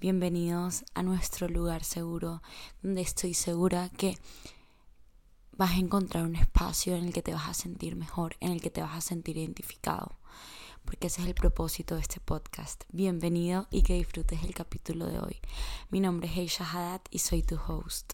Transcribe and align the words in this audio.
Bienvenidos 0.00 0.84
a 0.94 1.02
nuestro 1.02 1.48
lugar 1.48 1.84
seguro, 1.84 2.42
donde 2.82 3.00
estoy 3.00 3.34
segura 3.34 3.88
que 3.90 4.18
vas 5.52 5.72
a 5.72 5.78
encontrar 5.78 6.24
un 6.24 6.36
espacio 6.36 6.96
en 6.96 7.04
el 7.06 7.12
que 7.12 7.22
te 7.22 7.32
vas 7.32 7.48
a 7.48 7.54
sentir 7.54 7.96
mejor, 7.96 8.36
en 8.40 8.52
el 8.52 8.60
que 8.60 8.70
te 8.70 8.82
vas 8.82 8.94
a 8.94 9.00
sentir 9.00 9.38
identificado, 9.38 10.18
porque 10.84 11.06
ese 11.06 11.22
es 11.22 11.28
el 11.28 11.34
propósito 11.34 11.94
de 11.94 12.02
este 12.02 12.20
podcast. 12.20 12.84
Bienvenido 12.92 13.66
y 13.70 13.82
que 13.82 13.94
disfrutes 13.94 14.44
el 14.44 14.54
capítulo 14.54 15.06
de 15.06 15.18
hoy. 15.18 15.40
Mi 15.90 16.00
nombre 16.00 16.28
es 16.28 16.36
Heisha 16.36 16.70
Haddad 16.70 17.00
y 17.10 17.20
soy 17.20 17.42
tu 17.42 17.56
host. 17.56 18.12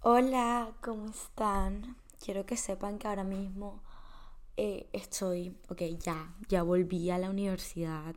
Hola, 0.00 0.72
¿cómo 0.82 1.08
están? 1.08 1.96
Quiero 2.22 2.44
que 2.44 2.56
sepan 2.56 2.98
que 2.98 3.08
ahora 3.08 3.24
mismo 3.24 3.82
eh, 4.58 4.88
estoy, 4.92 5.56
ok, 5.68 5.82
ya, 5.98 6.34
ya 6.48 6.62
volví 6.62 7.10
a 7.10 7.18
la 7.18 7.30
universidad 7.30 8.14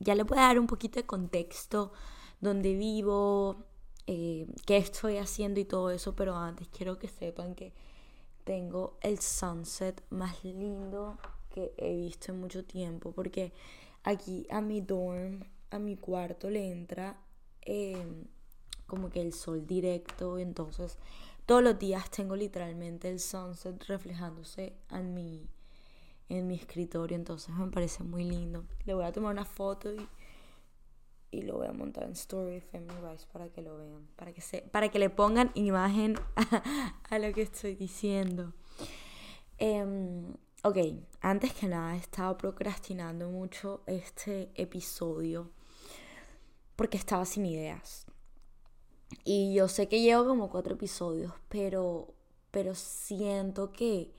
ya 0.00 0.14
le 0.14 0.24
voy 0.24 0.38
a 0.38 0.42
dar 0.42 0.58
un 0.58 0.66
poquito 0.66 0.98
de 0.98 1.06
contexto, 1.06 1.92
dónde 2.40 2.74
vivo, 2.74 3.64
eh, 4.06 4.46
qué 4.66 4.78
estoy 4.78 5.18
haciendo 5.18 5.60
y 5.60 5.64
todo 5.64 5.90
eso, 5.90 6.16
pero 6.16 6.34
antes 6.34 6.68
quiero 6.68 6.98
que 6.98 7.06
sepan 7.06 7.54
que 7.54 7.72
tengo 8.44 8.98
el 9.02 9.20
sunset 9.20 10.02
más 10.10 10.42
lindo 10.42 11.18
que 11.50 11.72
he 11.76 11.94
visto 11.94 12.32
en 12.32 12.40
mucho 12.40 12.64
tiempo, 12.64 13.12
porque 13.12 13.52
aquí 14.02 14.46
a 14.50 14.60
mi 14.60 14.80
dorm, 14.80 15.44
a 15.70 15.78
mi 15.78 15.96
cuarto 15.96 16.48
le 16.48 16.70
entra 16.70 17.20
em, 17.60 18.24
como 18.86 19.10
que 19.10 19.20
el 19.20 19.34
sol 19.34 19.66
directo, 19.66 20.38
entonces 20.38 20.96
todos 21.44 21.62
los 21.62 21.78
días 21.78 22.10
tengo 22.10 22.36
literalmente 22.36 23.10
el 23.10 23.20
sunset 23.20 23.82
reflejándose 23.84 24.74
en 24.90 25.14
mi 25.14 25.46
en 26.30 26.46
mi 26.46 26.54
escritorio, 26.54 27.16
entonces 27.16 27.54
me 27.54 27.66
parece 27.68 28.04
muy 28.04 28.24
lindo. 28.24 28.64
Le 28.84 28.94
voy 28.94 29.04
a 29.04 29.12
tomar 29.12 29.32
una 29.32 29.44
foto 29.44 29.92
y, 29.92 30.08
y 31.32 31.42
lo 31.42 31.58
voy 31.58 31.66
a 31.66 31.72
montar 31.72 32.04
en 32.04 32.12
Story 32.12 32.60
Family 32.60 32.94
Rise 33.02 33.26
para 33.32 33.48
que 33.48 33.60
lo 33.60 33.76
vean, 33.76 34.06
para 34.16 34.32
que, 34.32 34.40
se, 34.40 34.62
para 34.62 34.88
que 34.88 34.98
le 34.98 35.10
pongan 35.10 35.50
imagen 35.54 36.14
a, 37.10 37.18
lo 37.18 37.32
que 37.32 37.42
estoy 37.42 37.74
diciendo. 37.74 38.52
Em, 39.58 40.34
ok, 40.62 40.76
antes 41.20 41.52
que 41.52 41.66
nada 41.66 41.96
he 41.96 41.98
estado 41.98 42.38
procrastinando 42.38 43.28
mucho 43.28 43.82
este 43.86 44.50
episodio 44.54 45.50
porque 46.76 46.96
estaba 46.96 47.24
sin 47.24 47.44
ideas. 47.44 48.06
Y 49.24 49.52
yo 49.52 49.66
sé 49.66 49.88
que 49.88 50.00
llevo 50.00 50.26
como 50.26 50.48
cuatro 50.48 50.74
episodios, 50.74 51.32
pero, 51.48 52.14
pero 52.52 52.76
siento 52.76 53.72
que 53.72 54.12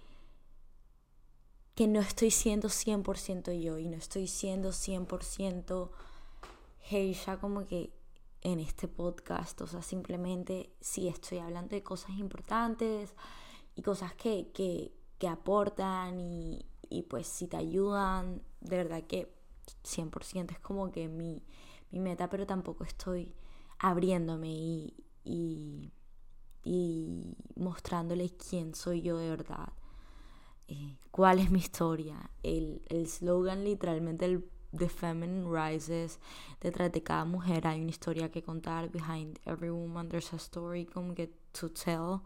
que 1.76 1.88
no 1.88 2.00
estoy 2.00 2.32
siendo 2.32 2.70
100% 2.70 3.60
yo 3.60 3.78
y 3.78 3.88
no 3.88 3.98
estoy 3.98 4.28
siendo 4.28 4.70
100% 4.70 5.90
Heisha 6.90 7.38
como 7.40 7.68
que 7.68 7.94
en 8.42 8.60
este 8.60 8.88
podcast. 8.88 9.62
O 9.62 9.68
sea, 9.68 9.82
simplemente 9.82 10.72
sí 10.80 11.08
estoy 11.08 11.40
hablando 11.40 11.76
de 11.76 11.84
cosas 11.84 12.12
importantes 12.18 13.14
y 13.76 13.82
cosas 13.82 14.14
que, 14.16 14.52
que, 14.54 14.94
que 15.18 15.28
aportan 15.28 16.20
y, 16.20 16.66
y, 16.90 17.04
pues 17.04 17.28
si 17.28 17.48
te 17.48 17.58
ayudan, 17.58 18.42
de 18.60 18.78
verdad 18.78 19.04
que 19.04 19.34
100% 19.84 20.52
es 20.52 20.60
como 20.60 20.92
que 20.92 21.08
mi, 21.08 21.44
mi 21.92 22.00
meta, 22.00 22.30
pero 22.30 22.46
tampoco 22.46 22.84
estoy 22.84 23.34
abriéndome 23.80 24.50
y, 24.50 24.94
y, 25.24 25.92
y 26.64 27.36
mostrándoles 27.56 28.34
quién 28.34 28.76
soy 28.76 29.02
yo 29.02 29.18
de 29.18 29.30
verdad. 29.30 29.72
Eh, 30.72 30.96
cuál 31.12 31.40
es 31.40 31.52
mi 31.52 31.60
historia. 31.60 32.30
El, 32.44 32.82
el 32.88 33.06
slogan 33.08 33.66
literalmente 33.66 34.24
el 34.24 34.50
The 34.76 34.88
Feminine 34.88 35.46
Rises, 35.52 36.18
detrás 36.62 36.94
de 36.94 37.04
cada 37.04 37.26
mujer 37.26 37.68
hay 37.68 37.82
una 37.82 37.90
historia 37.90 38.32
que 38.32 38.42
contar, 38.42 38.90
behind 38.90 39.38
every 39.46 39.70
woman 39.70 40.08
there's 40.08 40.32
a 40.32 40.38
story 40.38 40.86
como 40.86 41.14
que 41.14 41.30
to 41.52 41.70
tell. 41.70 42.22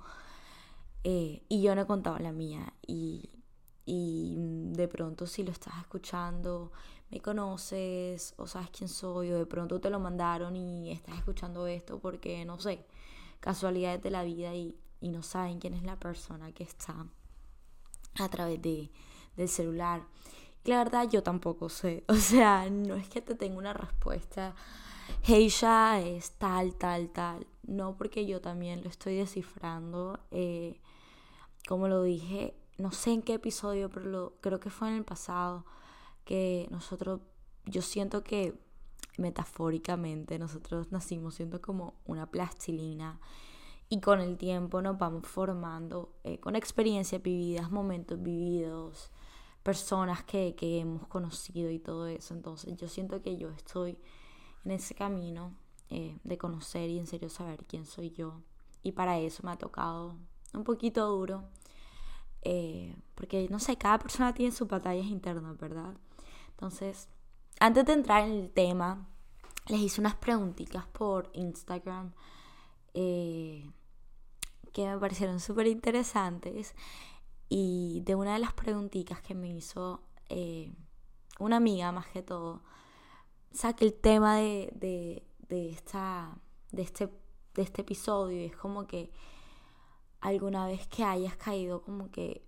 Eh, 1.04 1.42
y 1.50 1.64
yo 1.64 1.74
no 1.74 1.82
he 1.82 1.86
contado 1.88 2.20
la 2.20 2.32
mía 2.32 2.72
y, 2.86 3.32
y 3.84 4.36
de 4.38 4.88
pronto 4.88 5.26
si 5.26 5.44
lo 5.44 5.52
estás 5.52 5.74
escuchando, 5.80 6.72
me 7.10 7.22
conoces 7.22 8.36
o 8.38 8.46
sabes 8.46 8.70
quién 8.70 8.90
soy 8.90 9.32
o 9.32 9.40
de 9.40 9.46
pronto 9.48 9.82
te 9.82 9.90
lo 9.90 10.00
mandaron 10.00 10.56
y 10.56 10.92
estás 10.92 11.18
escuchando 11.18 11.66
esto 11.66 11.98
porque 11.98 12.46
no 12.46 12.60
sé, 12.60 12.86
casualidades 13.40 14.04
de 14.04 14.12
la 14.12 14.24
vida 14.24 14.54
y, 14.54 14.76
y 15.02 15.10
no 15.10 15.24
saben 15.24 15.60
quién 15.60 15.74
es 15.74 15.82
la 15.82 16.00
persona 16.00 16.52
que 16.52 16.64
está 16.64 17.08
a 18.20 18.30
través 18.30 18.62
de, 18.62 18.90
del 19.36 19.50
celular. 19.50 20.04
la 20.66 20.78
verdad 20.78 21.10
yo 21.10 21.24
tampoco 21.24 21.70
sé, 21.70 22.04
o 22.10 22.16
sea, 22.16 22.70
no 22.70 22.96
es 22.96 23.08
que 23.10 23.22
te 23.22 23.36
tenga 23.36 23.58
una 23.58 23.74
respuesta, 23.74 24.56
Heisha 25.28 26.00
es 26.02 26.32
tal, 26.32 26.74
tal, 26.76 27.10
tal, 27.10 27.46
no 27.64 27.96
porque 27.96 28.26
yo 28.26 28.42
también 28.42 28.84
lo 28.84 28.90
estoy 28.90 29.16
descifrando, 29.16 30.20
eh, 30.32 30.80
como 31.68 31.88
lo 31.88 32.04
dije, 32.04 32.56
no 32.78 32.92
sé 32.92 33.12
en 33.12 33.22
qué 33.22 33.36
episodio, 33.36 33.90
pero 33.90 34.06
lo, 34.06 34.34
creo 34.42 34.60
que 34.60 34.70
fue 34.70 34.90
en 34.90 34.96
el 34.96 35.04
pasado, 35.04 35.66
que 36.26 36.68
nosotros, 36.72 37.22
yo 37.66 37.82
siento 37.82 38.24
que 38.24 38.56
metafóricamente 39.18 40.38
nosotros 40.40 40.92
nacimos 40.92 41.36
siendo 41.36 41.62
como 41.62 41.94
una 42.06 42.30
plastilina 42.30 43.20
y 43.90 44.00
con 44.02 44.20
el 44.20 44.38
tiempo 44.38 44.82
nos 44.82 44.98
vamos 44.98 45.28
formando 45.28 46.12
eh, 46.24 46.40
con 46.40 46.56
experiencias 46.56 47.22
vividas, 47.22 47.72
momentos 47.72 48.22
vividos, 48.22 49.12
personas 49.64 50.24
que, 50.24 50.56
que, 50.56 50.80
hemos 50.80 51.08
conocido 51.08 51.70
y 51.70 51.80
todo 51.80 52.08
eso. 52.08 52.34
Entonces 52.34 52.76
yo 52.78 52.88
siento 52.88 53.22
que 53.22 53.38
yo 53.38 53.50
estoy 53.50 53.98
en 54.64 54.72
ese 54.72 54.96
camino 54.96 55.54
eh, 55.90 56.18
de 56.24 56.38
conocer 56.38 56.90
y 56.90 56.98
en 56.98 57.08
serio 57.08 57.30
saber 57.30 57.66
quién 57.66 57.86
soy 57.86 58.12
yo. 58.12 58.42
Y 58.82 58.94
para 58.94 59.20
eso 59.20 59.44
me 59.44 59.52
ha 59.52 59.58
tocado 59.58 60.16
un 60.54 60.64
poquito 60.64 61.08
duro. 61.08 61.44
Eh, 62.42 62.96
porque 63.16 63.48
no 63.50 63.60
sé, 63.60 63.78
cada 63.78 64.00
persona 64.00 64.34
tiene 64.34 64.52
sus 64.52 64.68
batallas 64.68 65.08
internas, 65.08 65.58
¿verdad? 65.58 65.96
Entonces, 66.50 67.08
antes 67.60 67.86
de 67.86 67.94
entrar 67.94 68.24
en 68.28 68.34
el 68.34 68.52
tema, 68.52 69.08
les 69.68 69.80
hice 69.80 70.02
unas 70.02 70.16
preguntitas 70.16 70.86
por 70.88 71.30
Instagram 71.34 72.14
eh, 72.96 73.70
que 74.74 74.88
me 74.88 74.98
parecieron 74.98 75.40
súper 75.40 75.68
interesantes. 75.68 76.74
Y 77.50 78.02
de 78.06 78.16
una 78.16 78.34
de 78.34 78.40
las 78.40 78.54
preguntitas 78.54 79.22
que 79.22 79.36
me 79.36 79.50
hizo 79.50 80.02
eh, 80.30 80.74
una 81.40 81.58
amiga, 81.58 81.92
más 81.92 82.08
que 82.08 82.24
todo, 82.24 82.64
saqué 83.52 83.86
el 83.86 83.94
tema 83.94 84.38
de, 84.38 85.24
de, 85.48 85.70
esta, 85.70 86.38
de, 86.72 86.82
este, 86.82 87.10
de 87.54 87.62
este 87.62 87.82
episodio. 87.82 88.44
Es 88.46 88.56
como 88.56 88.88
que 88.88 89.12
alguna 90.22 90.66
vez 90.66 90.88
que 90.88 91.04
hayas 91.04 91.36
caído, 91.36 91.82
como 91.82 92.10
que, 92.10 92.44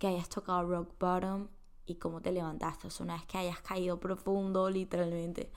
que 0.00 0.08
hayas 0.08 0.28
tocado 0.28 0.64
rock 0.64 0.98
bottom 0.98 1.48
y 1.86 1.96
cómo 1.96 2.20
te 2.20 2.32
levantaste. 2.32 2.88
O 2.88 2.90
sea, 2.90 3.04
una 3.04 3.14
vez 3.14 3.26
que 3.26 3.38
hayas 3.38 3.60
caído 3.60 4.00
profundo, 4.00 4.70
literalmente, 4.70 5.52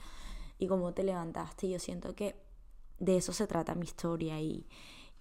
y 0.58 0.68
cómo 0.68 0.92
te 0.92 1.02
levantaste. 1.02 1.68
Yo 1.68 1.78
siento 1.78 2.14
que 2.14 2.45
de 2.98 3.16
eso 3.16 3.32
se 3.32 3.46
trata 3.46 3.74
mi 3.74 3.84
historia 3.84 4.40
y, 4.40 4.66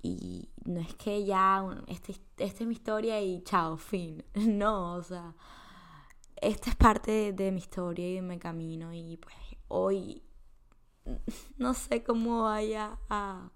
y 0.02 0.50
no 0.66 0.80
es 0.80 0.94
que 0.96 1.26
ya 1.26 1.66
este, 1.88 2.16
esta 2.38 2.64
es 2.64 2.68
mi 2.68 2.74
historia 2.74 3.22
y 3.22 3.42
chao, 3.44 3.78
fin. 3.78 4.24
No, 4.36 4.96
o 4.96 5.04
sea, 5.04 5.34
esta 6.36 6.70
es 6.70 6.76
parte 6.76 7.34
de, 7.34 7.52
mi 7.52 7.60
historia 7.60 8.08
y 8.10 8.16
de 8.16 8.22
mi 8.22 8.38
camino 8.38 8.94
y 8.94 9.18
pues 9.18 9.36
hoy 9.68 10.24
no 11.58 11.74
sé 11.74 12.04
cómo 12.04 12.44
vaya 12.44 13.00
a, 13.10 13.52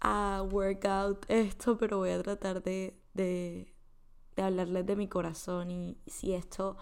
a 0.00 0.42
work 0.50 0.84
out 0.86 1.24
esto, 1.28 1.76
pero 1.76 1.98
voy 1.98 2.10
a 2.10 2.22
tratar 2.22 2.62
de, 2.62 2.98
de, 3.14 3.74
de 4.36 4.42
hablarles 4.42 4.86
de 4.86 4.96
mi 4.96 5.08
corazón 5.08 5.70
y 5.70 5.98
si 6.06 6.34
esto 6.34 6.76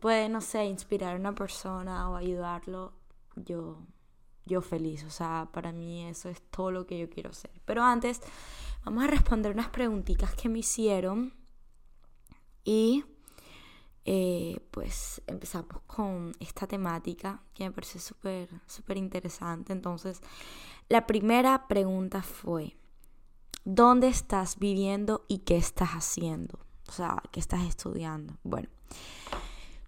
puede, 0.00 0.28
no 0.28 0.40
sé, 0.40 0.64
inspirar 0.64 1.14
a 1.14 1.18
una 1.18 1.34
persona 1.34 2.10
o 2.10 2.16
ayudarlo, 2.16 2.92
yo 3.36 3.86
yo 4.48 4.60
feliz. 4.60 5.04
O 5.04 5.10
sea, 5.10 5.48
para 5.52 5.72
mí 5.72 6.04
eso 6.06 6.28
es 6.28 6.42
todo 6.50 6.72
lo 6.72 6.86
que 6.86 6.98
yo 6.98 7.08
quiero 7.08 7.30
hacer. 7.30 7.52
Pero 7.64 7.84
antes, 7.84 8.20
vamos 8.84 9.04
a 9.04 9.06
responder 9.06 9.52
unas 9.52 9.68
preguntitas 9.68 10.34
que 10.34 10.48
me 10.48 10.58
hicieron. 10.58 11.32
Y 12.64 13.04
eh, 14.04 14.58
pues 14.70 15.22
empezamos 15.26 15.82
con 15.86 16.32
esta 16.40 16.66
temática 16.66 17.42
que 17.52 17.64
me 17.64 17.72
parece 17.72 17.98
súper, 17.98 18.48
súper 18.66 18.96
interesante. 18.96 19.72
Entonces, 19.72 20.20
la 20.88 21.06
primera 21.06 21.68
pregunta 21.68 22.22
fue, 22.22 22.76
¿dónde 23.64 24.08
estás 24.08 24.58
viviendo 24.58 25.26
y 25.28 25.40
qué 25.40 25.58
estás 25.58 25.90
haciendo? 25.90 26.58
O 26.88 26.92
sea, 26.92 27.22
¿qué 27.30 27.38
estás 27.38 27.66
estudiando? 27.66 28.38
Bueno, 28.42 28.70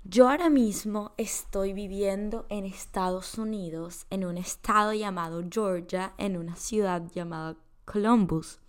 yo 0.04 0.28
ahora 0.28 0.48
mismo 0.48 1.12
estoy 1.18 1.72
viviendo 1.72 2.46
en 2.48 2.64
Estados 2.64 3.36
Unidos, 3.36 4.06
en 4.10 4.24
un 4.24 4.38
estado 4.38 4.92
llamado 4.92 5.42
Georgia, 5.50 6.14
en 6.16 6.36
una 6.36 6.56
ciudad 6.56 7.02
llamada 7.12 7.56
Columbus. 7.84 8.60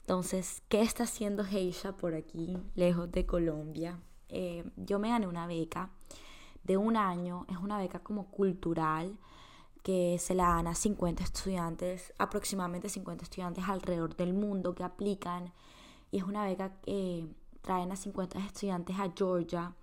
Entonces, 0.00 0.62
¿qué 0.68 0.82
está 0.82 1.04
haciendo 1.04 1.44
Heisha 1.44 1.96
por 1.96 2.14
aquí, 2.14 2.58
lejos 2.74 3.10
de 3.10 3.26
Colombia? 3.26 3.98
Eh, 4.28 4.64
yo 4.76 4.98
me 4.98 5.08
gané 5.08 5.26
una 5.26 5.46
beca 5.46 5.90
de 6.64 6.76
un 6.76 6.96
año, 6.96 7.46
es 7.48 7.56
una 7.56 7.78
beca 7.78 8.00
como 8.00 8.26
cultural 8.30 9.18
que 9.82 10.18
se 10.18 10.34
la 10.34 10.48
dan 10.48 10.66
a 10.66 10.74
50 10.74 11.22
estudiantes, 11.22 12.12
aproximadamente 12.18 12.90
50 12.90 13.24
estudiantes 13.24 13.64
alrededor 13.66 14.16
del 14.16 14.34
mundo 14.34 14.74
que 14.74 14.84
aplican 14.84 15.52
y 16.10 16.18
es 16.18 16.24
una 16.24 16.44
beca 16.44 16.72
que 16.82 17.26
traen 17.62 17.90
a 17.90 17.96
50 17.96 18.38
estudiantes 18.40 18.98
a 18.98 19.10
Georgia, 19.16 19.74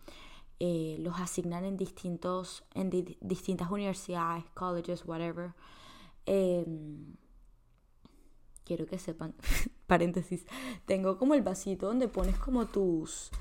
eh, 0.59 0.97
los 0.99 1.19
asignan 1.19 1.65
en, 1.65 1.77
distintos, 1.77 2.63
en 2.73 2.89
distintas 3.21 3.69
universidades, 3.69 4.45
colleges, 4.53 5.05
whatever. 5.05 5.53
Em, 6.25 7.15
quiero 8.63 8.85
que 8.85 8.97
sepan, 8.97 9.35
paréntesis, 9.87 10.45
tengo 10.85 11.17
como 11.17 11.33
el 11.33 11.41
vasito 11.41 11.87
donde 11.87 12.07
pones 12.07 12.37
como 12.37 12.65
tus 12.65 13.31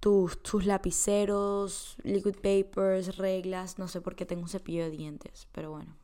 tus, 0.00 0.42
tus 0.42 0.64
lapiceros, 0.64 1.96
liquid 2.02 2.36
papers, 2.36 3.16
reglas. 3.18 3.78
No 3.78 3.86
sé 3.86 4.00
por 4.00 4.16
qué 4.16 4.24
tengo 4.26 4.42
un 4.42 4.48
cepillo 4.48 4.84
de 4.84 4.90
dientes, 4.90 5.46
pero 5.52 5.70
bueno, 5.70 5.94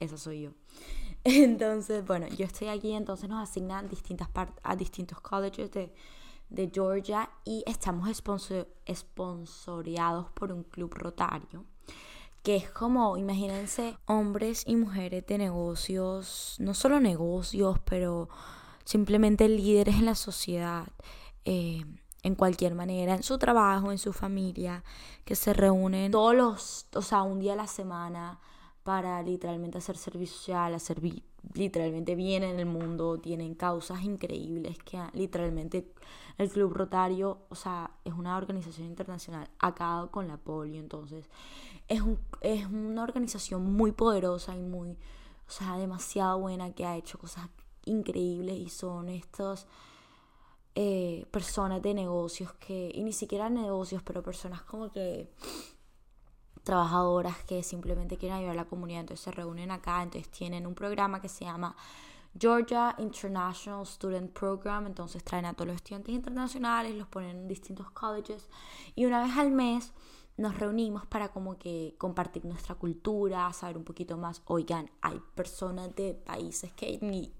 esa 0.00 0.18
soy 0.18 0.42
yo. 0.42 0.50
Entonces, 1.24 2.06
bueno, 2.06 2.28
yo 2.28 2.44
estoy 2.44 2.68
aquí, 2.68 2.92
entonces 2.92 3.28
nos 3.28 3.48
asignan 3.48 3.88
distintas 3.88 4.28
a 4.62 4.76
distintos 4.76 5.20
colleges 5.20 5.70
de, 5.70 5.94
de 6.52 6.70
Georgia 6.72 7.30
y 7.44 7.64
estamos 7.66 8.08
sponsor 8.14 8.68
esponsoreados 8.86 10.30
por 10.30 10.52
un 10.52 10.64
club 10.64 10.92
rotario 10.94 11.64
que 12.42 12.56
es 12.56 12.68
como, 12.70 13.16
imagínense, 13.16 13.96
hombres 14.06 14.64
y 14.66 14.74
mujeres 14.74 15.24
de 15.26 15.38
negocios, 15.38 16.56
no 16.58 16.74
solo 16.74 16.98
negocios, 16.98 17.78
pero 17.84 18.28
simplemente 18.84 19.48
líderes 19.48 19.94
en 19.94 20.06
la 20.06 20.16
sociedad. 20.16 20.88
Eh, 21.44 21.84
en 22.24 22.34
cualquier 22.36 22.74
manera, 22.74 23.14
en 23.14 23.22
su 23.22 23.38
trabajo, 23.38 23.90
en 23.90 23.98
su 23.98 24.12
familia, 24.12 24.84
que 25.24 25.34
se 25.34 25.52
reúnen 25.52 26.12
todos 26.12 26.34
los, 26.34 26.86
o 26.94 27.02
sea, 27.02 27.22
un 27.22 27.40
día 27.40 27.54
a 27.54 27.56
la 27.56 27.66
semana 27.66 28.38
para 28.84 29.22
literalmente 29.22 29.78
hacer 29.78 29.96
servicio 29.96 30.36
social, 30.36 30.74
hacer 30.74 31.00
literalmente 31.54 32.14
bien 32.14 32.44
en 32.44 32.58
el 32.58 32.66
mundo, 32.66 33.18
tienen 33.18 33.54
causas 33.54 34.02
increíbles 34.04 34.78
que 34.84 35.00
literalmente 35.14 35.92
el 36.38 36.50
Club 36.50 36.72
Rotario, 36.72 37.38
o 37.48 37.54
sea, 37.54 37.90
es 38.04 38.12
una 38.14 38.36
organización 38.36 38.86
internacional 38.86 39.48
acabado 39.58 40.10
con 40.10 40.28
la 40.28 40.36
polio, 40.36 40.80
entonces 40.80 41.28
es, 41.88 42.00
un, 42.00 42.18
es 42.40 42.66
una 42.66 43.02
organización 43.02 43.72
muy 43.72 43.92
poderosa 43.92 44.56
y 44.56 44.62
muy, 44.62 44.92
o 45.46 45.50
sea, 45.50 45.76
demasiado 45.76 46.38
buena 46.38 46.72
que 46.72 46.86
ha 46.86 46.96
hecho 46.96 47.18
cosas 47.18 47.48
increíbles 47.84 48.56
y 48.56 48.68
son 48.68 49.08
estos 49.08 49.66
eh, 50.74 51.26
personas 51.30 51.82
de 51.82 51.94
negocios 51.94 52.52
que, 52.54 52.90
y 52.94 53.02
ni 53.02 53.12
siquiera 53.12 53.50
negocios, 53.50 54.02
pero 54.02 54.22
personas 54.22 54.62
como 54.62 54.90
que 54.90 55.30
trabajadoras 56.62 57.44
que 57.44 57.62
simplemente 57.62 58.16
quieren 58.16 58.38
ayudar 58.38 58.54
a 58.54 58.62
la 58.62 58.64
comunidad, 58.64 59.00
entonces 59.00 59.24
se 59.24 59.32
reúnen 59.32 59.70
acá, 59.70 60.02
entonces 60.02 60.30
tienen 60.30 60.66
un 60.66 60.74
programa 60.74 61.20
que 61.20 61.28
se 61.28 61.44
llama 61.44 61.76
Georgia 62.38 62.94
International 62.98 63.84
Student 63.86 64.32
Program, 64.32 64.86
entonces 64.86 65.22
traen 65.22 65.44
a 65.44 65.54
todos 65.54 65.68
los 65.68 65.76
estudiantes 65.76 66.14
internacionales, 66.14 66.94
los 66.94 67.08
ponen 67.08 67.30
en 67.30 67.48
distintos 67.48 67.90
colleges 67.90 68.48
y 68.94 69.04
una 69.04 69.22
vez 69.22 69.36
al 69.36 69.50
mes 69.50 69.92
nos 70.36 70.58
reunimos 70.58 71.06
para 71.06 71.28
como 71.28 71.58
que 71.58 71.94
compartir 71.98 72.44
nuestra 72.46 72.74
cultura, 72.74 73.52
saber 73.52 73.76
un 73.76 73.84
poquito 73.84 74.16
más. 74.16 74.42
Oigan, 74.46 74.90
hay 75.02 75.20
personas 75.34 75.94
de 75.94 76.14
países 76.14 76.72
que 76.72 76.98
ni 77.02 77.32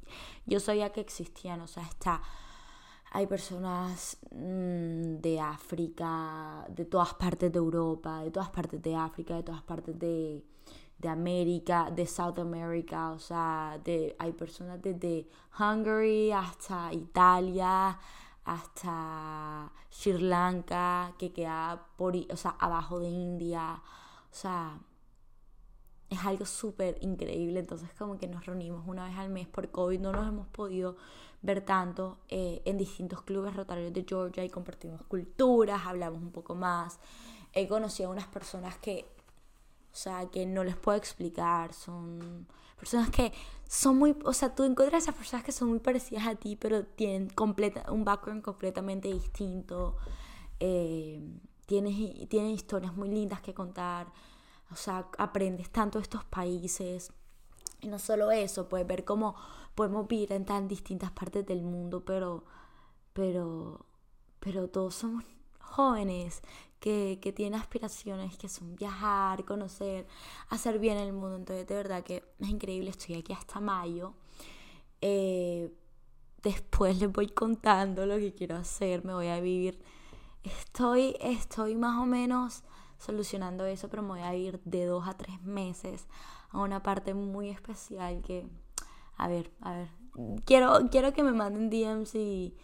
yo 0.44 0.60
sabía 0.60 0.92
que 0.92 1.00
existían, 1.00 1.60
o 1.62 1.66
sea, 1.66 1.84
está 1.84 2.22
hay 3.14 3.26
personas 3.26 4.16
mm, 4.30 5.16
de 5.20 5.38
África, 5.38 6.66
de 6.70 6.86
todas 6.86 7.12
partes 7.14 7.52
de 7.52 7.58
Europa, 7.58 8.22
de 8.22 8.30
todas 8.30 8.48
partes 8.48 8.80
de 8.82 8.96
África, 8.96 9.36
de 9.36 9.42
todas 9.42 9.62
partes 9.62 9.98
de, 9.98 10.42
América, 11.08 11.90
de 11.90 12.06
South 12.06 12.38
America, 12.38 13.10
o 13.12 13.18
sea, 13.18 13.80
de, 13.84 14.14
hay 14.18 14.32
personas 14.32 14.80
desde 14.80 15.28
Hungary 15.58 16.32
hasta 16.32 16.92
Italia, 16.92 17.98
hasta 18.44 19.72
Sri 19.90 20.18
Lanka, 20.18 21.14
que 21.18 21.32
queda 21.32 21.86
por, 21.96 22.14
o 22.16 22.36
sea, 22.36 22.56
abajo 22.58 22.98
de 22.98 23.08
India, 23.08 23.82
o 24.30 24.34
sea, 24.34 24.78
es 26.12 26.24
algo 26.26 26.44
súper 26.44 26.98
increíble, 27.00 27.60
entonces 27.60 27.88
como 27.98 28.18
que 28.18 28.28
nos 28.28 28.44
reunimos 28.44 28.86
una 28.86 29.08
vez 29.08 29.16
al 29.16 29.30
mes. 29.30 29.48
Por 29.48 29.70
COVID, 29.70 29.98
no 29.98 30.12
nos 30.12 30.28
hemos 30.28 30.46
podido 30.48 30.96
ver 31.40 31.62
tanto 31.62 32.18
eh, 32.28 32.60
en 32.64 32.76
distintos 32.76 33.22
clubes 33.22 33.56
rotarios 33.56 33.92
de 33.92 34.04
Georgia 34.06 34.44
y 34.44 34.50
compartimos 34.50 35.02
culturas, 35.04 35.86
hablamos 35.86 36.20
un 36.20 36.30
poco 36.30 36.54
más. 36.54 36.98
He 37.54 37.66
conocido 37.66 38.10
a 38.10 38.12
unas 38.12 38.26
personas 38.26 38.76
que, 38.76 39.06
o 39.92 39.96
sea, 39.96 40.30
que 40.30 40.46
no 40.46 40.64
les 40.64 40.76
puedo 40.76 40.96
explicar, 40.96 41.74
son 41.74 42.46
personas 42.78 43.10
que 43.10 43.32
son 43.68 43.98
muy, 43.98 44.16
o 44.24 44.32
sea, 44.32 44.54
tú 44.54 44.64
encuentras 44.64 45.04
esas 45.04 45.14
personas 45.14 45.44
que 45.44 45.52
son 45.52 45.68
muy 45.68 45.80
parecidas 45.80 46.26
a 46.26 46.34
ti, 46.34 46.56
pero 46.56 46.84
tienen 46.84 47.28
completa, 47.28 47.90
un 47.92 48.04
background 48.04 48.42
completamente 48.42 49.08
distinto, 49.08 49.96
eh, 50.60 51.20
tienen, 51.66 52.28
tienen 52.28 52.50
historias 52.50 52.94
muy 52.96 53.08
lindas 53.08 53.42
que 53.42 53.52
contar, 53.52 54.10
o 54.70 54.76
sea, 54.76 55.08
aprendes 55.18 55.70
tanto 55.70 55.98
de 55.98 56.04
estos 56.04 56.24
países. 56.24 57.12
Y 57.80 57.88
no 57.88 57.98
solo 57.98 58.30
eso, 58.30 58.68
puedes 58.68 58.86
ver 58.86 59.04
cómo 59.04 59.34
podemos 59.74 60.08
vivir 60.08 60.32
en 60.32 60.44
tan 60.44 60.68
distintas 60.68 61.10
partes 61.10 61.44
del 61.44 61.62
mundo, 61.62 62.04
pero, 62.04 62.44
pero, 63.12 63.84
pero 64.40 64.68
todos 64.68 64.94
somos 64.94 65.24
jóvenes 65.60 66.42
que, 66.82 67.32
tienen 67.34 67.60
aspiraciones 67.60 68.36
que 68.36 68.48
son 68.48 68.74
viajar, 68.74 69.44
conocer, 69.44 70.08
hacer 70.48 70.80
bien 70.80 70.98
el 70.98 71.12
mundo. 71.12 71.36
Entonces, 71.36 71.66
de 71.66 71.74
verdad 71.76 72.02
que 72.02 72.24
es 72.40 72.48
increíble. 72.48 72.90
Estoy 72.90 73.14
aquí 73.14 73.32
hasta 73.32 73.60
mayo. 73.60 74.14
Eh, 75.00 75.72
después 76.42 76.98
les 76.98 77.10
voy 77.10 77.28
contando 77.28 78.04
lo 78.04 78.18
que 78.18 78.34
quiero 78.34 78.56
hacer. 78.56 79.04
Me 79.04 79.14
voy 79.14 79.28
a 79.28 79.40
vivir. 79.40 79.80
Estoy, 80.42 81.16
estoy 81.20 81.76
más 81.76 82.00
o 82.02 82.04
menos 82.04 82.64
solucionando 82.98 83.64
eso, 83.64 83.88
pero 83.88 84.02
me 84.02 84.08
voy 84.08 84.20
a 84.22 84.34
ir 84.34 84.60
de 84.64 84.84
dos 84.84 85.06
a 85.06 85.16
tres 85.16 85.40
meses 85.42 86.08
a 86.50 86.58
una 86.58 86.82
parte 86.82 87.14
muy 87.14 87.48
especial 87.48 88.22
que 88.22 88.48
a 89.16 89.28
ver, 89.28 89.52
a 89.60 89.74
ver. 89.74 89.88
Quiero, 90.44 90.90
quiero 90.90 91.12
que 91.12 91.22
me 91.22 91.32
manden 91.32 91.70
DMs 91.70 92.16
y, 92.16 92.56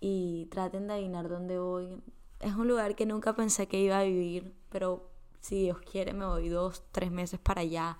y 0.00 0.46
traten 0.50 0.86
de 0.86 0.94
adivinar 0.94 1.30
dónde 1.30 1.58
voy. 1.58 2.02
Es 2.44 2.56
un 2.56 2.68
lugar 2.68 2.94
que 2.94 3.06
nunca 3.06 3.34
pensé 3.34 3.68
que 3.68 3.80
iba 3.80 3.98
a 3.98 4.02
vivir, 4.02 4.52
pero 4.68 5.08
si 5.40 5.62
Dios 5.62 5.78
quiere 5.80 6.12
me 6.12 6.26
voy 6.26 6.50
dos, 6.50 6.82
tres 6.92 7.10
meses 7.10 7.40
para 7.40 7.62
allá 7.62 7.96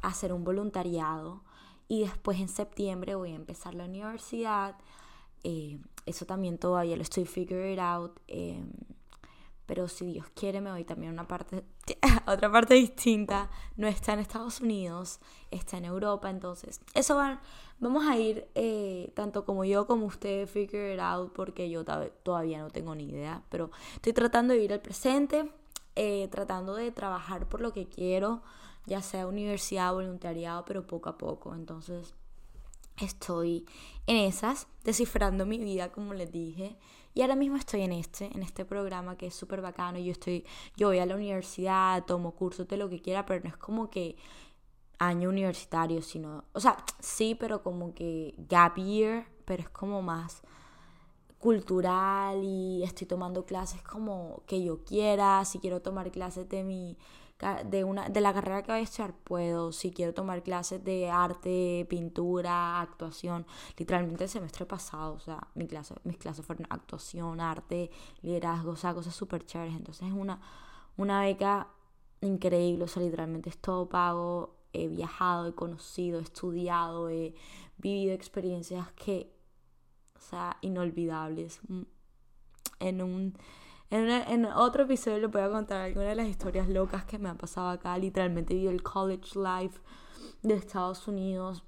a 0.00 0.08
hacer 0.08 0.32
un 0.32 0.44
voluntariado. 0.44 1.42
Y 1.88 2.00
después 2.00 2.40
en 2.40 2.48
septiembre 2.48 3.16
voy 3.16 3.32
a 3.32 3.34
empezar 3.34 3.74
la 3.74 3.84
universidad. 3.84 4.76
Eh, 5.44 5.78
eso 6.06 6.24
también 6.24 6.56
todavía 6.56 6.96
lo 6.96 7.02
estoy 7.02 7.26
figuring 7.26 7.80
out. 7.80 8.18
Eh, 8.28 8.64
pero 9.66 9.88
si 9.88 10.06
Dios 10.06 10.26
quiere 10.34 10.60
me 10.60 10.70
voy 10.70 10.84
también 10.84 11.10
a 11.10 11.12
una 11.14 11.28
parte, 11.28 11.64
otra 12.26 12.50
parte 12.50 12.74
distinta, 12.74 13.50
no 13.76 13.86
está 13.86 14.12
en 14.12 14.20
Estados 14.20 14.60
Unidos, 14.60 15.20
está 15.50 15.78
en 15.78 15.84
Europa, 15.84 16.30
entonces 16.30 16.80
eso 16.94 17.16
va, 17.16 17.40
vamos 17.78 18.06
a 18.06 18.16
ir 18.18 18.48
eh, 18.54 19.12
tanto 19.14 19.44
como 19.44 19.64
yo 19.64 19.86
como 19.86 20.06
usted 20.06 20.46
figure 20.46 20.94
it 20.94 21.00
out 21.00 21.32
porque 21.32 21.70
yo 21.70 21.84
todavía 21.84 22.58
no 22.58 22.70
tengo 22.70 22.94
ni 22.94 23.04
idea, 23.04 23.42
pero 23.48 23.70
estoy 23.94 24.12
tratando 24.12 24.52
de 24.52 24.58
vivir 24.58 24.72
el 24.72 24.80
presente, 24.80 25.50
eh, 25.96 26.28
tratando 26.30 26.74
de 26.74 26.90
trabajar 26.90 27.48
por 27.48 27.60
lo 27.60 27.72
que 27.72 27.88
quiero, 27.88 28.42
ya 28.86 29.00
sea 29.00 29.26
universidad, 29.26 29.92
voluntariado, 29.92 30.64
pero 30.64 30.86
poco 30.86 31.08
a 31.08 31.18
poco, 31.18 31.54
entonces 31.54 32.14
estoy 33.00 33.66
en 34.06 34.16
esas, 34.16 34.66
descifrando 34.84 35.46
mi 35.46 35.58
vida 35.58 35.92
como 35.92 36.14
les 36.14 36.32
dije. 36.32 36.76
Y 37.14 37.22
ahora 37.22 37.36
mismo 37.36 37.56
estoy 37.56 37.82
en 37.82 37.92
este, 37.92 38.26
en 38.34 38.42
este 38.42 38.64
programa 38.64 39.16
que 39.16 39.26
es 39.26 39.34
súper 39.34 39.60
bacano. 39.60 39.98
Yo 39.98 40.12
estoy, 40.12 40.44
yo 40.76 40.88
voy 40.88 40.98
a 40.98 41.06
la 41.06 41.14
universidad, 41.14 42.04
tomo 42.04 42.32
cursos 42.32 42.66
de 42.68 42.76
lo 42.76 42.88
que 42.88 43.00
quiera, 43.00 43.26
pero 43.26 43.40
no 43.44 43.50
es 43.50 43.56
como 43.56 43.90
que 43.90 44.16
año 44.98 45.28
universitario, 45.28 46.00
sino, 46.00 46.44
o 46.52 46.60
sea, 46.60 46.76
sí, 47.00 47.34
pero 47.34 47.62
como 47.62 47.92
que 47.92 48.34
gap 48.48 48.76
year, 48.76 49.26
pero 49.44 49.62
es 49.62 49.68
como 49.68 50.00
más 50.00 50.42
cultural 51.38 52.40
y 52.44 52.84
estoy 52.84 53.06
tomando 53.08 53.44
clases 53.44 53.82
como 53.82 54.42
que 54.46 54.62
yo 54.62 54.84
quiera, 54.84 55.44
si 55.44 55.58
quiero 55.58 55.82
tomar 55.82 56.12
clases 56.12 56.48
de 56.48 56.62
mi 56.62 56.96
de 57.64 57.84
una 57.84 58.08
de 58.08 58.20
la 58.20 58.32
carrera 58.32 58.62
que 58.62 58.72
voy 58.72 58.80
a 58.80 58.84
estudiar 58.84 59.14
puedo, 59.14 59.72
si 59.72 59.90
quiero 59.90 60.14
tomar 60.14 60.42
clases 60.42 60.82
de 60.84 61.10
arte, 61.10 61.86
pintura, 61.88 62.80
actuación, 62.80 63.46
literalmente 63.76 64.24
el 64.24 64.30
semestre 64.30 64.66
pasado, 64.66 65.14
o 65.14 65.20
sea, 65.20 65.48
mi 65.54 65.66
clase, 65.66 65.94
mis 66.04 66.18
clases 66.18 66.44
fueron 66.46 66.66
actuación, 66.70 67.40
arte, 67.40 67.90
liderazgo, 68.22 68.72
o 68.72 68.76
sea, 68.76 68.94
cosas 68.94 69.14
súper 69.14 69.44
chéveres, 69.44 69.74
entonces 69.74 70.08
es 70.08 70.14
una, 70.14 70.40
una 70.96 71.22
beca 71.22 71.68
increíble, 72.20 72.84
o 72.84 72.88
sea, 72.88 73.02
literalmente 73.02 73.50
es 73.50 73.58
todo 73.58 73.88
pago, 73.88 74.56
he 74.72 74.88
viajado, 74.88 75.48
he 75.48 75.54
conocido, 75.54 76.18
he 76.20 76.22
estudiado, 76.22 77.10
he 77.10 77.34
vivido 77.78 78.14
experiencias 78.14 78.90
que 78.92 79.32
o 80.16 80.20
sea, 80.20 80.56
inolvidables. 80.60 81.60
Mm, 81.68 81.82
en 82.80 83.02
un 83.02 83.34
en, 83.92 84.46
otro 84.46 84.84
episodio 84.84 85.18
les 85.18 85.30
voy 85.30 85.42
a 85.42 85.50
contar 85.50 85.82
algunas 85.82 86.08
de 86.08 86.14
las 86.16 86.26
historias 86.26 86.68
locas 86.68 87.04
que 87.04 87.18
me 87.18 87.28
han 87.28 87.36
pasado 87.36 87.68
acá. 87.68 87.96
Literalmente 87.98 88.54
vivo 88.54 88.70
el 88.70 88.82
college 88.82 89.38
life 89.38 89.78
de 90.42 90.54
Estados 90.54 91.06
Unidos. 91.06 91.62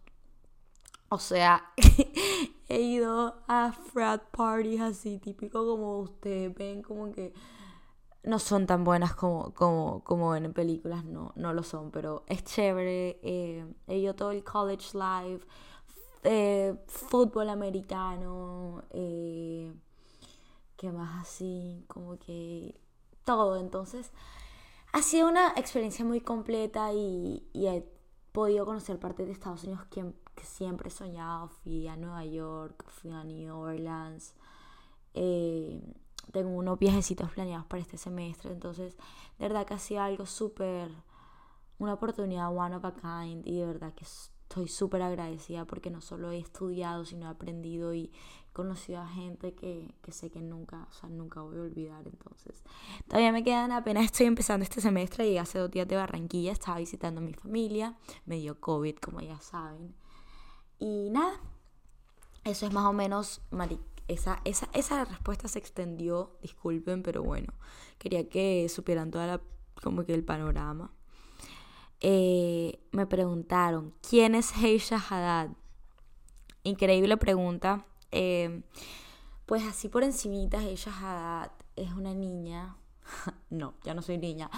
O 1.10 1.18
sea, 1.18 1.72
he 2.68 2.80
ido 2.80 3.42
a 3.46 3.72
frat 3.72 4.22
parties 4.30 4.80
así, 4.80 5.18
típico 5.18 5.66
como 5.66 5.98
ustedes 6.00 6.54
ven, 6.54 6.82
como 6.82 7.12
que 7.12 7.32
no 8.22 8.38
son 8.38 8.66
tan 8.66 8.84
buenas 8.84 9.14
como, 9.14 9.52
como, 9.52 10.02
como 10.02 10.34
en 10.34 10.52
películas, 10.54 11.04
no, 11.04 11.32
no 11.36 11.52
lo 11.52 11.62
son, 11.62 11.90
pero 11.90 12.24
es 12.26 12.42
chévere. 12.42 13.20
Eh, 13.22 13.66
he 13.86 13.98
ido 13.98 14.14
todo 14.14 14.30
el 14.30 14.42
college 14.42 14.92
life 14.94 15.46
eh, 16.24 16.74
fútbol 16.86 17.50
americano, 17.50 18.82
eh, 18.90 19.70
¿qué 20.84 20.92
más 20.92 21.22
así? 21.22 21.82
Como 21.88 22.18
que 22.18 22.78
todo. 23.24 23.56
Entonces, 23.56 24.12
ha 24.92 25.00
sido 25.00 25.28
una 25.28 25.54
experiencia 25.56 26.04
muy 26.04 26.20
completa 26.20 26.92
y, 26.92 27.42
he 27.54 27.88
podido 28.32 28.66
conocer 28.66 28.98
partes 28.98 29.26
de 29.26 29.32
Estados 29.32 29.64
Unidos 29.64 29.86
que, 29.86 30.04
siempre 30.42 30.88
he 30.88 30.90
soñado. 30.90 31.48
Fui 31.48 31.88
a 31.88 31.96
Nueva 31.96 32.22
York, 32.26 32.84
fui 32.88 33.10
a 33.10 33.24
New 33.24 33.56
Orleans. 33.56 34.34
Eh, 35.14 35.80
tengo 36.32 36.50
unos 36.50 36.78
viajecitos 36.78 37.30
planeados 37.32 37.64
para 37.64 37.80
este 37.80 37.96
semestre. 37.96 38.52
Entonces, 38.52 38.94
de 39.38 39.48
verdad 39.48 39.64
que 39.64 39.72
ha 39.72 39.78
sido 39.78 40.02
algo 40.02 40.26
súper, 40.26 40.90
una 41.78 41.94
oportunidad 41.94 42.54
one 42.54 42.76
of 42.76 42.84
a 42.84 42.94
kind 42.94 43.46
y 43.46 43.58
de 43.58 43.66
verdad 43.66 43.94
que 43.94 44.04
es 44.04 44.34
estoy 44.54 44.68
súper 44.68 45.02
agradecida 45.02 45.64
porque 45.64 45.90
no 45.90 46.00
solo 46.00 46.30
he 46.30 46.38
estudiado, 46.38 47.04
sino 47.04 47.26
he 47.26 47.30
aprendido 47.30 47.92
y 47.92 48.12
conocido 48.54 49.00
a 49.00 49.08
gente 49.08 49.52
que, 49.52 49.92
sé 50.10 50.30
que 50.30 50.40
nunca, 50.40 50.86
o 50.88 50.92
sea, 50.94 51.10
nunca 51.10 51.42
voy 51.42 51.58
a 51.58 51.62
olvidar. 51.62 52.06
Entonces, 52.06 52.62
todavía 53.06 53.32
me 53.32 53.44
quedan, 53.44 53.72
apenas 53.72 54.04
estoy 54.04 54.26
empezando 54.26 54.62
este 54.62 54.80
semestre, 54.80 55.28
y 55.28 55.36
hace 55.36 55.58
dos 55.58 55.70
días 55.70 55.86
de 55.86 55.96
Barranquilla, 55.96 56.52
estaba 56.52 56.78
visitando 56.78 57.20
a 57.20 57.24
mi 57.24 57.34
familia, 57.34 57.98
me 58.24 58.36
dio 58.36 58.58
COVID, 58.58 58.96
como 58.96 59.20
ya 59.20 59.38
saben. 59.40 59.94
Y 60.78 61.10
nada, 61.10 61.34
eso 62.44 62.66
es 62.66 62.72
más 62.72 62.86
o 62.86 62.92
menos, 62.92 63.42
esa, 64.06 64.40
esa, 64.44 64.68
esa 64.72 65.04
respuesta 65.04 65.48
se 65.48 65.58
extendió, 65.58 66.38
disculpen, 66.40 67.02
pero 67.02 67.22
bueno, 67.22 67.52
quería 67.98 68.28
que 68.28 68.68
supieran 68.68 69.10
toda 69.10 69.26
la, 69.26 69.40
como 69.82 70.04
que 70.04 70.14
el 70.14 70.24
panorama. 70.24 70.92
Eh, 72.00 72.78
me 72.92 73.06
preguntaron, 73.06 73.94
¿quién 74.08 74.36
es 74.36 74.56
Heisha 74.56 74.98
Haddad? 74.98 75.50
Increíble 76.62 77.16
pregunta. 77.16 77.84
Eh, 78.16 78.62
pues 79.44 79.64
así 79.64 79.88
por 79.88 80.04
encimita, 80.04 80.62
Heisha 80.62 80.92
Haddad 80.92 81.50
es 81.74 81.92
una 81.94 82.14
niña, 82.14 82.76
no, 83.50 83.74
ya 83.82 83.92
no 83.92 84.02
soy 84.02 84.18
niña, 84.18 84.48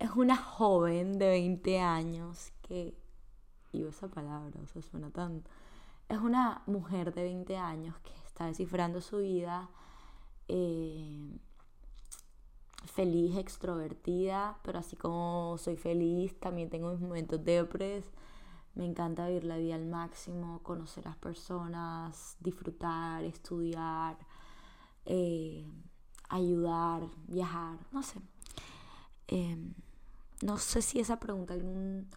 es 0.00 0.10
una 0.10 0.36
joven 0.36 1.16
de 1.16 1.28
20 1.28 1.78
años 1.78 2.52
que, 2.62 2.98
y 3.72 3.84
esa 3.84 4.08
palabra, 4.08 4.60
o 4.60 4.82
suena 4.82 5.10
tan... 5.10 5.44
Es 6.08 6.18
una 6.18 6.62
mujer 6.66 7.14
de 7.14 7.22
20 7.22 7.56
años 7.56 7.96
que 8.00 8.12
está 8.26 8.46
descifrando 8.46 9.00
su 9.00 9.18
vida. 9.18 9.70
Eh, 10.48 11.38
feliz, 12.84 13.36
extrovertida, 13.36 14.58
pero 14.62 14.80
así 14.80 14.96
como 14.96 15.56
soy 15.58 15.76
feliz, 15.76 16.38
también 16.40 16.68
tengo 16.68 16.90
mis 16.90 17.00
momentos 17.00 17.44
depres. 17.44 18.04
Me 18.74 18.84
encanta 18.84 19.28
vivir 19.28 19.44
la 19.44 19.56
vida 19.56 19.76
al 19.76 19.86
máximo, 19.86 20.60
conocer 20.62 21.06
a 21.06 21.10
las 21.10 21.18
personas, 21.18 22.36
disfrutar, 22.40 23.22
estudiar, 23.22 24.16
eh, 25.06 25.64
ayudar, 26.28 27.02
viajar, 27.28 27.78
no 27.92 28.02
sé. 28.02 28.20
Em, 29.28 29.74
no 30.42 30.58
sé 30.58 30.82
si 30.82 30.98
esa 30.98 31.20
pregunta 31.20 31.54
en 31.54 32.08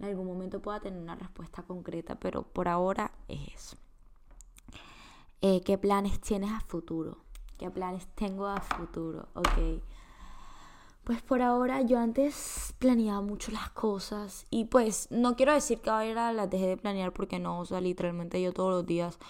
algún 0.00 0.26
momento 0.26 0.60
pueda 0.60 0.80
tener 0.80 1.00
una 1.00 1.16
respuesta 1.16 1.62
concreta, 1.62 2.14
pero 2.18 2.42
por 2.42 2.68
ahora 2.68 3.12
es 3.28 3.48
eso. 3.54 3.76
Eh, 5.42 5.60
¿Qué 5.60 5.76
planes 5.76 6.20
tienes 6.20 6.50
a 6.50 6.60
futuro? 6.60 7.18
¿Qué 7.58 7.70
planes 7.70 8.06
tengo 8.14 8.46
a 8.46 8.60
futuro? 8.60 9.28
Ok. 9.34 9.82
Pues 11.06 11.22
por 11.22 11.40
ahora 11.40 11.82
yo 11.82 12.00
antes 12.00 12.74
planeaba 12.80 13.20
mucho 13.20 13.52
las 13.52 13.70
cosas 13.70 14.44
y 14.50 14.64
pues 14.64 15.06
no 15.12 15.36
quiero 15.36 15.52
decir 15.52 15.80
que 15.80 15.88
ahora 15.88 16.32
las 16.32 16.50
dejé 16.50 16.66
de 16.66 16.76
planear 16.76 17.12
porque 17.12 17.38
no, 17.38 17.60
o 17.60 17.64
sea, 17.64 17.80
literalmente 17.80 18.42
yo 18.42 18.52
todos 18.52 18.72
los 18.72 18.86
días 18.86 19.20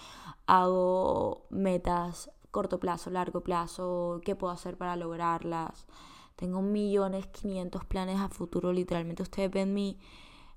hago 0.47 1.45
metas 1.51 2.31
corto 2.49 2.79
plazo, 2.79 3.11
largo 3.11 3.41
plazo, 3.41 4.21
qué 4.25 4.35
puedo 4.35 4.51
hacer 4.51 4.75
para 4.75 4.95
lograrlas. 4.95 5.85
Tengo 6.35 6.63
millones, 6.63 7.27
500 7.27 7.85
planes 7.85 8.19
a 8.19 8.29
futuro, 8.29 8.73
literalmente 8.73 9.21
ustedes 9.21 9.51
ven 9.51 9.75
mi, 9.75 9.99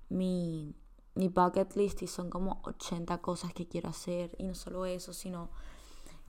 mi, 0.08 0.74
mi 1.14 1.28
bucket 1.28 1.76
list 1.76 2.00
y 2.00 2.06
son 2.06 2.30
como 2.30 2.62
80 2.64 3.18
cosas 3.18 3.52
que 3.52 3.68
quiero 3.68 3.90
hacer 3.90 4.34
y 4.38 4.44
no 4.44 4.54
solo 4.54 4.86
eso, 4.86 5.12
sino 5.12 5.50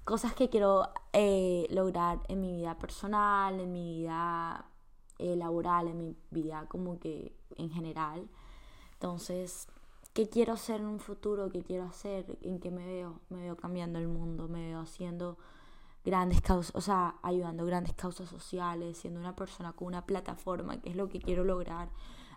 cosas 0.04 0.34
que 0.34 0.50
quiero 0.50 0.90
eh, 1.14 1.66
lograr 1.70 2.20
en 2.28 2.42
mi 2.42 2.52
vida 2.52 2.78
personal, 2.78 3.58
en 3.58 3.72
mi 3.72 4.02
vida 4.02 4.68
eh, 5.22 5.36
laboral, 5.36 5.88
en 5.88 5.98
mi 6.00 6.16
vida 6.32 6.66
como 6.68 7.00
que 7.00 7.32
en 7.58 7.70
general. 7.70 8.28
Entonces, 8.94 9.68
¿qué 10.14 10.30
quiero 10.30 10.54
hacer 10.54 10.82
en 10.82 10.88
un 10.88 11.00
futuro? 11.00 11.50
¿Qué 11.52 11.62
quiero 11.62 11.84
hacer? 11.84 12.40
¿En 12.42 12.60
qué 12.60 12.72
me 12.72 12.86
veo? 12.86 13.22
Me 13.30 13.42
veo 13.42 13.56
cambiando 13.56 14.00
el 14.00 14.08
mundo, 14.08 14.48
me 14.48 14.66
veo 14.66 14.80
haciendo 14.80 15.38
grandes 16.04 16.42
causas, 16.42 16.76
o 16.76 16.82
sea, 16.82 17.16
ayudando 17.22 17.66
grandes 17.66 17.94
causas 17.94 18.30
sociales, 18.30 18.98
siendo 18.98 19.20
una 19.20 19.36
persona 19.36 19.74
con 19.74 19.90
una 19.90 20.06
plataforma, 20.08 20.82
que 20.82 20.90
es 20.90 20.96
lo 20.96 21.08
que 21.08 21.20
quiero 21.20 21.44
lograr, 21.44 21.90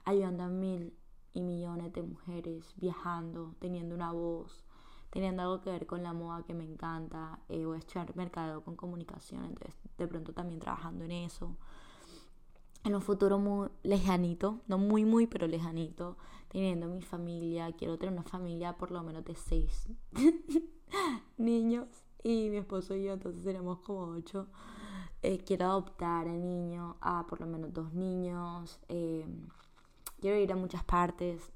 ayudando 0.05 0.43
a 0.45 0.49
mil 0.49 0.95
y 1.33 1.41
millones 1.43 1.91
de 1.95 2.03
mujeres, 2.03 2.75
viajando, 2.77 3.55
teniendo 3.61 3.95
una 3.95 4.13
voz, 4.13 4.63
teniendo 5.09 5.41
algo 5.43 5.63
que 5.63 5.71
ver 5.71 5.87
con 5.87 6.03
la 6.03 6.13
moda 6.13 6.43
que 6.43 6.53
me 6.53 6.65
encanta, 6.65 7.39
eh, 7.49 7.65
voy 7.65 7.77
a 7.77 7.79
estudiar 7.79 8.13
con 8.63 8.77
comunicación, 8.77 9.45
entonces 9.47 9.75
de 9.97 10.07
pronto 10.07 10.35
también 10.35 10.61
trabajando 10.61 11.05
en 11.05 11.13
eso 11.13 11.57
en 12.85 12.95
un 12.95 13.01
futuro 13.01 13.39
muy 13.39 13.69
lejanito, 13.83 14.61
no 14.69 14.79
muy, 14.79 15.05
muy, 15.05 15.27
pero 15.27 15.47
lejanito, 15.47 16.17
teniendo 16.49 16.87
mi 16.87 17.03
familia. 17.03 17.73
Quiero 17.73 17.99
tener 17.99 18.13
una 18.13 18.23
familia 18.23 18.77
por 18.77 18.91
lo 18.91 19.03
menos 19.03 19.25
de 19.25 19.35
seis 19.35 19.89
niños 21.39 21.89
y 22.23 22.49
mi 22.51 22.59
esposo 22.59 22.95
y 22.95 23.05
yo, 23.05 23.15
entonces 23.15 23.43
seremos 23.43 23.79
como 23.81 24.03
ocho. 24.13 24.49
Eh, 25.23 25.39
quiero 25.39 25.65
adoptar 25.67 26.29
a 26.29 26.33
niño, 26.33 26.99
a 27.01 27.27
por 27.27 27.41
lo 27.41 27.47
menos 27.47 27.73
dos 27.73 27.95
niños. 27.95 28.79
Eh, 28.89 29.27
quiero 30.21 30.39
ir 30.39 30.53
a 30.53 30.57
muchas 30.57 30.85
partes. 30.85 31.51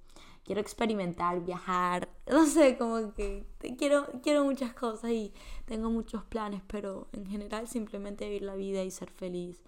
Quiero 0.45 0.63
experimentar, 0.63 1.45
viajar. 1.45 2.09
No 2.29 2.45
sé, 2.45 2.77
como 2.77 3.15
que 3.15 3.47
quiero, 3.79 4.07
quiero 4.23 4.45
muchas 4.45 4.75
cosas 4.75 5.11
y 5.11 5.33
tengo 5.65 5.91
muchos 5.91 6.25
planes, 6.25 6.63
pero 6.67 7.09
en 7.13 7.25
general 7.27 7.67
simplemente 7.67 8.27
vivir 8.27 8.43
la 8.43 8.55
vida 8.55 8.83
y 8.83 8.91
ser 8.91 9.11
feliz 9.11 9.63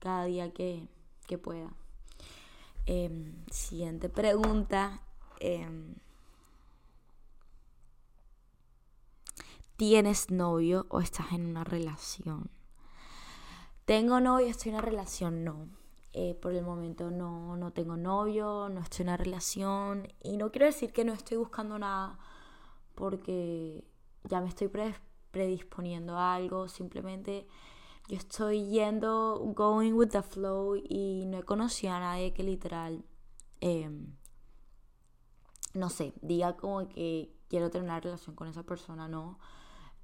cada 0.00 0.24
día 0.24 0.52
que, 0.52 0.88
que 1.30 1.38
pueda. 1.38 1.70
Em, 2.86 3.36
siguiente 3.52 4.08
pregunta. 4.08 5.00
Em, 5.38 5.94
¿Tienes 9.76 10.30
novio 10.30 10.86
o 10.88 11.00
estás 11.00 11.30
en 11.32 11.46
una 11.46 11.62
relación? 11.62 12.50
¿Tengo 13.84 14.18
novio? 14.18 14.48
¿Estoy 14.48 14.70
en 14.70 14.74
una 14.74 14.84
relación? 14.84 15.44
No. 15.44 15.68
Eh, 16.12 16.34
por 16.42 16.52
el 16.52 16.64
momento 16.64 17.12
no, 17.12 17.56
no 17.56 17.72
tengo 17.72 17.96
novio, 17.96 18.68
no 18.68 18.80
estoy 18.80 19.04
en 19.04 19.10
una 19.10 19.16
relación. 19.16 20.08
Y 20.24 20.36
no 20.36 20.50
quiero 20.50 20.66
decir 20.66 20.92
que 20.92 21.04
no 21.04 21.12
estoy 21.12 21.36
buscando 21.36 21.78
nada 21.78 22.18
porque 22.96 23.84
ya 24.24 24.40
me 24.40 24.48
estoy 24.48 24.68
predisponiendo 25.30 26.18
a 26.18 26.34
algo. 26.34 26.66
Simplemente 26.66 27.46
yo 28.10 28.16
estoy 28.16 28.68
yendo, 28.68 29.38
going 29.54 29.92
with 29.92 30.08
the 30.08 30.22
flow 30.22 30.74
y 30.74 31.26
no 31.26 31.38
he 31.38 31.42
conocido 31.44 31.92
a 31.92 32.00
nadie 32.00 32.34
que 32.34 32.42
literal, 32.42 33.04
em, 33.60 34.16
no 35.74 35.90
sé, 35.90 36.12
diga 36.20 36.56
como 36.56 36.88
que 36.88 37.32
quiero 37.48 37.70
tener 37.70 37.84
una 37.84 38.00
relación 38.00 38.34
con 38.34 38.48
esa 38.48 38.64
persona, 38.64 39.06
no. 39.06 39.38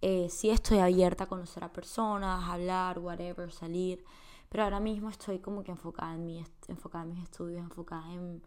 Eh, 0.02 0.28
sí 0.30 0.50
estoy 0.50 0.78
abierta 0.78 1.24
a 1.24 1.26
conocer 1.26 1.64
a 1.64 1.72
personas, 1.72 2.48
hablar, 2.48 3.00
whatever, 3.00 3.50
salir. 3.50 4.04
Pero 4.50 4.62
ahora 4.62 4.78
mismo 4.78 5.10
estoy 5.10 5.40
como 5.40 5.64
que 5.64 5.72
enfocada 5.72 6.14
en 6.14 6.26
mí, 6.26 6.44
enfocada 6.68 7.02
en 7.02 7.10
mis 7.10 7.24
estudios, 7.24 7.60
enfocada 7.60 8.12
en, 8.12 8.40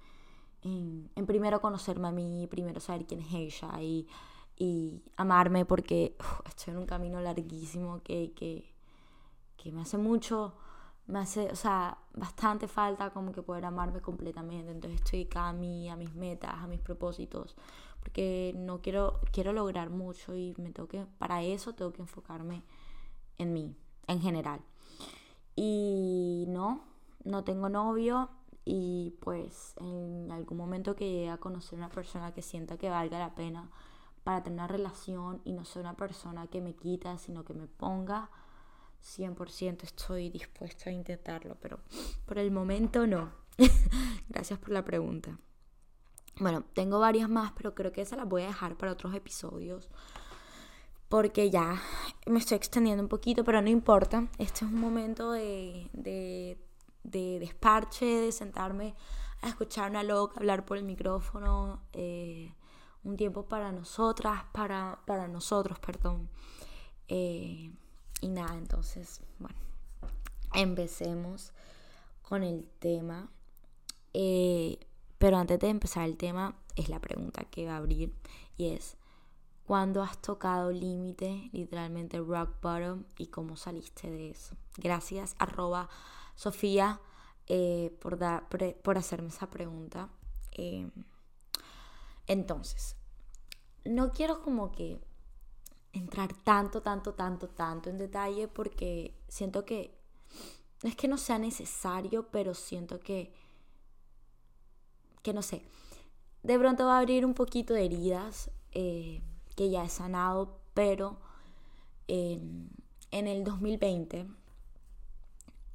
en, 0.61 1.25
primero 1.25 1.59
conocerme 1.59 2.07
a 2.07 2.11
mí, 2.11 2.47
primero 2.47 2.79
saber 2.79 3.05
quién 3.05 3.19
es 3.19 3.33
ella 3.33 3.81
y, 3.81 4.07
y 4.55 5.03
amarme 5.17 5.65
porque 5.65 6.15
estoy 6.45 6.71
en 6.73 6.77
un 6.79 6.85
camino 6.85 7.19
larguísimo 7.19 8.01
que, 8.03 8.31
que, 8.33 8.73
que 9.61 9.71
me 9.71 9.81
hace 9.81 9.97
mucho 9.97 10.53
me 11.09 11.19
hace, 11.19 11.49
o 11.51 11.55
sea, 11.55 11.97
bastante 12.13 12.67
falta 12.67 13.09
como 13.09 13.31
que 13.31 13.41
poder 13.41 13.65
amarme 13.65 13.99
completamente. 13.99 14.71
Entonces 14.71 15.01
estoy 15.01 15.23
acá 15.23 15.49
a 15.49 15.53
mí, 15.53 15.89
a 15.89 15.95
mis 15.95 16.13
metas, 16.13 16.53
a 16.53 16.67
mis 16.67 16.79
propósitos, 16.79 17.55
porque 17.99 18.53
no 18.55 18.79
quiero, 18.81 19.19
quiero 19.31 19.51
lograr 19.51 19.89
mucho 19.89 20.35
y 20.35 20.53
me 20.57 20.71
tengo 20.71 21.07
para 21.17 21.41
eso 21.41 21.73
tengo 21.73 21.91
que 21.91 22.03
enfocarme 22.03 22.63
en 23.39 23.53
mí, 23.53 23.75
en 24.07 24.21
general. 24.21 24.61
Y 25.55 26.45
no, 26.47 26.81
no 27.23 27.43
tengo 27.43 27.69
novio 27.69 28.29
y 28.63 29.15
pues 29.19 29.73
en 29.77 30.31
algún 30.31 30.57
momento 30.59 30.95
que 30.95 31.09
llegue 31.09 31.29
a 31.31 31.37
conocer 31.37 31.79
una 31.79 31.89
persona 31.89 32.33
que 32.33 32.43
sienta 32.43 32.77
que 32.77 32.89
valga 32.89 33.17
la 33.17 33.33
pena 33.33 33.71
para 34.23 34.43
tener 34.43 34.59
una 34.59 34.67
relación 34.67 35.41
y 35.43 35.53
no 35.53 35.65
sea 35.65 35.81
una 35.81 35.95
persona 35.95 36.45
que 36.47 36.61
me 36.61 36.75
quita, 36.75 37.17
sino 37.17 37.43
que 37.43 37.55
me 37.55 37.65
ponga 37.65 38.29
100% 39.03 39.83
estoy 39.83 40.29
dispuesta 40.29 40.89
a 40.89 40.93
intentarlo, 40.93 41.57
pero 41.59 41.79
por 42.25 42.37
el 42.37 42.51
momento 42.51 43.07
no. 43.07 43.31
Gracias 44.29 44.59
por 44.59 44.69
la 44.69 44.83
pregunta. 44.83 45.37
Bueno, 46.39 46.63
tengo 46.73 46.99
varias 46.99 47.29
más, 47.29 47.51
pero 47.53 47.75
creo 47.75 47.91
que 47.91 48.01
esa 48.01 48.15
las 48.15 48.27
voy 48.27 48.43
a 48.43 48.47
dejar 48.47 48.77
para 48.77 48.93
otros 48.93 49.13
episodios. 49.13 49.89
Porque 51.09 51.49
ya 51.49 51.81
me 52.27 52.39
estoy 52.39 52.55
extendiendo 52.57 53.01
un 53.01 53.09
poquito, 53.09 53.43
pero 53.43 53.61
no 53.61 53.69
importa. 53.69 54.27
Este 54.37 54.63
es 54.63 54.71
un 54.71 54.79
momento 54.79 55.31
de, 55.31 55.89
de, 55.91 56.57
de 57.03 57.39
desparche, 57.39 58.05
de 58.05 58.31
sentarme 58.31 58.95
a 59.41 59.49
escuchar 59.49 59.89
una 59.89 60.03
loca, 60.03 60.39
hablar 60.39 60.65
por 60.65 60.77
el 60.77 60.83
micrófono. 60.83 61.81
Eh, 61.93 62.53
un 63.03 63.15
tiempo 63.17 63.45
para 63.47 63.71
nosotras, 63.71 64.43
para, 64.51 64.99
para 65.05 65.27
nosotros, 65.27 65.79
perdón. 65.79 66.29
Eh, 67.07 67.71
y 68.21 68.29
nada, 68.29 68.55
entonces, 68.55 69.21
bueno, 69.39 69.57
empecemos 70.53 71.53
con 72.21 72.43
el 72.43 72.67
tema. 72.79 73.29
Eh, 74.13 74.79
pero 75.17 75.37
antes 75.37 75.59
de 75.59 75.69
empezar 75.69 76.05
el 76.05 76.17
tema, 76.17 76.55
es 76.75 76.89
la 76.89 76.99
pregunta 76.99 77.43
que 77.45 77.65
va 77.65 77.73
a 77.73 77.77
abrir 77.77 78.13
y 78.57 78.67
es, 78.67 78.97
¿cuándo 79.65 80.01
has 80.01 80.17
tocado 80.21 80.71
límite, 80.71 81.49
literalmente 81.51 82.19
rock 82.19 82.61
bottom, 82.61 83.03
y 83.17 83.27
cómo 83.27 83.55
saliste 83.55 84.09
de 84.09 84.31
eso? 84.31 84.55
Gracias, 84.77 85.35
arroba 85.39 85.89
Sofía, 86.35 87.01
eh, 87.47 87.97
por, 88.01 88.17
por, 88.81 88.97
hacerme 88.97 89.29
esa 89.29 89.49
pregunta. 89.49 90.09
Eh, 90.53 90.89
entonces, 92.27 92.95
no 93.83 94.11
quiero 94.11 94.41
como 94.41 94.71
que 94.71 95.01
entrar 95.93 96.33
tanto, 96.43 96.81
tanto, 96.81 97.13
tanto, 97.13 97.47
tanto 97.49 97.89
en 97.89 97.97
detalle 97.97 98.47
porque 98.47 99.13
siento 99.27 99.65
que 99.65 99.97
no 100.83 100.89
es 100.89 100.95
que 100.95 101.07
no 101.07 101.17
sea 101.17 101.39
necesario, 101.39 102.27
pero 102.31 102.53
siento 102.53 102.99
que, 102.99 103.33
que 105.21 105.33
no 105.33 105.41
sé, 105.41 105.63
de 106.43 106.57
pronto 106.57 106.85
va 106.85 106.97
a 106.97 106.99
abrir 106.99 107.25
un 107.25 107.33
poquito 107.33 107.73
de 107.73 107.85
heridas 107.85 108.49
eh, 108.71 109.21
que 109.55 109.69
ya 109.69 109.83
he 109.83 109.89
sanado, 109.89 110.61
pero 110.73 111.19
en 112.07 113.27
el 113.27 113.43
2020, 113.43 114.25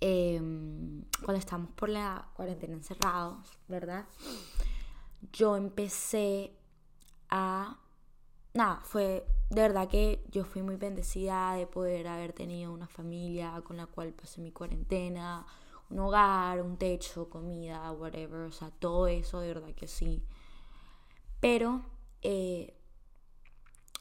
em, 0.00 1.04
cuando 1.24 1.38
estamos 1.38 1.70
por 1.72 1.88
la 1.88 2.28
cuarentena 2.34 2.74
encerrados, 2.74 3.38
¿verdad? 3.68 4.06
Yo 5.32 5.56
empecé 5.56 6.52
a 7.30 7.78
nada, 8.54 8.80
fue 8.84 9.26
de 9.50 9.62
verdad 9.62 9.88
que 9.88 10.24
yo 10.30 10.44
fui 10.44 10.62
muy 10.62 10.76
bendecida 10.76 11.54
de 11.54 11.66
poder 11.66 12.08
haber 12.08 12.32
tenido 12.32 12.72
una 12.72 12.86
familia 12.86 13.60
con 13.64 13.76
la 13.76 13.86
cual 13.86 14.12
pasé 14.12 14.40
mi 14.40 14.52
cuarentena, 14.52 15.46
un 15.90 15.98
hogar, 15.98 16.62
un 16.62 16.76
techo, 16.76 17.28
comida, 17.28 17.92
whatever, 17.92 18.40
o 18.42 18.52
sea, 18.52 18.70
todo 18.70 19.06
eso 19.06 19.40
de 19.40 19.48
verdad 19.48 19.74
que 19.74 19.88
sí. 19.88 20.22
Pero 21.40 21.82
eh, 22.22 22.74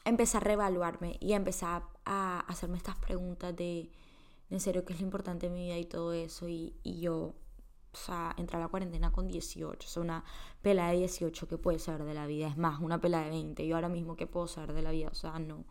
empecé 0.04 0.38
a 0.38 0.40
reevaluarme 0.40 1.18
y 1.20 1.32
empecé 1.34 1.66
a 1.66 2.40
hacerme 2.48 2.78
estas 2.78 2.96
preguntas 2.96 3.54
de, 3.54 3.90
en 4.50 4.60
serio, 4.60 4.84
qué 4.84 4.92
es 4.92 5.00
lo 5.00 5.06
importante 5.06 5.46
en 5.46 5.54
mi 5.54 5.64
vida 5.66 5.78
y 5.78 5.84
todo 5.84 6.12
eso. 6.12 6.48
Y, 6.48 6.74
y 6.82 7.00
yo 7.00 7.34
o 7.94 7.96
sea, 7.96 8.34
entrar 8.36 8.60
a 8.60 8.64
la 8.66 8.70
cuarentena 8.70 9.12
con 9.12 9.28
18, 9.28 9.86
o 9.86 9.90
sea, 9.90 10.02
una 10.02 10.24
pela 10.62 10.88
de 10.88 10.98
18 10.98 11.48
que 11.48 11.58
puede 11.58 11.78
ser 11.78 12.04
de 12.04 12.14
la 12.14 12.26
vida, 12.26 12.48
es 12.48 12.56
más, 12.56 12.80
una 12.80 13.00
pela 13.00 13.20
de 13.20 13.30
20, 13.30 13.66
yo 13.66 13.76
ahora 13.76 13.88
mismo 13.88 14.16
qué 14.16 14.26
puedo 14.26 14.46
ser 14.46 14.72
de 14.72 14.82
la 14.82 14.90
vida, 14.90 15.08
o 15.10 15.14
sea, 15.14 15.38
no. 15.38 15.64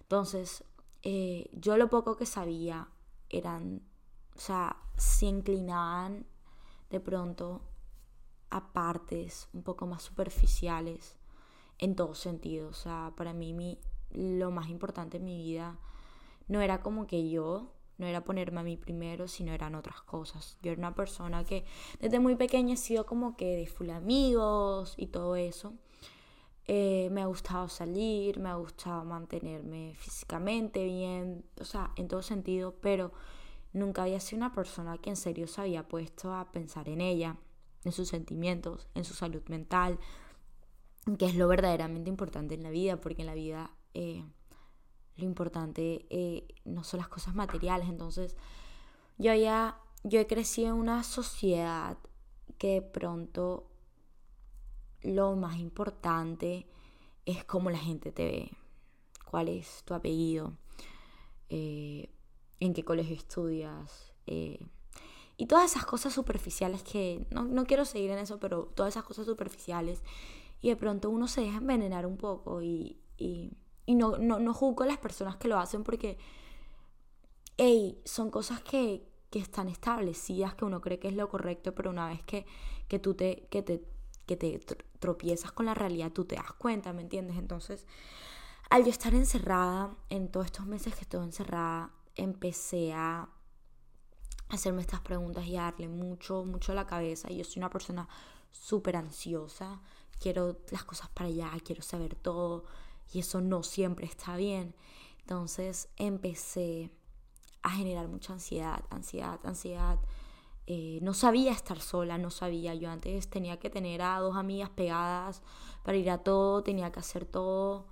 Entonces, 0.00 0.64
eh, 1.02 1.50
yo 1.52 1.76
lo 1.76 1.90
poco 1.90 2.16
que 2.16 2.26
sabía 2.26 2.88
eran, 3.28 3.82
o 4.36 4.38
sea, 4.38 4.76
se 4.96 5.26
inclinaban 5.26 6.26
de 6.90 7.00
pronto 7.00 7.62
a 8.50 8.72
partes 8.72 9.48
un 9.52 9.62
poco 9.62 9.86
más 9.86 10.02
superficiales 10.02 11.16
en 11.78 11.96
todo 11.96 12.14
sentido, 12.14 12.68
o 12.68 12.74
sea, 12.74 13.12
para 13.16 13.32
mí 13.32 13.52
mi, 13.52 13.78
lo 14.12 14.50
más 14.50 14.68
importante 14.68 15.18
en 15.18 15.24
mi 15.24 15.36
vida 15.36 15.78
no 16.48 16.60
era 16.60 16.80
como 16.80 17.06
que 17.06 17.28
yo 17.28 17.72
no 17.98 18.06
era 18.06 18.24
ponerme 18.24 18.60
a 18.60 18.62
mí 18.62 18.76
primero, 18.76 19.28
sino 19.28 19.52
eran 19.52 19.74
otras 19.74 20.02
cosas. 20.02 20.58
Yo 20.62 20.72
era 20.72 20.78
una 20.78 20.94
persona 20.94 21.44
que 21.44 21.64
desde 22.00 22.20
muy 22.20 22.36
pequeña 22.36 22.74
he 22.74 22.76
sido 22.76 23.06
como 23.06 23.36
que 23.36 23.56
de 23.56 23.66
full 23.66 23.90
amigos 23.90 24.94
y 24.96 25.06
todo 25.06 25.36
eso. 25.36 25.74
Eh, 26.68 27.08
me 27.12 27.22
ha 27.22 27.26
gustado 27.26 27.68
salir, 27.68 28.40
me 28.40 28.48
ha 28.48 28.56
gustado 28.56 29.04
mantenerme 29.04 29.94
físicamente 29.96 30.84
bien, 30.84 31.44
o 31.60 31.64
sea, 31.64 31.92
en 31.96 32.08
todo 32.08 32.22
sentido, 32.22 32.74
pero 32.80 33.12
nunca 33.72 34.02
había 34.02 34.18
sido 34.18 34.38
una 34.38 34.52
persona 34.52 34.98
que 34.98 35.10
en 35.10 35.16
serio 35.16 35.46
se 35.46 35.60
había 35.60 35.86
puesto 35.86 36.34
a 36.34 36.50
pensar 36.50 36.88
en 36.88 37.00
ella, 37.00 37.36
en 37.84 37.92
sus 37.92 38.08
sentimientos, 38.08 38.88
en 38.94 39.04
su 39.04 39.14
salud 39.14 39.42
mental, 39.48 40.00
que 41.18 41.26
es 41.26 41.36
lo 41.36 41.46
verdaderamente 41.46 42.10
importante 42.10 42.54
en 42.54 42.64
la 42.64 42.70
vida, 42.70 43.00
porque 43.00 43.22
en 43.22 43.26
la 43.26 43.34
vida 43.34 43.70
eh, 43.94 44.24
lo 45.16 45.24
importante 45.24 46.06
eh, 46.10 46.46
no 46.64 46.84
son 46.84 47.00
las 47.00 47.08
cosas 47.08 47.34
materiales. 47.34 47.88
Entonces, 47.88 48.36
yo 49.18 49.34
ya, 49.34 49.80
yo 50.04 50.20
he 50.20 50.26
crecido 50.26 50.68
en 50.68 50.74
una 50.74 51.02
sociedad 51.02 51.98
que 52.58 52.74
de 52.74 52.82
pronto 52.82 53.66
lo 55.02 55.36
más 55.36 55.58
importante 55.58 56.66
es 57.24 57.44
cómo 57.44 57.70
la 57.70 57.78
gente 57.78 58.12
te 58.12 58.24
ve, 58.24 58.50
cuál 59.24 59.48
es 59.48 59.82
tu 59.84 59.94
apellido, 59.94 60.56
eh, 61.48 62.10
en 62.60 62.74
qué 62.74 62.84
colegio 62.84 63.16
estudias. 63.16 64.12
Eh, 64.26 64.66
y 65.36 65.46
todas 65.46 65.70
esas 65.70 65.84
cosas 65.84 66.14
superficiales 66.14 66.82
que, 66.82 67.26
no, 67.30 67.44
no, 67.44 67.66
quiero 67.66 67.84
seguir 67.84 68.10
en 68.10 68.18
eso, 68.18 68.38
pero 68.38 68.64
todas 68.74 68.94
esas 68.94 69.04
cosas 69.04 69.26
superficiales. 69.26 70.02
Y 70.62 70.70
de 70.70 70.76
pronto 70.76 71.10
uno 71.10 71.28
se 71.28 71.42
deja 71.42 71.58
envenenar 71.58 72.06
un 72.06 72.16
poco 72.16 72.62
y, 72.62 72.98
y 73.18 73.52
y 73.86 73.94
no, 73.94 74.18
no, 74.18 74.38
no 74.38 74.52
juzgo 74.52 74.82
a 74.82 74.86
las 74.86 74.98
personas 74.98 75.36
que 75.36 75.48
lo 75.48 75.58
hacen 75.58 75.84
porque, 75.84 76.18
hey, 77.56 78.00
son 78.04 78.30
cosas 78.30 78.60
que, 78.62 79.08
que 79.30 79.38
están 79.38 79.68
establecidas, 79.68 80.54
que 80.54 80.64
uno 80.64 80.80
cree 80.80 80.98
que 80.98 81.08
es 81.08 81.14
lo 81.14 81.28
correcto, 81.28 81.74
pero 81.74 81.90
una 81.90 82.08
vez 82.08 82.22
que, 82.24 82.46
que 82.88 82.98
tú 82.98 83.14
te, 83.14 83.46
que 83.50 83.62
te, 83.62 83.82
que 84.26 84.36
te 84.36 84.58
tropiezas 84.98 85.52
con 85.52 85.66
la 85.66 85.74
realidad, 85.74 86.12
tú 86.12 86.24
te 86.24 86.34
das 86.34 86.52
cuenta, 86.52 86.92
¿me 86.92 87.02
entiendes? 87.02 87.36
Entonces, 87.36 87.86
al 88.68 88.84
yo 88.84 88.90
estar 88.90 89.14
encerrada, 89.14 89.96
en 90.10 90.28
todos 90.30 90.46
estos 90.46 90.66
meses 90.66 90.94
que 90.94 91.02
estuve 91.02 91.22
encerrada, 91.22 91.92
empecé 92.16 92.92
a 92.92 93.28
hacerme 94.48 94.80
estas 94.80 95.00
preguntas 95.00 95.46
y 95.46 95.56
a 95.56 95.62
darle 95.62 95.88
mucho, 95.88 96.44
mucho 96.44 96.72
a 96.72 96.74
la 96.74 96.86
cabeza. 96.86 97.30
Y 97.30 97.36
yo 97.38 97.44
soy 97.44 97.60
una 97.60 97.70
persona 97.70 98.08
súper 98.50 98.96
ansiosa, 98.96 99.80
quiero 100.18 100.58
las 100.70 100.84
cosas 100.84 101.08
para 101.10 101.28
allá, 101.28 101.50
quiero 101.64 101.82
saber 101.82 102.14
todo, 102.16 102.64
y 103.12 103.20
eso 103.20 103.40
no 103.40 103.62
siempre 103.62 104.06
está 104.06 104.36
bien. 104.36 104.74
Entonces 105.20 105.88
empecé 105.96 106.90
a 107.62 107.70
generar 107.70 108.08
mucha 108.08 108.32
ansiedad, 108.32 108.84
ansiedad, 108.90 109.40
ansiedad. 109.44 109.98
Eh, 110.68 110.98
no 111.02 111.14
sabía 111.14 111.52
estar 111.52 111.80
sola, 111.80 112.18
no 112.18 112.30
sabía. 112.30 112.74
Yo 112.74 112.90
antes 112.90 113.28
tenía 113.28 113.58
que 113.58 113.70
tener 113.70 114.02
a 114.02 114.18
dos 114.20 114.36
amigas 114.36 114.70
pegadas 114.70 115.42
para 115.82 115.96
ir 115.96 116.10
a 116.10 116.18
todo, 116.18 116.62
tenía 116.62 116.92
que 116.92 117.00
hacer 117.00 117.24
todo 117.24 117.86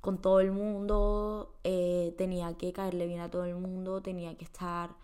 con 0.00 0.18
todo 0.18 0.40
el 0.40 0.52
mundo, 0.52 1.54
eh, 1.64 2.14
tenía 2.16 2.56
que 2.56 2.72
caerle 2.72 3.06
bien 3.06 3.20
a 3.20 3.30
todo 3.30 3.44
el 3.44 3.56
mundo, 3.56 4.00
tenía 4.00 4.34
que 4.36 4.44
estar 4.44 4.96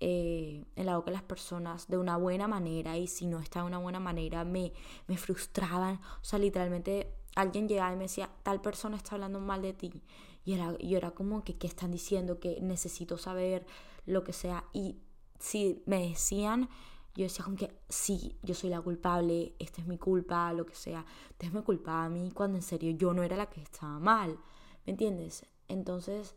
eh, 0.00 0.64
en 0.74 0.86
la 0.86 0.96
boca 0.96 1.10
de 1.10 1.16
las 1.16 1.22
personas 1.22 1.86
de 1.88 1.96
una 1.98 2.16
buena 2.16 2.48
manera 2.48 2.98
y 2.98 3.06
si 3.06 3.26
no 3.26 3.38
estaba 3.38 3.64
de 3.64 3.68
una 3.68 3.78
buena 3.78 4.00
manera 4.00 4.44
me, 4.44 4.72
me 5.06 5.16
frustraban. 5.16 6.00
O 6.20 6.24
sea, 6.24 6.38
literalmente 6.38 7.14
alguien 7.34 7.68
llegaba 7.68 7.92
y 7.92 7.96
me 7.96 8.04
decía, 8.04 8.30
tal 8.42 8.60
persona 8.60 8.96
está 8.96 9.14
hablando 9.14 9.40
mal 9.40 9.62
de 9.62 9.72
ti. 9.72 10.02
Y 10.44 10.52
era, 10.52 10.76
yo 10.78 10.96
era 10.96 11.12
como 11.12 11.42
que, 11.44 11.56
¿qué 11.56 11.66
están 11.66 11.90
diciendo? 11.90 12.38
Que 12.38 12.60
necesito 12.60 13.18
saber 13.18 13.66
lo 14.06 14.24
que 14.24 14.32
sea. 14.32 14.64
Y 14.72 14.98
si 15.38 15.82
me 15.86 16.08
decían, 16.08 16.68
yo 17.14 17.24
decía 17.24 17.44
como 17.44 17.56
que 17.56 17.70
sí, 17.88 18.36
yo 18.42 18.54
soy 18.54 18.70
la 18.70 18.80
culpable, 18.80 19.54
esta 19.58 19.80
es 19.80 19.86
mi 19.86 19.98
culpa, 19.98 20.52
lo 20.52 20.66
que 20.66 20.74
sea. 20.74 21.04
Ustedes 21.30 21.52
me 21.52 21.62
culpaban 21.62 22.06
a 22.06 22.08
mí 22.08 22.30
cuando 22.32 22.58
en 22.58 22.62
serio 22.62 22.90
yo 22.92 23.14
no 23.14 23.22
era 23.22 23.36
la 23.36 23.46
que 23.46 23.62
estaba 23.62 23.98
mal. 23.98 24.38
¿Me 24.84 24.92
entiendes? 24.92 25.46
Entonces, 25.68 26.34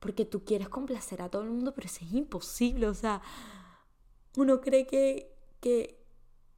porque 0.00 0.24
tú 0.24 0.44
quieres 0.44 0.68
complacer 0.68 1.22
a 1.22 1.30
todo 1.30 1.42
el 1.42 1.50
mundo, 1.50 1.72
pero 1.74 1.86
eso 1.86 2.04
es 2.04 2.12
imposible. 2.12 2.88
O 2.88 2.94
sea, 2.94 3.22
uno 4.36 4.60
cree 4.60 4.86
que, 4.86 5.34
que, 5.60 6.04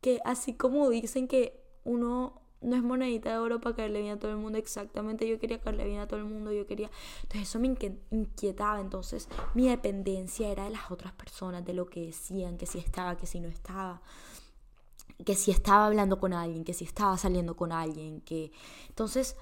que 0.01 0.21
así 0.25 0.55
como 0.55 0.89
dicen 0.89 1.29
que 1.29 1.63
uno 1.85 2.46
no 2.61 2.77
es 2.77 2.83
monedita 2.83 3.31
de 3.31 3.39
oro 3.39 3.61
para 3.61 3.77
caerle 3.77 4.03
bien 4.03 4.15
a 4.15 4.19
todo 4.19 4.31
el 4.31 4.39
mundo. 4.39 4.59
Exactamente, 4.59 5.29
yo 5.29 5.39
quería 5.39 5.61
caerle 5.61 5.85
bien 5.87 6.01
a 6.01 6.09
todo 6.09 6.21
el 6.21 6.27
mundo, 6.27 6.53
yo 6.53 6.67
quería... 6.67 6.91
Entonces 7.23 7.49
eso 7.49 7.59
me 7.59 7.69
inquietaba, 8.11 8.81
entonces 8.81 9.29
mi 9.55 9.69
dependencia 9.69 10.49
era 10.49 10.65
de 10.65 10.71
las 10.71 10.91
otras 10.91 11.13
personas, 11.13 11.65
de 11.65 11.75
lo 11.75 11.87
que 11.87 12.07
decían, 12.07 12.57
que 12.57 12.67
si 12.67 12.79
estaba, 12.79 13.17
que 13.17 13.27
si 13.27 13.41
no 13.41 13.49
estaba, 13.49 14.03
que 15.25 15.35
si 15.35 15.51
estaba 15.51 15.87
hablando 15.87 16.19
con 16.19 16.33
alguien, 16.33 16.65
que 16.65 16.75
si 16.75 16.85
estaba 16.85 17.17
saliendo 17.17 17.57
con 17.57 17.73
alguien, 17.73 18.21
que... 18.21 18.53
Entonces, 18.89 19.37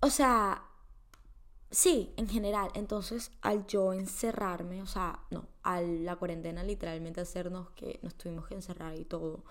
o 0.00 0.10
sea, 0.10 0.62
sí, 1.70 2.12
en 2.16 2.28
general, 2.28 2.70
entonces 2.74 3.32
al 3.42 3.66
yo 3.66 3.92
encerrarme, 3.92 4.82
o 4.82 4.86
sea, 4.86 5.20
no, 5.30 5.46
a 5.62 5.80
la 5.80 6.16
cuarentena 6.16 6.62
literalmente 6.62 7.20
hacernos 7.20 7.70
que 7.70 7.98
nos 8.02 8.14
tuvimos 8.14 8.46
que 8.46 8.54
encerrar 8.54 8.96
y 8.96 9.04
todo 9.04 9.44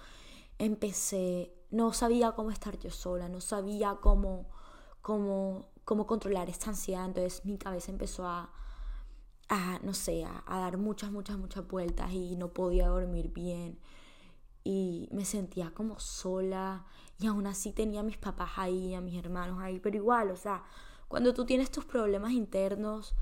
empecé, 0.60 1.54
no 1.72 1.94
sabía 1.94 2.34
cómo 2.34 2.52
estar 2.52 2.78
yo 2.80 2.92
sola, 2.92 3.30
no 3.30 3.42
sabía 3.42 3.98
cómo, 4.02 4.50
cómo, 5.02 5.70
cómo 5.86 6.06
controlar 6.06 6.50
esta 6.50 6.70
ansiedad, 6.70 7.06
entonces 7.06 7.46
mi 7.46 7.58
cabeza 7.58 7.92
empezó 7.92 8.28
a, 8.28 8.52
a 9.50 9.80
no 9.84 9.94
sé, 9.94 10.26
a, 10.26 10.44
dar 10.48 10.78
muchas, 10.78 11.12
muchas, 11.12 11.38
muchas 11.38 11.68
vueltas 11.68 12.12
y 12.12 12.36
no 12.36 12.50
podía 12.54 12.88
dormir 12.88 13.32
bien. 13.32 13.80
Y 14.64 15.08
me 15.14 15.24
sentía 15.24 15.74
como 15.74 16.00
sola 16.00 16.86
y 17.20 17.28
aún 17.28 17.48
así 17.48 17.72
tenía 17.72 18.02
a 18.02 18.04
mis 18.04 18.18
papás 18.18 18.52
ahí, 18.58 18.94
a 18.94 19.02
mis 19.02 19.18
hermanos 19.18 19.60
ahí, 19.62 19.80
pero 19.80 19.96
igual, 19.96 20.30
o 20.32 20.36
sea, 20.36 20.64
cuando 21.08 21.34
tú 21.34 21.46
tienes 21.46 21.72
tus 21.72 21.86
problemas 21.86 22.34
internos, 22.34 23.16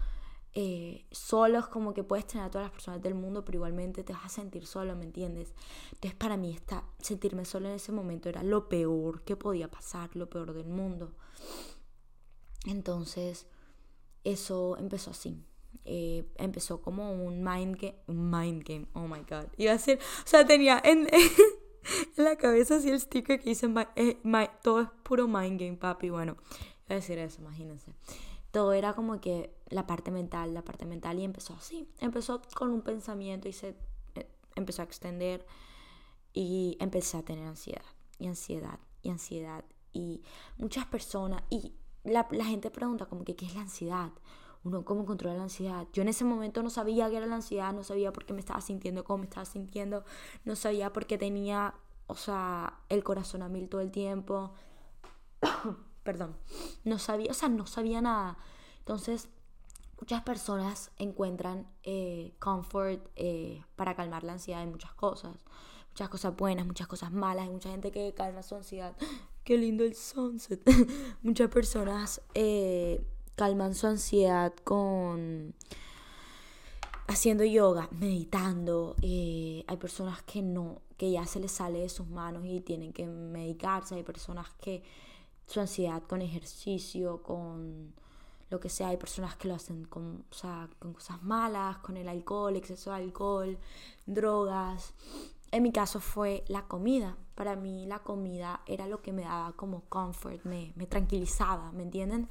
eh, 0.57 1.05
solos, 1.11 1.67
como 1.67 1.93
que 1.93 2.05
puedes 2.05 2.25
tener 2.25 2.45
a 2.45 2.49
todas 2.49 2.67
las 2.67 2.71
personas 2.71 3.01
del 3.01 3.13
mundo, 3.13 3.43
pero 3.43 3.57
igualmente 3.57 4.05
te 4.05 4.13
vas 4.13 4.23
a 4.23 4.29
sentir 4.29 4.65
solo, 4.65 4.95
¿me 4.95 5.03
entiendes? 5.03 5.53
Entonces 5.91 6.15
para 6.15 6.37
mí 6.37 6.53
esta, 6.53 6.85
sentirme 6.97 7.43
solo 7.43 7.67
en 7.67 7.75
ese 7.75 7.91
momento 7.91 8.29
era 8.29 8.41
lo 8.41 8.69
peor 8.69 9.23
que 9.23 9.35
podía 9.35 9.69
pasar, 9.69 10.15
lo 10.15 10.29
peor 10.29 10.53
del 10.53 10.67
mundo. 10.67 11.11
Entonces, 12.65 13.47
eso 14.23 14.77
empezó 14.77 15.11
así. 15.11 15.43
Eh, 15.83 16.25
empezó 16.37 16.81
como 16.81 17.11
un 17.11 17.43
mind 17.43 17.75
game, 17.75 17.97
un 18.07 18.31
mind 18.31 18.63
game, 18.65 18.87
oh 18.93 19.09
my 19.09 19.19
god. 19.29 19.47
Iba 19.57 19.73
a 19.73 19.77
ser, 19.77 19.99
o 19.99 20.27
sea, 20.27 20.47
tenía 20.47 20.81
en, 20.85 21.09
en 22.17 22.23
la 22.23 22.37
cabeza 22.37 22.77
así 22.77 22.89
el 22.89 23.01
sticker 23.01 23.41
que 23.41 23.49
dice, 23.49 23.67
eh, 23.97 24.17
todo 24.63 24.79
es 24.79 24.89
puro 25.03 25.27
mind 25.27 25.59
game, 25.59 25.75
papi. 25.75 26.11
Bueno, 26.11 26.37
iba 26.85 26.91
a 26.91 26.93
decir 26.95 27.19
eso, 27.19 27.41
imagínense 27.41 27.91
todo 28.55 28.71
era 28.71 28.93
como 28.93 29.19
que 29.19 29.53
la 29.67 29.85
parte 29.85 30.11
mental, 30.11 30.53
la 30.53 30.63
parte 30.63 30.85
mental 30.85 31.19
y 31.19 31.25
empezó 31.25 31.53
así, 31.55 31.89
empezó 31.99 32.41
con 32.55 32.71
un 32.71 32.83
pensamiento 32.83 33.49
y 33.49 33.51
se 33.51 33.75
eh, 34.15 34.29
empezó 34.55 34.81
a 34.81 34.85
extender 34.85 35.45
y 36.31 36.77
empecé 36.79 37.17
a 37.17 37.21
tener 37.21 37.45
ansiedad 37.45 37.83
y 38.17 38.27
ansiedad 38.27 38.79
y 39.01 39.09
ansiedad 39.09 39.65
y 39.91 40.21
muchas 40.57 40.85
personas 40.85 41.43
y 41.49 41.73
la, 42.05 42.29
la 42.31 42.45
gente 42.45 42.71
pregunta 42.71 43.07
como 43.07 43.25
que 43.25 43.35
qué 43.35 43.45
es 43.45 43.55
la 43.55 43.61
ansiedad, 43.63 44.13
uno 44.63 44.85
cómo 44.85 45.05
controla 45.05 45.35
la 45.35 45.43
ansiedad. 45.43 45.85
Yo 45.91 46.03
en 46.03 46.07
ese 46.07 46.23
momento 46.23 46.63
no 46.63 46.69
sabía 46.69 47.09
qué 47.09 47.17
era 47.17 47.25
la 47.25 47.35
ansiedad, 47.35 47.73
no 47.73 47.83
sabía 47.83 48.13
por 48.13 48.23
qué 48.23 48.31
me 48.31 48.39
estaba 48.39 48.61
sintiendo, 48.61 49.03
cómo 49.03 49.17
me 49.17 49.25
estaba 49.25 49.43
sintiendo, 49.43 50.05
no 50.45 50.55
sabía 50.55 50.93
por 50.93 51.07
qué 51.07 51.17
tenía, 51.17 51.75
o 52.07 52.15
sea, 52.15 52.79
el 52.87 53.03
corazón 53.03 53.41
a 53.41 53.49
mil 53.49 53.67
todo 53.67 53.81
el 53.81 53.91
tiempo. 53.91 54.53
perdón, 56.05 56.37
no 56.85 56.99
sabía, 56.99 57.31
o 57.31 57.33
sea, 57.33 57.49
no 57.49 57.65
sabía 57.65 57.99
nada. 57.99 58.37
Entonces, 58.77 59.27
muchas 59.99 60.21
personas 60.21 60.91
encuentran 60.97 61.67
eh, 61.83 62.33
comfort 62.39 63.01
eh, 63.15 63.63
para 63.75 63.95
calmar 63.95 64.23
la 64.23 64.33
ansiedad 64.33 64.59
de 64.59 64.67
muchas 64.67 64.93
cosas. 64.93 65.35
Muchas 65.89 66.09
cosas 66.09 66.35
buenas, 66.35 66.67
muchas 66.67 66.87
cosas 66.87 67.11
malas. 67.11 67.45
Hay 67.45 67.49
mucha 67.49 67.71
gente 67.71 67.91
que 67.91 68.13
calma 68.13 68.43
su 68.43 68.55
ansiedad. 68.55 68.95
Qué 69.43 69.57
lindo 69.57 69.83
el 69.83 69.95
sunset. 69.95 70.61
muchas 71.23 71.49
personas 71.49 72.21
eh, 72.35 73.03
calman 73.35 73.73
su 73.73 73.87
ansiedad 73.87 74.53
con 74.63 75.55
haciendo 77.07 77.43
yoga, 77.43 77.89
meditando. 77.91 78.95
hay 79.01 79.77
personas 79.79 80.21
que 80.23 80.41
no, 80.43 80.81
que 80.97 81.11
ya 81.11 81.25
se 81.25 81.39
les 81.39 81.51
sale 81.51 81.79
de 81.79 81.89
sus 81.89 82.07
manos 82.07 82.43
y 82.45 82.61
tienen 82.61 82.93
que 82.93 83.07
medicarse. 83.07 83.95
Hay 83.95 84.03
personas 84.03 84.47
que 84.61 84.83
su 85.45 85.59
ansiedad 85.59 86.03
con 86.03 86.21
ejercicio, 86.21 87.21
con 87.23 87.93
lo 88.49 88.59
que 88.59 88.69
sea. 88.69 88.89
Hay 88.89 88.97
personas 88.97 89.35
que 89.35 89.47
lo 89.47 89.55
hacen 89.55 89.85
con, 89.85 90.25
con 90.79 90.93
cosas 90.93 91.21
malas, 91.23 91.77
con 91.77 91.97
el 91.97 92.07
alcohol, 92.07 92.55
exceso 92.55 92.91
de 92.91 92.97
alcohol, 92.97 93.57
drogas. 94.05 94.93
En 95.51 95.63
mi 95.63 95.71
caso 95.71 95.99
fue 95.99 96.43
la 96.47 96.67
comida. 96.67 97.17
Para 97.35 97.55
mí 97.55 97.85
la 97.85 97.99
comida 97.99 98.61
era 98.65 98.87
lo 98.87 99.01
que 99.01 99.13
me 99.13 99.23
daba 99.23 99.53
como 99.53 99.81
comfort, 99.89 100.43
me, 100.45 100.73
me 100.75 100.87
tranquilizaba, 100.87 101.71
¿me 101.71 101.83
entienden? 101.83 102.29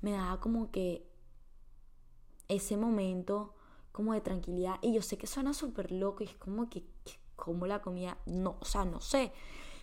Me 0.00 0.12
daba 0.12 0.40
como 0.40 0.70
que 0.70 1.06
ese 2.48 2.76
momento 2.76 3.54
como 3.92 4.12
de 4.12 4.20
tranquilidad. 4.20 4.78
Y 4.82 4.92
yo 4.92 5.02
sé 5.02 5.16
que 5.16 5.26
suena 5.26 5.54
súper 5.54 5.92
loco 5.92 6.24
y 6.24 6.26
es 6.26 6.34
como 6.36 6.68
que, 6.68 6.84
como 7.36 7.66
la 7.66 7.80
comida, 7.80 8.18
no, 8.26 8.56
o 8.60 8.64
sea, 8.64 8.84
no 8.84 9.00
sé. 9.00 9.32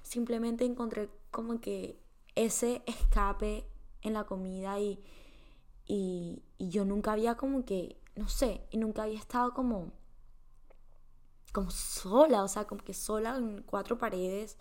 Simplemente 0.03 0.65
encontré 0.65 1.09
como 1.31 1.61
que 1.61 1.97
ese 2.35 2.81
escape 2.85 3.67
en 4.01 4.13
la 4.13 4.25
comida 4.25 4.79
y, 4.79 5.03
y, 5.85 6.43
yo 6.59 6.85
nunca 6.85 7.13
había 7.13 7.35
como 7.35 7.65
que, 7.65 7.97
no 8.15 8.27
sé, 8.27 8.61
y 8.71 8.77
nunca 8.77 9.03
había 9.03 9.19
estado 9.19 9.53
como, 9.53 9.91
como 11.51 11.71
sola, 11.71 12.43
o 12.43 12.47
sea, 12.47 12.65
como 12.65 12.83
que 12.83 12.93
sola 12.93 13.35
en 13.37 13.61
cuatro 13.63 13.97
paredes 13.97 14.57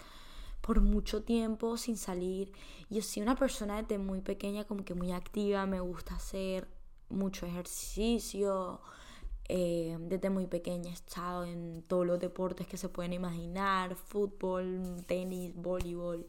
por 0.61 0.81
mucho 0.81 1.23
tiempo 1.23 1.77
sin 1.77 1.97
salir. 1.97 2.53
Yo 2.91 3.03
soy 3.03 3.23
una 3.23 3.37
persona 3.37 3.81
desde 3.83 3.99
muy 3.99 4.21
pequeña 4.21 4.65
como 4.65 4.85
que 4.85 4.95
muy 4.95 5.13
activa, 5.13 5.67
me 5.67 5.81
gusta 5.81 6.17
hacer 6.17 6.69
mucho 7.09 7.47
ejercicio. 7.47 8.81
Eh, 9.53 9.97
desde 10.03 10.31
muy 10.31 10.47
pequeña 10.47 10.91
he 10.91 10.93
estado 10.93 11.45
en 11.45 11.83
todos 11.89 12.07
los 12.07 12.21
deportes 12.21 12.69
que 12.69 12.77
se 12.77 12.89
pueden 12.89 13.13
imaginar, 13.13 13.97
fútbol, 13.97 15.05
tenis, 15.07 15.53
voleibol. 15.57 16.27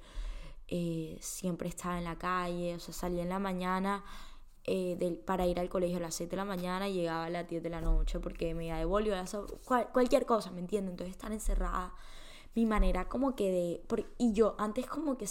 Eh, 0.73 1.17
siempre 1.19 1.67
estaba 1.67 1.97
en 1.97 2.05
la 2.05 2.17
calle, 2.17 2.75
o 2.75 2.79
sea, 2.79 2.93
salía 2.93 3.23
en 3.23 3.29
la 3.29 3.39
mañana 3.39 4.05
eh, 4.63 5.21
para 5.25 5.45
ir 5.45 5.60
al 5.60 5.67
colegio 5.67 5.97
a 5.97 5.99
las 5.99 6.15
7 6.15 6.29
de 6.31 6.38
la 6.38 6.45
mañana 6.45 6.88
y 6.88 6.93
llegaba 6.93 7.25
a 7.25 7.29
las 7.29 7.45
10 7.49 7.62
de 7.62 7.69
la 7.69 7.81
noche 7.81 8.21
porque 8.21 8.53
me 8.55 8.67
iba 8.67 8.77
de 8.77 8.86
bolio, 8.86 9.13
cualquier 9.91 10.25
cosa, 10.25 10.49
¿me 10.51 10.62
entiendes? 10.62 10.91
Entonces 10.91 11.13
estar 11.13 11.31
encerrada, 11.34 11.93
mi 12.55 12.65
manera 12.65 13.10
como 13.10 13.36
que 13.36 13.51
de... 13.89 14.05
y 14.17 14.31
yo 14.31 14.55
antes 14.57 14.88
como 14.88 15.17
que 15.17 15.27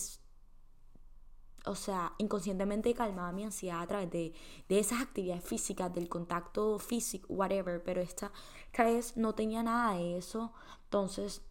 o 1.65 1.75
sea, 1.75 2.13
inconscientemente 2.19 2.93
calmaba 2.93 3.33
mi 3.33 3.45
ansiedad 3.45 3.81
a 3.81 3.87
través 3.87 4.11
de, 4.11 4.35
de, 4.69 4.79
esas 4.79 5.01
actividades 5.01 5.45
físicas, 5.45 5.93
del 5.93 6.11
contacto 6.11 6.79
físico, 6.79 7.33
whatever, 7.33 7.83
pero 7.83 8.03
esta, 8.03 8.31
esta 8.67 8.85
vez 8.85 9.17
no 9.17 9.35
tenía 9.35 9.63
nada 9.63 9.95
de 9.95 10.19
eso, 10.19 10.53
entonces 10.85 11.43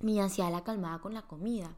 mi 0.00 0.20
ansiedad 0.20 0.50
la 0.50 0.64
calmaba 0.64 1.00
con 1.00 1.14
la 1.14 1.22
comida. 1.22 1.76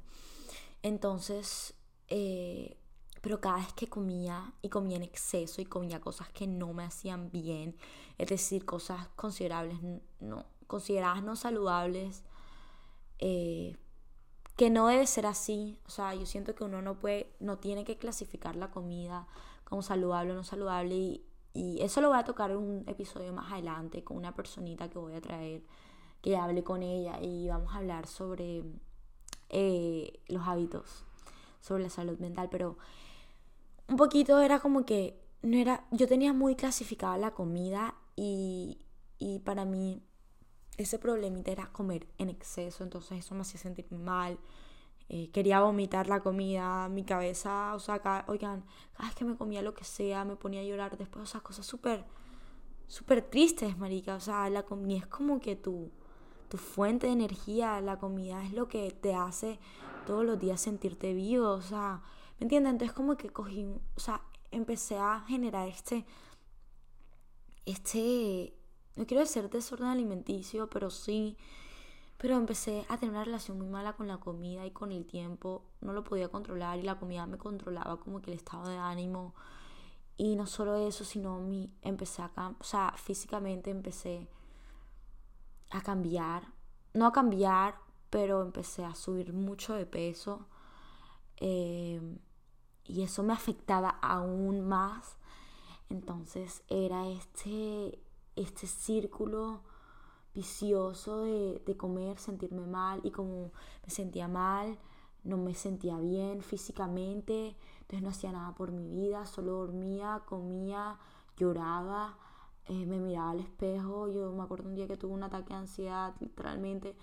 Entonces, 0.88 1.74
eh, 2.08 2.78
pero 3.20 3.40
cada 3.40 3.56
vez 3.56 3.72
que 3.74 3.88
comía 3.88 4.54
y 4.62 4.70
comía 4.70 4.96
en 4.96 5.02
exceso 5.02 5.60
y 5.60 5.66
comía 5.66 6.00
cosas 6.00 6.30
que 6.30 6.46
no 6.46 6.72
me 6.72 6.84
hacían 6.84 7.30
bien, 7.30 7.76
es 8.16 8.28
decir, 8.28 8.64
cosas 8.64 9.08
considerables, 9.14 9.78
no, 10.20 10.46
consideradas 10.66 11.22
no 11.22 11.36
saludables, 11.36 12.24
eh, 13.18 13.76
que 14.56 14.70
no 14.70 14.86
debe 14.86 15.06
ser 15.06 15.26
así. 15.26 15.78
O 15.86 15.90
sea, 15.90 16.14
yo 16.14 16.24
siento 16.24 16.54
que 16.54 16.64
uno 16.64 16.80
no 16.80 16.98
puede, 16.98 17.34
no 17.38 17.58
tiene 17.58 17.84
que 17.84 17.98
clasificar 17.98 18.56
la 18.56 18.70
comida 18.70 19.26
como 19.64 19.82
saludable 19.82 20.32
o 20.32 20.36
no 20.36 20.44
saludable. 20.44 21.20
Y, 21.52 21.78
eso 21.80 22.00
lo 22.00 22.08
voy 22.08 22.18
a 22.18 22.24
tocar 22.24 22.56
un 22.56 22.84
episodio 22.86 23.32
más 23.32 23.52
adelante 23.52 24.04
con 24.04 24.16
una 24.16 24.34
personita 24.34 24.88
que 24.88 24.98
voy 24.98 25.14
a 25.14 25.20
traer, 25.20 25.62
que 26.22 26.36
hable 26.36 26.64
con 26.64 26.82
ella 26.82 27.20
y 27.20 27.48
vamos 27.48 27.74
a 27.74 27.78
hablar 27.78 28.06
sobre 28.06 28.64
eh, 29.50 30.20
los 30.28 30.46
hábitos, 30.46 31.04
sobre 31.60 31.82
la 31.82 31.90
salud 31.90 32.18
mental, 32.18 32.48
pero 32.50 32.78
un 33.88 33.96
poquito 33.96 34.40
era 34.40 34.60
como 34.60 34.84
que 34.84 35.18
no 35.42 35.56
era, 35.56 35.86
yo 35.90 36.06
tenía 36.06 36.32
muy 36.32 36.56
clasificada 36.56 37.16
la 37.16 37.32
comida 37.32 37.94
y, 38.16 38.78
y 39.18 39.38
para 39.40 39.64
mí 39.64 40.02
ese 40.76 40.98
problemita 40.98 41.50
era 41.50 41.66
comer 41.72 42.06
en 42.18 42.28
exceso, 42.28 42.84
entonces 42.84 43.18
eso 43.18 43.34
me 43.34 43.42
hacía 43.42 43.60
sentir 43.60 43.90
mal 43.90 44.38
eh, 45.10 45.30
quería 45.30 45.60
vomitar 45.60 46.06
la 46.06 46.20
comida, 46.20 46.88
mi 46.90 47.02
cabeza, 47.02 47.74
o 47.74 47.78
sea, 47.78 48.24
oigan, 48.28 48.64
cada 48.92 49.08
vez 49.08 49.14
que 49.14 49.24
me 49.24 49.36
comía 49.36 49.62
lo 49.62 49.72
que 49.72 49.84
sea, 49.84 50.24
me 50.26 50.36
ponía 50.36 50.60
a 50.60 50.64
llorar 50.64 50.98
después, 50.98 51.22
o 51.22 51.26
sea, 51.26 51.40
cosas 51.40 51.64
súper, 51.64 52.04
súper 52.88 53.22
tristes, 53.22 53.78
marica, 53.78 54.16
o 54.16 54.20
sea, 54.20 54.50
la 54.50 54.64
comida 54.64 54.98
es 54.98 55.06
como 55.06 55.40
que 55.40 55.56
tu, 55.56 55.90
tu 56.48 56.56
fuente 56.56 57.06
de 57.06 57.12
energía, 57.12 57.80
la 57.80 57.98
comida 57.98 58.44
es 58.44 58.52
lo 58.52 58.68
que 58.68 58.90
te 58.90 59.14
hace 59.14 59.58
todos 60.06 60.24
los 60.24 60.38
días 60.38 60.60
sentirte 60.60 61.12
vivo, 61.12 61.50
o 61.50 61.62
sea, 61.62 62.02
¿me 62.38 62.44
entiendes? 62.44 62.72
Entonces 62.72 62.94
como 62.94 63.16
que 63.16 63.30
cogí, 63.30 63.66
o 63.96 64.00
sea, 64.00 64.22
empecé 64.50 64.96
a 64.98 65.24
generar 65.26 65.68
este, 65.68 66.06
este, 67.66 68.54
no 68.96 69.06
quiero 69.06 69.20
decir 69.20 69.48
desorden 69.50 69.88
alimenticio, 69.88 70.70
pero 70.70 70.90
sí, 70.90 71.36
pero 72.16 72.36
empecé 72.36 72.84
a 72.88 72.96
tener 72.98 73.14
una 73.14 73.24
relación 73.24 73.58
muy 73.58 73.68
mala 73.68 73.92
con 73.92 74.08
la 74.08 74.18
comida 74.18 74.66
y 74.66 74.70
con 74.70 74.90
el 74.90 75.06
tiempo, 75.06 75.62
no 75.80 75.92
lo 75.92 76.02
podía 76.04 76.28
controlar 76.28 76.78
y 76.78 76.82
la 76.82 76.98
comida 76.98 77.26
me 77.26 77.38
controlaba 77.38 78.00
como 78.00 78.20
que 78.20 78.32
el 78.32 78.36
estado 78.38 78.68
de 78.68 78.76
ánimo. 78.76 79.34
Y 80.16 80.34
no 80.34 80.46
solo 80.46 80.74
eso, 80.76 81.04
sino 81.04 81.38
mi, 81.38 81.70
empecé 81.80 82.22
a, 82.22 82.54
o 82.58 82.64
sea, 82.64 82.92
físicamente 82.96 83.70
empecé 83.70 84.28
a 85.70 85.82
cambiar, 85.82 86.52
no 86.94 87.06
a 87.06 87.12
cambiar, 87.12 87.76
pero 88.10 88.42
empecé 88.42 88.84
a 88.84 88.94
subir 88.94 89.32
mucho 89.32 89.74
de 89.74 89.86
peso. 89.86 90.46
Eh, 91.36 92.00
y 92.84 93.02
eso 93.02 93.22
me 93.22 93.32
afectaba 93.34 93.90
aún 94.02 94.66
más. 94.66 95.16
Entonces 95.90 96.62
era 96.68 97.08
este, 97.08 97.98
este 98.36 98.66
círculo 98.66 99.62
vicioso 100.34 101.22
de, 101.22 101.62
de, 101.66 101.76
comer, 101.76 102.18
sentirme 102.18 102.66
mal 102.66 103.00
y 103.02 103.10
como 103.10 103.52
me 103.84 103.90
sentía 103.90 104.28
mal, 104.28 104.78
no 105.24 105.36
me 105.36 105.54
sentía 105.54 105.98
bien 105.98 106.42
físicamente, 106.42 107.56
entonces 107.80 108.02
no 108.02 108.10
hacía 108.10 108.32
nada 108.32 108.54
por 108.54 108.70
mi 108.70 108.88
vida, 108.88 109.26
solo 109.26 109.52
dormía, 109.52 110.22
comía, 110.26 110.98
lloraba 111.36 112.16
eh, 112.68 112.86
me 112.86 112.98
miraba 112.98 113.30
al 113.30 113.40
espejo, 113.40 114.08
yo 114.08 114.32
me 114.32 114.42
acuerdo 114.42 114.68
un 114.68 114.74
día 114.74 114.86
que 114.86 114.96
tuve 114.96 115.14
un 115.14 115.22
ataque 115.22 115.54
de 115.54 115.60
ansiedad, 115.60 116.14
literalmente, 116.20 116.96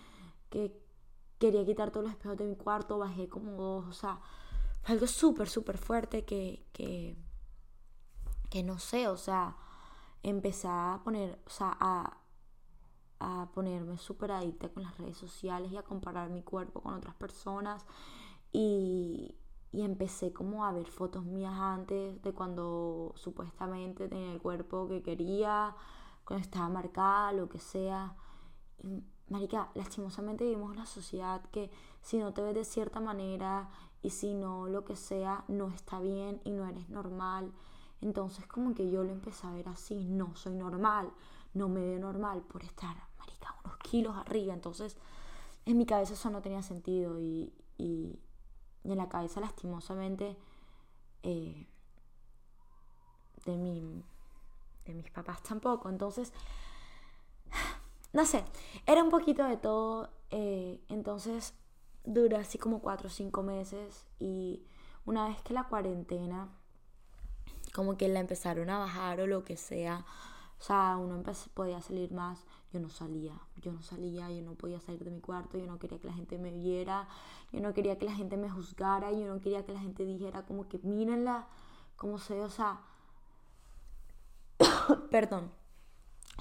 que 0.50 0.80
quería 1.40 1.66
quitar 1.66 1.92
todos 1.92 2.06
los 2.06 2.14
espejos 2.14 2.38
de 2.38 2.46
mi 2.46 2.56
cuarto, 2.56 2.98
bajé 2.98 3.28
como 3.28 3.52
dos, 3.54 3.88
o 3.88 3.94
sea, 3.94 4.20
fue 4.84 4.94
algo 4.94 5.08
súper, 5.08 5.50
súper 5.50 5.78
fuerte 5.78 6.24
que, 6.26 6.66
que, 6.72 7.18
que 8.50 8.64
no 8.64 8.80
sé, 8.80 9.08
o 9.08 9.18
sea, 9.18 9.58
empecé 10.24 10.68
a 10.70 11.02
poner, 11.04 11.40
o 11.46 11.50
sea, 11.50 11.76
a, 11.80 12.18
a 13.20 13.50
ponerme 13.54 13.98
súper 13.98 14.32
adicta 14.32 14.70
con 14.70 14.84
las 14.84 14.98
redes 14.98 15.18
sociales 15.18 15.72
y 15.72 15.78
a 15.78 15.84
comparar 15.84 16.30
mi 16.30 16.44
cuerpo 16.44 16.82
con 16.82 16.94
otras 16.94 17.16
personas. 17.16 17.86
Y, 18.52 19.36
y 19.76 19.84
empecé 19.84 20.32
como 20.32 20.66
a 20.66 20.72
ver 20.72 20.88
fotos 20.88 21.26
mías 21.26 21.54
antes 21.54 22.22
de 22.22 22.32
cuando 22.32 23.12
supuestamente 23.16 24.08
tenía 24.08 24.32
el 24.32 24.42
cuerpo 24.42 24.88
que 24.88 25.04
quería, 25.04 25.76
cuando 26.24 26.46
estaba 26.46 26.70
marcada, 26.70 27.34
lo 27.34 27.50
que 27.50 27.60
sea. 27.60 28.16
Marica, 29.28 29.72
lastimosamente 29.74 30.46
vivimos 30.46 30.72
una 30.72 30.86
sociedad 30.86 31.42
que 31.52 31.72
si 32.02 32.18
no 32.18 32.34
te 32.34 32.42
ves 32.42 32.56
de 32.56 32.64
cierta 32.64 33.02
manera 33.02 33.70
y 34.02 34.12
si 34.12 34.34
no 34.34 34.70
lo 34.70 34.86
que 34.86 34.96
sea, 34.96 35.44
no 35.50 35.68
está 35.68 36.00
bien 36.00 36.40
y 36.46 36.52
no 36.52 36.66
eres 36.66 36.88
normal. 36.88 37.52
Entonces 38.00 38.48
como 38.48 38.74
que 38.74 38.90
yo 38.90 39.04
lo 39.04 39.12
empecé 39.12 39.46
a 39.46 39.52
ver 39.52 39.68
así, 39.68 40.06
no 40.06 40.38
soy 40.38 40.56
normal, 40.56 41.12
no 41.54 41.68
me 41.68 41.82
veo 41.82 42.00
normal 42.00 42.44
por 42.44 42.64
estar, 42.64 42.96
marica, 43.20 43.54
unos 43.66 43.78
kilos 43.80 44.16
arriba. 44.16 44.54
Entonces 44.54 44.96
en 45.66 45.78
mi 45.78 45.86
cabeza 45.86 46.14
eso 46.14 46.30
no 46.30 46.42
tenía 46.42 46.62
sentido 46.62 47.20
y 47.20 47.52
en 48.92 48.98
la 48.98 49.10
cabeza 49.10 49.40
lastimosamente 49.40 50.38
eh, 51.24 51.68
de, 53.46 53.58
mi, 53.58 54.04
de 54.86 54.94
mis 54.94 55.12
papás 55.12 55.42
tampoco. 55.44 55.90
Entonces, 55.90 56.34
no 58.14 58.26
sé, 58.26 58.44
era 58.86 59.04
un 59.04 59.10
poquito 59.10 59.44
de 59.46 59.58
todo. 59.58 60.10
Eh, 60.32 60.82
entonces 60.90 61.54
duré 62.04 62.38
así 62.38 62.58
como 62.58 62.80
cuatro 62.80 63.08
o 63.08 63.12
cinco 63.12 63.44
meses 63.44 64.06
y 64.20 64.64
una 65.06 65.28
vez 65.28 65.42
que 65.42 65.54
la 65.54 65.66
cuarentena 65.66 66.50
como 67.74 67.98
que 67.98 68.08
la 68.08 68.20
empezaron 68.20 68.70
a 68.70 68.80
bajar 68.80 69.20
o 69.20 69.28
lo 69.28 69.44
que 69.44 69.58
sea, 69.58 70.06
o 70.60 70.64
sea, 70.64 70.98
uno 70.98 71.22
podía 71.54 71.82
salir 71.82 72.12
más, 72.12 72.46
yo 72.72 72.80
no 72.80 72.90
salía, 72.90 73.34
yo 73.62 73.72
no 73.72 73.82
salía, 73.82 74.32
yo 74.32 74.42
no 74.42 74.56
podía 74.56 74.80
salir 74.80 75.04
de 75.04 75.12
mi 75.12 75.20
cuarto, 75.20 75.58
yo 75.58 75.66
no 75.66 75.80
quería 75.80 76.00
que 76.00 76.08
la 76.08 76.14
gente 76.14 76.38
me 76.38 76.52
viera, 76.52 77.08
yo 77.52 77.60
no 77.62 77.74
quería 77.74 77.98
que 77.98 78.06
la 78.06 78.14
gente 78.14 78.38
me 78.38 78.50
juzgara, 78.50 79.12
yo 79.12 79.28
no 79.28 79.40
quería 79.42 79.66
que 79.66 79.74
la 79.74 79.80
gente 79.80 80.06
dijera 80.06 80.44
como 80.46 80.68
que 80.68 80.80
mírenla, 80.80 81.48
como 81.98 82.18
se, 82.18 82.42
o 82.42 82.50
sea, 82.50 82.82
perdón, 85.12 85.52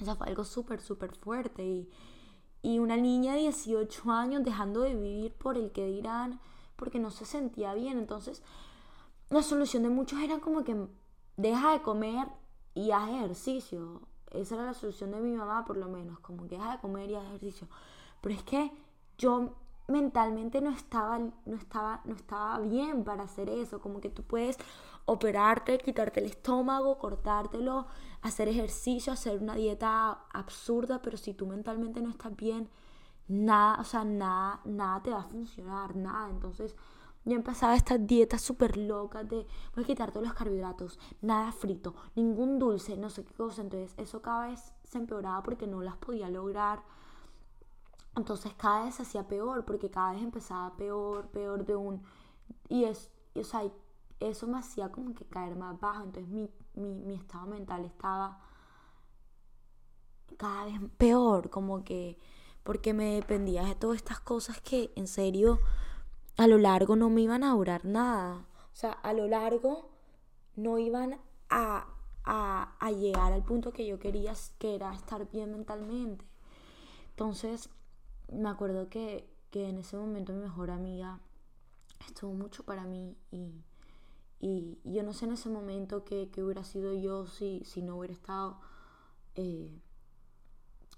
o 0.01 0.05
sea, 0.05 0.15
fue 0.15 0.27
algo 0.27 0.43
súper, 0.43 0.81
súper 0.81 1.13
fuerte 1.15 1.63
y, 1.63 1.89
y 2.61 2.79
una 2.79 2.97
niña 2.97 3.33
de 3.33 3.41
18 3.41 4.11
años 4.11 4.43
dejando 4.43 4.81
de 4.81 4.95
vivir 4.95 5.33
por 5.33 5.57
el 5.57 5.71
que 5.71 5.85
dirán, 5.85 6.39
porque 6.75 6.99
no 6.99 7.11
se 7.11 7.25
sentía 7.25 7.73
bien, 7.73 7.97
entonces 7.97 8.43
la 9.29 9.43
solución 9.43 9.83
de 9.83 9.89
muchos 9.89 10.19
era 10.19 10.39
como 10.39 10.63
que 10.63 10.75
deja 11.37 11.73
de 11.73 11.81
comer 11.81 12.27
y 12.75 12.91
haz 12.91 13.09
ejercicio. 13.09 14.01
Esa 14.29 14.55
era 14.55 14.65
la 14.65 14.73
solución 14.73 15.11
de 15.11 15.21
mi 15.21 15.31
mamá, 15.35 15.65
por 15.65 15.77
lo 15.77 15.87
menos, 15.87 16.19
como 16.19 16.43
que 16.43 16.55
deja 16.55 16.73
de 16.73 16.79
comer 16.79 17.09
y 17.09 17.15
haz 17.15 17.25
ejercicio. 17.25 17.67
Pero 18.21 18.35
es 18.35 18.43
que 18.43 18.71
yo 19.17 19.55
mentalmente 19.87 20.61
no 20.61 20.71
estaba, 20.71 21.17
no 21.19 21.55
estaba, 21.55 22.01
no 22.05 22.15
estaba 22.15 22.59
bien 22.59 23.03
para 23.03 23.23
hacer 23.23 23.49
eso. 23.49 23.79
Como 23.79 24.01
que 24.01 24.09
tú 24.09 24.23
puedes 24.23 24.57
operarte, 25.05 25.77
quitarte 25.77 26.19
el 26.19 26.25
estómago, 26.27 26.97
cortártelo, 26.97 27.87
hacer 28.21 28.47
ejercicio, 28.47 29.13
hacer 29.13 29.41
una 29.41 29.55
dieta 29.55 30.25
absurda, 30.33 31.01
pero 31.01 31.17
si 31.17 31.33
tú 31.33 31.47
mentalmente 31.47 32.01
no 32.01 32.09
estás 32.09 32.35
bien, 32.35 32.69
nada, 33.27 33.79
o 33.79 33.83
sea, 33.83 34.03
nada, 34.03 34.61
nada 34.65 35.01
te 35.01 35.11
va 35.11 35.19
a 35.21 35.23
funcionar, 35.23 35.95
nada. 35.95 36.29
Entonces, 36.29 36.75
yo 37.25 37.35
empezaba 37.35 37.75
estas 37.75 38.05
dietas 38.05 38.41
súper 38.41 38.77
locas 38.77 39.27
de 39.27 39.47
voy 39.73 39.83
a 39.83 39.87
quitar 39.87 40.11
todos 40.11 40.27
los 40.27 40.35
carbohidratos, 40.35 40.99
nada 41.21 41.51
frito, 41.51 41.95
ningún 42.15 42.59
dulce, 42.59 42.95
no 42.97 43.09
sé 43.09 43.25
qué 43.25 43.33
cosa. 43.33 43.63
Entonces 43.63 43.95
eso 43.97 44.21
cada 44.21 44.47
vez 44.47 44.73
se 44.83 44.99
empeoraba 44.99 45.41
porque 45.41 45.65
no 45.65 45.81
las 45.81 45.97
podía 45.97 46.29
lograr. 46.29 46.83
Entonces 48.15 48.53
cada 48.53 48.85
vez 48.85 48.95
se 48.95 49.01
hacía 49.01 49.27
peor 49.27 49.65
porque 49.65 49.89
cada 49.89 50.13
vez 50.13 50.21
empezaba 50.21 50.77
peor, 50.77 51.27
peor 51.29 51.65
de 51.65 51.75
un... 51.75 52.03
Y, 52.69 52.83
es, 52.83 53.11
o 53.33 53.43
sea, 53.43 53.63
eso 54.19 54.47
me 54.47 54.59
hacía 54.59 54.91
como 54.91 55.15
que 55.15 55.25
caer 55.25 55.55
más 55.55 55.79
bajo. 55.79 56.03
Entonces 56.03 56.31
mi, 56.31 56.47
mi, 56.75 56.93
mi 56.93 57.15
estado 57.15 57.47
mental 57.47 57.85
estaba 57.85 58.39
cada 60.37 60.65
vez 60.65 60.79
peor, 60.97 61.49
como 61.49 61.83
que 61.83 62.19
porque 62.63 62.93
me 62.93 63.15
dependía 63.15 63.63
de 63.63 63.75
todas 63.75 63.97
estas 63.97 64.19
cosas 64.19 64.59
que 64.61 64.91
en 64.95 65.07
serio 65.07 65.59
a 66.37 66.47
lo 66.47 66.57
largo 66.57 66.95
no 66.95 67.09
me 67.09 67.21
iban 67.21 67.43
a 67.43 67.51
durar 67.51 67.85
nada. 67.85 68.45
O 68.73 68.75
sea, 68.75 68.91
a 68.91 69.13
lo 69.13 69.27
largo 69.27 69.89
no 70.55 70.77
iban 70.79 71.19
a, 71.49 71.87
a, 72.25 72.91
llegar 72.91 73.33
al 73.33 73.43
punto 73.43 73.71
que 73.71 73.85
yo 73.85 73.99
quería, 73.99 74.33
que 74.57 74.75
era 74.75 74.93
estar 74.93 75.29
bien 75.31 75.51
mentalmente. 75.51 76.25
Entonces, 77.11 77.69
me 78.31 78.49
acuerdo 78.49 78.89
que, 78.89 79.29
que 79.51 79.69
en 79.69 79.77
ese 79.77 79.97
momento 79.97 80.33
mi 80.33 80.39
mejor 80.39 80.71
amiga 80.71 81.19
estuvo 82.05 82.33
mucho 82.33 82.63
para 82.63 82.83
mí 82.85 83.17
y, 83.31 83.63
y, 84.39 84.79
yo 84.83 85.03
no 85.03 85.13
sé 85.13 85.25
en 85.25 85.33
ese 85.33 85.49
momento 85.49 86.03
qué, 86.03 86.29
hubiera 86.37 86.63
sido 86.63 86.93
yo 86.93 87.27
si, 87.27 87.63
si 87.65 87.81
no 87.81 87.97
hubiera 87.97 88.13
estado 88.13 88.59
eh, 89.35 89.81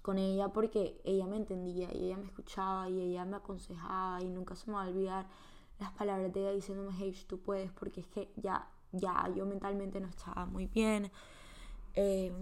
con 0.08 0.16
ella 0.16 0.48
porque 0.48 0.98
ella 1.04 1.26
me 1.26 1.36
entendía 1.36 1.94
y 1.94 2.06
ella 2.06 2.16
me 2.16 2.24
escuchaba 2.24 2.88
y 2.88 2.98
ella 2.98 3.26
me 3.26 3.36
aconsejaba 3.36 4.22
y 4.22 4.30
nunca 4.30 4.56
se 4.56 4.70
me 4.70 4.72
va 4.72 4.84
a 4.84 4.88
olvidar 4.88 5.26
las 5.78 5.92
palabras 5.92 6.32
de 6.32 6.40
ella 6.40 6.52
diciéndome, 6.52 6.94
hey, 6.98 7.14
tú 7.28 7.42
puedes, 7.42 7.70
porque 7.72 8.00
es 8.00 8.06
que 8.06 8.32
ya, 8.36 8.70
ya 8.92 9.30
yo 9.36 9.44
mentalmente 9.44 10.00
no 10.00 10.08
estaba 10.08 10.46
muy 10.46 10.64
bien. 10.64 11.12
Eh, 11.92 12.32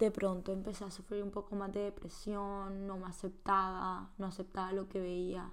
de 0.00 0.10
pronto 0.10 0.50
empecé 0.50 0.84
a 0.84 0.90
sufrir 0.90 1.22
un 1.22 1.30
poco 1.30 1.54
más 1.54 1.72
de 1.72 1.78
depresión, 1.78 2.88
no 2.88 2.96
me 2.96 3.06
aceptaba, 3.06 4.10
no 4.18 4.26
aceptaba 4.26 4.72
lo 4.72 4.88
que 4.88 4.98
veía. 4.98 5.52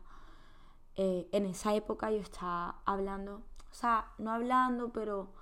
Eh, 0.95 1.29
en 1.31 1.45
esa 1.45 1.75
época 1.75 2.09
yo 2.09 2.17
estaba 2.17 2.81
hablando, 2.83 3.43
o 3.69 3.73
sea, 3.75 4.11
no 4.17 4.31
hablando, 4.31 4.91
pero 4.91 5.33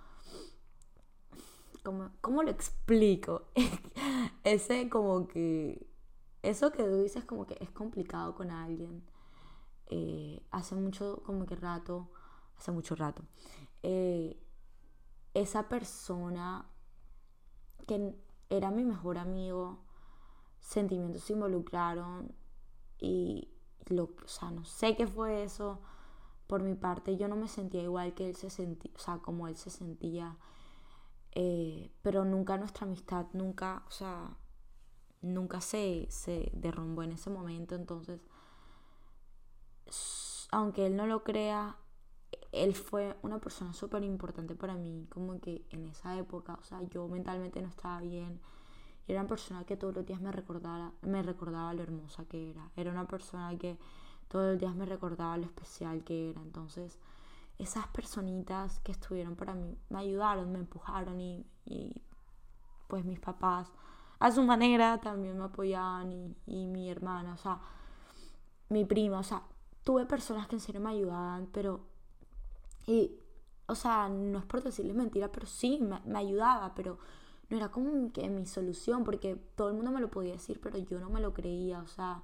¿Cómo, 1.84 2.44
lo 2.44 2.50
explico? 2.50 3.48
Ese 4.44 4.90
como 4.90 5.28
que... 5.28 5.88
Eso 6.42 6.72
que 6.72 6.84
tú 6.84 6.96
dices 7.02 7.26
como 7.26 7.46
que 7.46 7.58
es 7.60 7.70
complicado 7.72 8.36
con 8.36 8.52
alguien. 8.52 9.04
Eh, 9.88 10.42
hace 10.52 10.76
mucho 10.76 11.22
como 11.26 11.46
que 11.46 11.56
rato, 11.56 12.10
hace 12.58 12.72
mucho 12.72 12.96
rato, 12.96 13.24
eh, 13.82 14.40
esa 15.34 15.68
persona 15.68 16.70
que 17.88 18.16
era 18.50 18.70
mi 18.70 18.84
mejor 18.84 19.18
amigo, 19.18 19.80
sentimientos 20.60 21.24
se 21.24 21.34
involucraron 21.34 22.36
y 23.00 23.50
lo, 23.88 24.04
o 24.04 24.28
sea, 24.28 24.52
no 24.52 24.64
sé 24.64 24.96
qué 24.96 25.08
fue 25.08 25.44
eso, 25.44 25.80
por 26.46 26.62
mi 26.62 26.76
parte 26.76 27.18
yo 27.18 27.28
no 27.28 27.36
me 27.36 27.48
sentía 27.48 27.82
igual 27.82 28.14
que 28.14 28.30
él 28.30 28.36
se 28.36 28.50
sentía, 28.50 28.92
o 28.96 29.00
sea, 29.00 29.18
como 29.20 29.48
él 29.48 29.56
se 29.56 29.70
sentía. 29.70 30.38
Eh, 31.34 31.92
pero 32.02 32.26
nunca 32.26 32.58
nuestra 32.58 32.86
amistad, 32.86 33.28
nunca, 33.34 33.84
o 33.88 33.92
sea, 33.92 34.38
nunca 35.22 35.62
se, 35.62 36.08
se 36.10 36.52
derrumbó 36.54 37.04
en 37.04 37.14
ese 37.14 37.30
momento. 37.30 37.76
Entonces, 37.76 38.22
aunque 40.52 40.86
él 40.86 40.96
no 40.96 41.08
lo 41.08 41.24
crea, 41.24 41.78
él 42.52 42.76
fue 42.76 43.16
una 43.22 43.40
persona 43.40 43.74
súper 43.74 44.04
importante 44.04 44.56
para 44.56 44.76
mí, 44.76 45.08
como 45.10 45.40
que 45.40 45.66
en 45.70 45.86
esa 45.88 46.18
época, 46.18 46.58
o 46.60 46.64
sea, 46.64 46.82
yo 46.90 47.08
mentalmente 47.08 47.62
no 47.62 47.68
estaba 47.68 48.02
bien. 48.02 48.40
Era 49.08 49.22
una 49.22 49.30
persona 49.30 49.64
que 49.66 49.78
todos 49.78 49.96
los 49.96 50.06
días 50.06 50.22
me 50.22 50.32
recordaba, 50.32 50.94
me 51.02 51.24
recordaba 51.24 51.74
lo 51.74 51.82
hermosa 51.84 52.26
que 52.26 52.52
era. 52.52 52.70
Era 52.76 52.92
una 52.92 53.08
persona 53.08 53.58
que 53.58 53.78
todos 54.28 54.52
los 54.52 54.60
días 54.60 54.76
me 54.76 54.86
recordaba 54.86 55.38
lo 55.38 55.46
especial 55.46 56.04
que 56.04 56.30
era. 56.30 56.42
Entonces, 56.42 57.00
esas 57.60 57.88
personitas 57.88 58.80
que 58.80 58.92
estuvieron 58.92 59.36
para 59.36 59.54
mí 59.54 59.78
me 59.90 60.00
ayudaron, 60.00 60.52
me 60.52 60.60
empujaron 60.60 61.22
y, 61.22 61.46
y 61.66 62.02
pues 62.88 63.06
mis 63.06 63.20
papás. 63.20 63.72
A 64.20 64.32
su 64.32 64.44
manera 64.44 65.00
también 65.00 65.38
me 65.38 65.46
apoyaban 65.46 66.12
y, 66.12 66.36
y 66.48 66.68
mi 66.68 66.90
hermana, 66.90 67.34
o 67.34 67.38
sea, 67.38 67.60
mi 68.70 68.86
prima, 68.86 69.20
o 69.20 69.24
sea, 69.24 69.44
tuve 69.84 70.06
personas 70.06 70.48
que 70.48 70.56
en 70.56 70.62
serio 70.62 70.82
me 70.82 70.90
ayudaban, 70.90 71.48
pero 71.54 71.88
y, 72.90 73.20
o 73.68 73.76
sea, 73.76 74.10
no 74.10 74.40
es 74.40 74.46
por 74.46 74.64
decirles 74.64 74.96
mentira, 74.96 75.32
pero 75.32 75.46
sí, 75.46 75.80
me, 75.80 76.18
ayudaba, 76.18 76.74
pero 76.74 76.98
no 77.50 77.58
era 77.58 77.70
como 77.70 78.12
que 78.12 78.28
mi 78.30 78.48
solución, 78.48 79.04
porque 79.04 79.36
todo 79.56 79.70
el 79.70 79.76
mundo 79.76 79.92
me 79.92 80.02
lo 80.02 80.10
podía 80.10 80.32
decir, 80.34 80.60
pero 80.60 80.80
yo 80.80 81.00
no 81.00 81.12
me 81.12 81.22
lo 81.22 81.32
creía, 81.32 81.82
o 81.84 81.88
sea, 81.88 82.24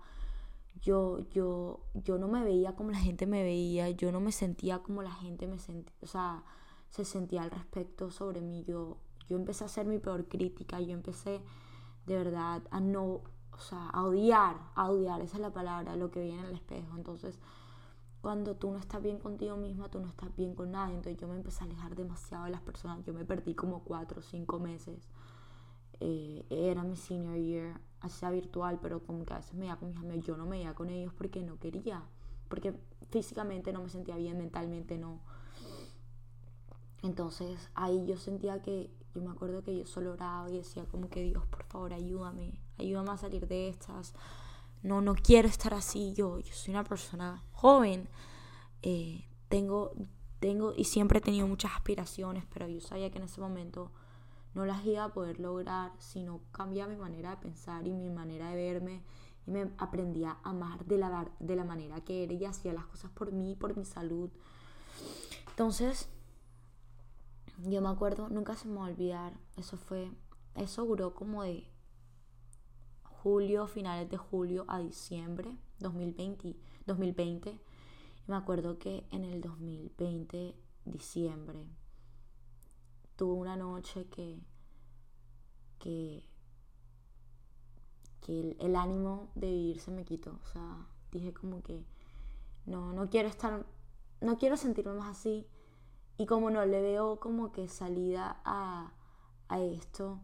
yo, 0.82 1.20
yo, 1.30 1.82
yo 1.94 2.18
no 2.18 2.28
me 2.28 2.44
veía 2.44 2.76
como 2.76 2.92
la 2.92 3.00
gente 3.00 3.26
me 3.26 3.44
veía, 3.44 3.90
yo 3.90 4.12
no 4.12 4.20
me 4.20 4.32
sentía 4.32 4.80
como 4.80 5.02
la 5.02 5.12
gente 5.12 5.48
me 5.48 5.60
sentía, 5.60 5.96
o 6.02 6.08
sea, 6.08 6.44
se 6.90 7.06
sentía 7.06 7.44
al 7.44 7.52
respecto 7.52 8.12
sobre 8.12 8.42
mí, 8.42 8.64
yo, 8.64 8.98
yo 9.28 9.38
empecé 9.38 9.66
a 9.66 9.68
ser 9.68 9.86
mi 9.86 10.00
peor 10.00 10.28
crítica, 10.28 10.80
yo 10.80 10.94
empecé 10.94 11.42
de 12.06 12.16
verdad 12.16 12.64
a 12.72 12.80
no, 12.80 13.22
o 13.52 13.58
sea, 13.60 13.90
a 13.90 14.04
odiar, 14.04 14.58
a 14.76 14.90
odiar, 14.92 15.22
esa 15.22 15.38
es 15.38 15.42
la 15.42 15.54
palabra, 15.54 15.96
lo 15.96 16.12
que 16.12 16.22
viene 16.22 16.42
en 16.42 16.48
el 16.48 16.56
espejo, 16.56 16.96
entonces 16.96 17.40
cuando 18.26 18.56
tú 18.56 18.72
no 18.72 18.80
estás 18.80 19.04
bien 19.04 19.20
contigo 19.20 19.56
misma, 19.56 19.88
tú 19.92 20.00
no 20.00 20.08
estás 20.08 20.36
bien 20.36 20.56
con 20.56 20.72
nadie. 20.72 20.96
Entonces 20.96 21.22
yo 21.22 21.28
me 21.28 21.36
empecé 21.36 21.64
a 21.64 21.68
alejar 21.68 21.96
demasiado 21.96 22.46
de 22.46 22.50
las 22.50 22.62
personas. 22.62 23.06
Yo 23.06 23.14
me 23.14 23.24
perdí 23.24 23.54
como 23.54 23.84
cuatro 23.84 24.22
o 24.22 24.24
cinco 24.24 24.58
meses. 24.58 25.08
Eh, 26.00 26.46
era 26.50 26.84
mi 26.84 26.96
senior 26.96 27.38
year, 27.38 27.80
hacía 28.02 28.30
virtual, 28.30 28.80
pero 28.82 29.04
como 29.04 29.26
que 29.26 29.34
a 29.34 29.38
veces 29.38 29.54
me 29.54 29.66
iba 29.66 29.78
con 29.78 29.90
mis 29.90 29.98
amigos. 29.98 30.26
Yo 30.26 30.38
no 30.38 30.46
me 30.46 30.62
iba 30.62 30.74
con 30.74 30.90
ellos 30.90 31.14
porque 31.14 31.44
no 31.44 31.58
quería. 31.58 32.04
Porque 32.50 32.74
físicamente 33.10 33.72
no 33.74 33.82
me 33.82 33.90
sentía 33.90 34.16
bien, 34.18 34.38
mentalmente 34.38 34.98
no. 34.98 35.22
Entonces 37.02 37.70
ahí 37.76 38.06
yo 38.06 38.18
sentía 38.18 38.62
que, 38.62 38.90
yo 39.14 39.22
me 39.22 39.32
acuerdo 39.32 39.64
que 39.64 39.78
yo 39.78 39.86
solo 39.86 40.14
oraba 40.14 40.50
y 40.50 40.58
decía 40.58 40.86
como 40.86 41.10
que 41.10 41.22
Dios, 41.22 41.46
por 41.48 41.64
favor, 41.64 41.94
ayúdame, 41.94 42.60
ayúdame 42.78 43.12
a 43.12 43.18
salir 43.18 43.48
de 43.48 43.70
estas 43.70 44.14
no, 44.86 45.02
no 45.02 45.16
quiero 45.16 45.48
estar 45.48 45.74
así, 45.74 46.14
yo, 46.14 46.40
yo 46.40 46.54
soy 46.54 46.72
una 46.72 46.84
persona 46.84 47.44
joven, 47.52 48.08
eh, 48.84 49.26
tengo, 49.50 49.92
tengo 50.40 50.74
y 50.78 50.84
siempre 50.84 51.18
he 51.18 51.22
tenido 51.22 51.48
muchas 51.48 51.72
aspiraciones, 51.74 52.46
pero 52.54 52.68
yo 52.68 52.80
sabía 52.82 53.10
que 53.10 53.18
en 53.18 53.24
ese 53.24 53.42
momento 53.42 53.92
no 54.56 54.66
las 54.66 54.84
iba 54.86 55.04
a 55.04 55.14
poder 55.14 55.40
lograr 55.40 55.92
si 56.00 56.24
no 56.24 56.42
cambiaba 56.52 56.92
mi 56.92 56.98
manera 56.98 57.32
de 57.32 57.38
pensar 57.38 57.86
y 57.86 57.94
mi 57.94 58.10
manera 58.10 58.50
de 58.50 58.56
verme 58.56 59.04
y 59.46 59.52
me 59.52 59.70
aprendía 59.78 60.38
a 60.44 60.50
amar 60.50 60.86
de 60.86 60.98
la, 60.98 61.30
de 61.40 61.56
la 61.56 61.64
manera 61.64 62.02
que 62.02 62.24
era 62.24 62.34
y 62.34 62.46
hacía 62.46 62.74
las 62.74 62.86
cosas 62.86 63.12
por 63.12 63.32
mí, 63.32 63.56
por 63.56 63.78
mi 63.78 63.86
salud. 63.86 64.32
Entonces, 65.50 66.10
yo 67.64 67.82
me 67.82 67.90
acuerdo, 67.90 68.30
nunca 68.30 68.56
se 68.56 68.68
me 68.68 68.76
va 68.76 68.86
a 68.86 68.90
olvidar, 68.90 69.34
eso 69.58 69.78
fue, 69.78 70.12
eso 70.56 70.86
duró 70.86 71.14
como 71.14 71.44
de 71.44 71.70
julio, 73.04 73.68
finales 73.68 74.10
de 74.10 74.18
julio 74.18 74.66
a 74.68 74.80
diciembre 74.80 75.56
2020. 75.80 76.56
2020. 76.86 77.50
Y 77.50 77.60
me 78.28 78.36
acuerdo 78.36 78.78
que 78.78 79.06
en 79.12 79.24
el 79.24 79.42
2020, 79.42 80.56
diciembre, 80.86 81.66
tuve 83.16 83.34
una 83.34 83.56
noche 83.56 84.08
que, 84.08 84.40
que, 85.80 86.28
que 88.22 88.58
el, 88.60 88.76
ánimo 88.76 89.30
de 89.36 89.52
vivir 89.52 89.80
se 89.80 89.92
me 89.92 90.06
quitó. 90.06 90.40
O 90.44 90.48
sea, 90.48 90.88
dije 91.12 91.34
como 91.34 91.62
que 91.62 91.86
no, 92.66 92.94
no 92.94 93.10
quiero 93.10 93.30
estar, 93.30 93.66
no 94.22 94.38
quiero 94.38 94.58
sentirme 94.58 94.94
más 94.94 95.18
así. 95.18 95.48
Y 96.18 96.26
como 96.26 96.50
no 96.50 96.66
le 96.66 96.82
veo 96.82 97.20
como 97.20 97.52
que 97.52 97.68
salida 97.68 98.42
a, 98.46 98.94
a 99.50 99.60
esto, 99.60 100.22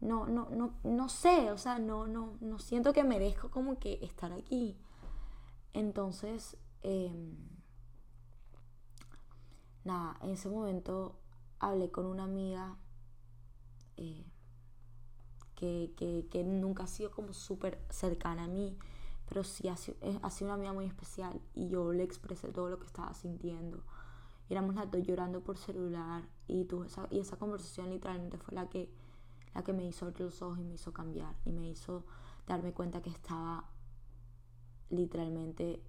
no, 0.00 0.26
no, 0.26 0.48
no, 0.50 0.74
no 0.84 1.08
sé, 1.08 1.50
o 1.50 1.58
sea, 1.58 1.80
no, 1.80 2.06
no, 2.06 2.36
no 2.40 2.58
siento 2.60 2.92
que 2.92 3.02
merezco 3.02 3.50
como 3.50 3.78
que 3.78 3.98
estar 4.02 4.32
aquí. 4.32 4.78
Entonces, 5.72 6.56
em, 6.82 7.36
nada, 9.84 10.16
en 10.22 10.30
ese 10.30 10.48
momento 10.48 11.18
hablé 11.60 11.90
con 11.90 12.06
una 12.06 12.24
amiga 12.24 12.76
eh, 13.96 14.24
que, 15.54 15.92
que, 16.30 16.44
nunca 16.44 16.84
ha 16.84 16.86
sido 16.86 17.10
como 17.10 17.32
súper 17.32 17.84
cercana 17.90 18.44
a 18.44 18.48
mí, 18.48 18.78
pero 19.28 19.42
sí 19.42 19.68
ha 19.68 19.76
sido, 19.76 19.96
ha 20.22 20.30
sido 20.30 20.46
una 20.46 20.54
amiga 20.54 20.72
muy 20.72 20.84
especial 20.86 21.40
y 21.54 21.68
yo 21.68 21.92
le 21.92 22.04
expresé 22.04 22.52
todo 22.52 22.70
lo 22.70 22.78
que 22.78 22.86
estaba 22.86 23.12
sintiendo. 23.14 23.82
Éramos 24.48 24.76
las 24.76 24.90
dos 24.90 25.02
llorando 25.02 25.42
por 25.42 25.58
celular 25.58 26.22
y, 26.46 26.64
tuve 26.64 26.86
esa, 26.86 27.08
y 27.10 27.18
esa 27.18 27.36
conversación 27.36 27.90
literalmente 27.90 28.38
fue 28.38 28.54
la 28.54 28.68
que 28.68 28.90
la 29.54 29.64
que 29.64 29.72
me 29.72 29.84
hizo 29.84 30.06
abrir 30.06 30.20
los 30.20 30.40
ojos 30.42 30.58
y 30.60 30.64
me 30.64 30.74
hizo 30.74 30.92
cambiar 30.92 31.34
y 31.44 31.52
me 31.52 31.68
hizo 31.68 32.04
darme 32.46 32.72
cuenta 32.72 33.02
que 33.02 33.10
estaba 33.10 33.68
literalmente 34.90 35.82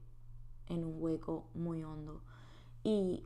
en 0.67 0.83
un 0.83 1.01
hueco 1.01 1.49
muy 1.53 1.83
hondo. 1.83 2.21
Y, 2.83 3.25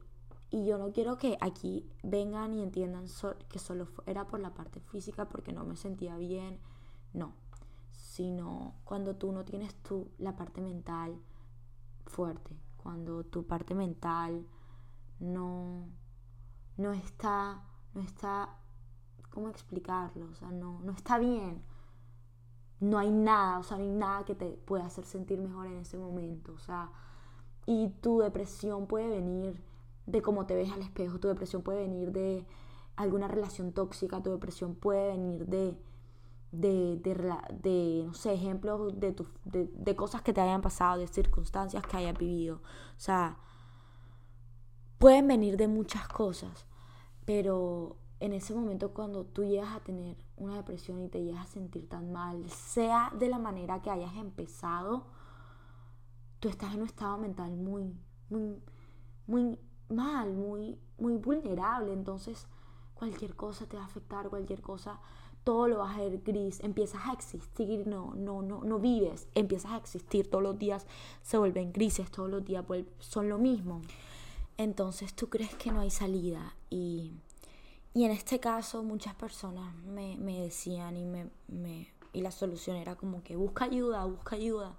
y 0.53 0.65
yo 0.65 0.77
no 0.77 0.91
quiero 0.91 1.17
que 1.17 1.35
aquí 1.41 1.89
vengan 2.03 2.53
y 2.53 2.61
entiendan 2.61 3.05
que 3.49 3.57
solo 3.57 3.87
era 4.05 4.27
por 4.27 4.39
la 4.39 4.53
parte 4.53 4.79
física 4.79 5.27
porque 5.27 5.51
no 5.51 5.63
me 5.65 5.75
sentía 5.75 6.15
bien, 6.15 6.59
no, 7.11 7.33
sino 7.91 8.75
cuando 8.83 9.15
tú 9.15 9.31
no 9.31 9.45
tienes 9.45 9.73
tú 9.81 10.11
la 10.19 10.35
parte 10.35 10.61
mental 10.61 11.19
fuerte, 12.05 12.55
cuando 12.77 13.23
tu 13.23 13.47
parte 13.47 13.73
mental 13.73 14.45
no, 15.19 15.87
no 16.77 16.93
está, 16.93 17.63
no 17.95 18.01
está 18.01 18.55
¿cómo 19.31 19.49
explicarlo? 19.49 20.27
O 20.27 20.35
sea, 20.35 20.51
no, 20.51 20.81
no 20.83 20.91
está 20.91 21.17
bien. 21.17 21.63
No 22.79 22.99
hay 22.99 23.09
nada, 23.09 23.57
o 23.57 23.63
sea, 23.63 23.77
no 23.77 23.83
hay 23.83 23.89
nada 23.89 24.23
que 24.23 24.35
te 24.35 24.51
pueda 24.51 24.85
hacer 24.85 25.05
sentir 25.05 25.41
mejor 25.41 25.65
en 25.65 25.77
ese 25.77 25.97
momento. 25.97 26.53
O 26.53 26.59
sea, 26.59 26.91
y 27.65 27.89
tu 28.01 28.19
depresión 28.19 28.85
puede 28.85 29.07
venir 29.07 29.72
de 30.05 30.21
cómo 30.21 30.45
te 30.45 30.55
ves 30.55 30.71
al 30.71 30.81
espejo, 30.81 31.19
tu 31.19 31.27
depresión 31.27 31.61
puede 31.61 31.81
venir 31.81 32.11
de 32.11 32.45
alguna 32.95 33.27
relación 33.27 33.71
tóxica, 33.71 34.21
tu 34.21 34.31
depresión 34.31 34.75
puede 34.75 35.11
venir 35.11 35.45
de, 35.47 35.75
de, 36.51 36.97
de, 36.97 38.03
no 38.05 38.13
sé, 38.13 38.33
ejemplos 38.33 38.99
de, 38.99 39.15
de, 39.45 39.71
de 39.73 39.95
cosas 39.95 40.21
que 40.21 40.33
te 40.33 40.41
hayan 40.41 40.61
pasado, 40.61 40.99
de 40.99 41.07
circunstancias 41.07 41.85
que 41.87 41.97
hayas 41.97 42.17
vivido. 42.17 42.57
O 42.97 42.99
sea, 42.99 43.37
pueden 44.99 45.27
venir 45.27 45.57
de 45.57 45.67
muchas 45.67 46.07
cosas, 46.07 46.65
pero 47.25 47.97
en 48.19 48.33
ese 48.33 48.53
momento 48.53 48.93
cuando 48.93 49.25
tú 49.25 49.43
llegas 49.43 49.75
a 49.75 49.79
tener 49.79 50.15
una 50.37 50.55
depresión 50.55 51.01
y 51.01 51.09
te 51.09 51.21
llegas 51.23 51.47
a 51.47 51.51
sentir 51.51 51.89
tan 51.89 52.11
mal, 52.11 52.49
sea 52.49 53.11
de 53.17 53.27
la 53.27 53.39
manera 53.39 53.81
que 53.81 53.89
hayas 53.89 54.15
empezado, 54.15 55.07
tú 56.39 56.47
estás 56.49 56.73
en 56.73 56.81
un 56.81 56.87
estado 56.87 57.17
mental 57.17 57.51
muy, 57.55 57.93
muy, 58.29 58.61
muy 59.27 59.59
mal, 59.93 60.33
muy, 60.33 60.77
muy 60.97 61.15
vulnerable. 61.17 61.93
Entonces, 61.93 62.47
cualquier 62.93 63.35
cosa 63.35 63.65
te 63.65 63.77
va 63.77 63.83
a 63.83 63.85
afectar, 63.85 64.29
cualquier 64.29 64.61
cosa, 64.61 64.99
todo 65.43 65.67
lo 65.67 65.79
vas 65.79 65.97
a 65.97 66.01
ver 66.01 66.21
gris, 66.23 66.59
empiezas 66.61 67.05
a 67.05 67.13
existir, 67.13 67.85
no, 67.87 68.13
no, 68.15 68.41
no, 68.41 68.63
no 68.63 68.79
vives, 68.79 69.27
empiezas 69.35 69.71
a 69.71 69.77
existir, 69.77 70.29
todos 70.29 70.43
los 70.43 70.57
días 70.57 70.85
se 71.21 71.37
vuelven 71.37 71.73
grises, 71.73 72.09
todos 72.11 72.29
los 72.29 72.45
días 72.45 72.65
son 72.99 73.29
lo 73.29 73.37
mismo. 73.37 73.81
Entonces 74.57 75.13
tú 75.13 75.29
crees 75.29 75.55
que 75.55 75.71
no 75.71 75.81
hay 75.81 75.89
salida 75.89 76.55
y 76.69 77.11
y 77.95 78.05
en 78.05 78.11
este 78.11 78.39
caso 78.39 78.81
muchas 78.81 79.13
personas 79.13 79.75
me, 79.85 80.17
decían 80.17 80.97
y, 80.97 81.05
me, 81.05 81.29
y 82.11 82.21
la 82.21 82.31
solución 82.31 82.75
era 82.75 82.95
como 82.95 83.21
que 83.21 83.35
busca 83.35 83.65
ayuda, 83.65 84.03
busca 84.05 84.35
ayuda. 84.35 84.75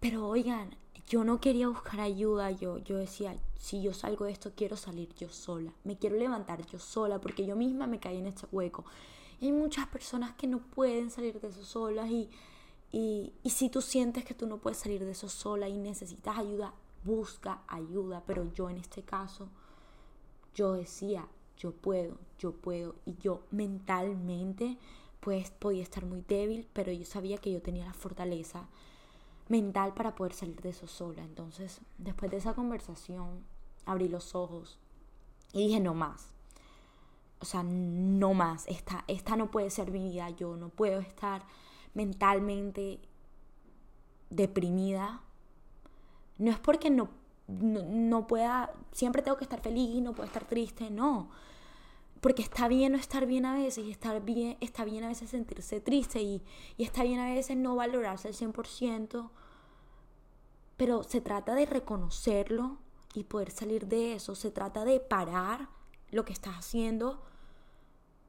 Pero 0.00 0.26
oigan, 0.26 0.74
yo 1.06 1.24
no 1.24 1.40
quería 1.40 1.68
buscar 1.68 2.00
ayuda, 2.00 2.50
yo, 2.50 2.78
yo 2.78 2.96
decía, 2.96 3.36
si 3.58 3.82
yo 3.82 3.92
salgo 3.92 4.24
de 4.24 4.32
esto, 4.32 4.52
quiero 4.54 4.76
salir 4.76 5.14
yo 5.14 5.28
sola, 5.28 5.72
me 5.84 5.96
quiero 5.96 6.16
levantar 6.16 6.66
yo 6.66 6.78
sola, 6.78 7.20
porque 7.20 7.44
yo 7.46 7.56
misma 7.56 7.86
me 7.86 8.00
caí 8.00 8.18
en 8.18 8.26
este 8.26 8.46
hueco. 8.50 8.84
Y 9.40 9.46
hay 9.46 9.52
muchas 9.52 9.86
personas 9.88 10.34
que 10.34 10.46
no 10.46 10.58
pueden 10.58 11.10
salir 11.10 11.40
de 11.40 11.48
eso 11.48 11.64
solas 11.64 12.08
y, 12.10 12.30
y, 12.92 13.32
y 13.42 13.50
si 13.50 13.68
tú 13.68 13.82
sientes 13.82 14.24
que 14.24 14.34
tú 14.34 14.46
no 14.46 14.58
puedes 14.58 14.78
salir 14.78 15.04
de 15.04 15.10
eso 15.10 15.28
sola 15.28 15.68
y 15.68 15.76
necesitas 15.76 16.38
ayuda, 16.38 16.72
busca 17.04 17.62
ayuda, 17.66 18.22
pero 18.26 18.50
yo 18.54 18.70
en 18.70 18.78
este 18.78 19.02
caso, 19.02 19.48
yo 20.54 20.72
decía, 20.72 21.28
yo 21.58 21.72
puedo, 21.72 22.18
yo 22.38 22.52
puedo, 22.52 22.94
y 23.04 23.16
yo 23.16 23.42
mentalmente, 23.50 24.78
pues 25.20 25.50
podía 25.50 25.82
estar 25.82 26.06
muy 26.06 26.22
débil, 26.22 26.66
pero 26.72 26.92
yo 26.92 27.04
sabía 27.04 27.38
que 27.38 27.52
yo 27.52 27.60
tenía 27.60 27.84
la 27.84 27.94
fortaleza 27.94 28.68
mental 29.48 29.94
para 29.94 30.14
poder 30.14 30.32
salir 30.32 30.60
de 30.60 30.70
eso 30.70 30.86
sola. 30.86 31.22
Entonces, 31.22 31.80
después 31.98 32.30
de 32.30 32.38
esa 32.38 32.54
conversación, 32.54 33.44
abrí 33.86 34.08
los 34.08 34.34
ojos 34.34 34.78
y 35.52 35.66
dije, 35.66 35.80
no 35.80 35.94
más. 35.94 36.32
O 37.40 37.44
sea, 37.44 37.62
no 37.62 38.34
más. 38.34 38.66
Esta, 38.66 39.04
esta 39.06 39.36
no 39.36 39.50
puede 39.50 39.70
ser 39.70 39.90
mi 39.90 40.10
vida. 40.10 40.30
Yo 40.30 40.56
no 40.56 40.68
puedo 40.68 41.00
estar 41.00 41.44
mentalmente 41.92 43.00
deprimida. 44.30 45.20
No 46.38 46.50
es 46.50 46.58
porque 46.58 46.90
no, 46.90 47.08
no, 47.46 48.26
pueda, 48.26 48.72
siempre 48.92 49.22
tengo 49.22 49.36
que 49.36 49.44
estar 49.44 49.60
feliz, 49.60 50.02
no 50.02 50.12
puedo 50.12 50.26
estar 50.26 50.44
triste, 50.44 50.90
no. 50.90 51.30
Porque 52.24 52.40
está 52.40 52.68
bien 52.68 52.92
no 52.92 52.98
estar 52.98 53.26
bien 53.26 53.44
a 53.44 53.52
veces 53.52 53.84
y 53.84 53.90
estar 53.90 54.22
bien, 54.24 54.56
está 54.62 54.86
bien 54.86 55.04
a 55.04 55.08
veces 55.08 55.28
sentirse 55.28 55.82
triste 55.82 56.22
y, 56.22 56.42
y 56.78 56.84
está 56.84 57.02
bien 57.02 57.20
a 57.20 57.26
veces 57.26 57.54
no 57.54 57.76
valorarse 57.76 58.28
al 58.28 58.34
100%. 58.34 59.28
Pero 60.78 61.02
se 61.02 61.20
trata 61.20 61.54
de 61.54 61.66
reconocerlo 61.66 62.78
y 63.12 63.24
poder 63.24 63.50
salir 63.50 63.88
de 63.88 64.14
eso. 64.14 64.34
Se 64.34 64.50
trata 64.50 64.86
de 64.86 65.00
parar 65.00 65.68
lo 66.12 66.24
que 66.24 66.32
estás 66.32 66.54
haciendo, 66.54 67.20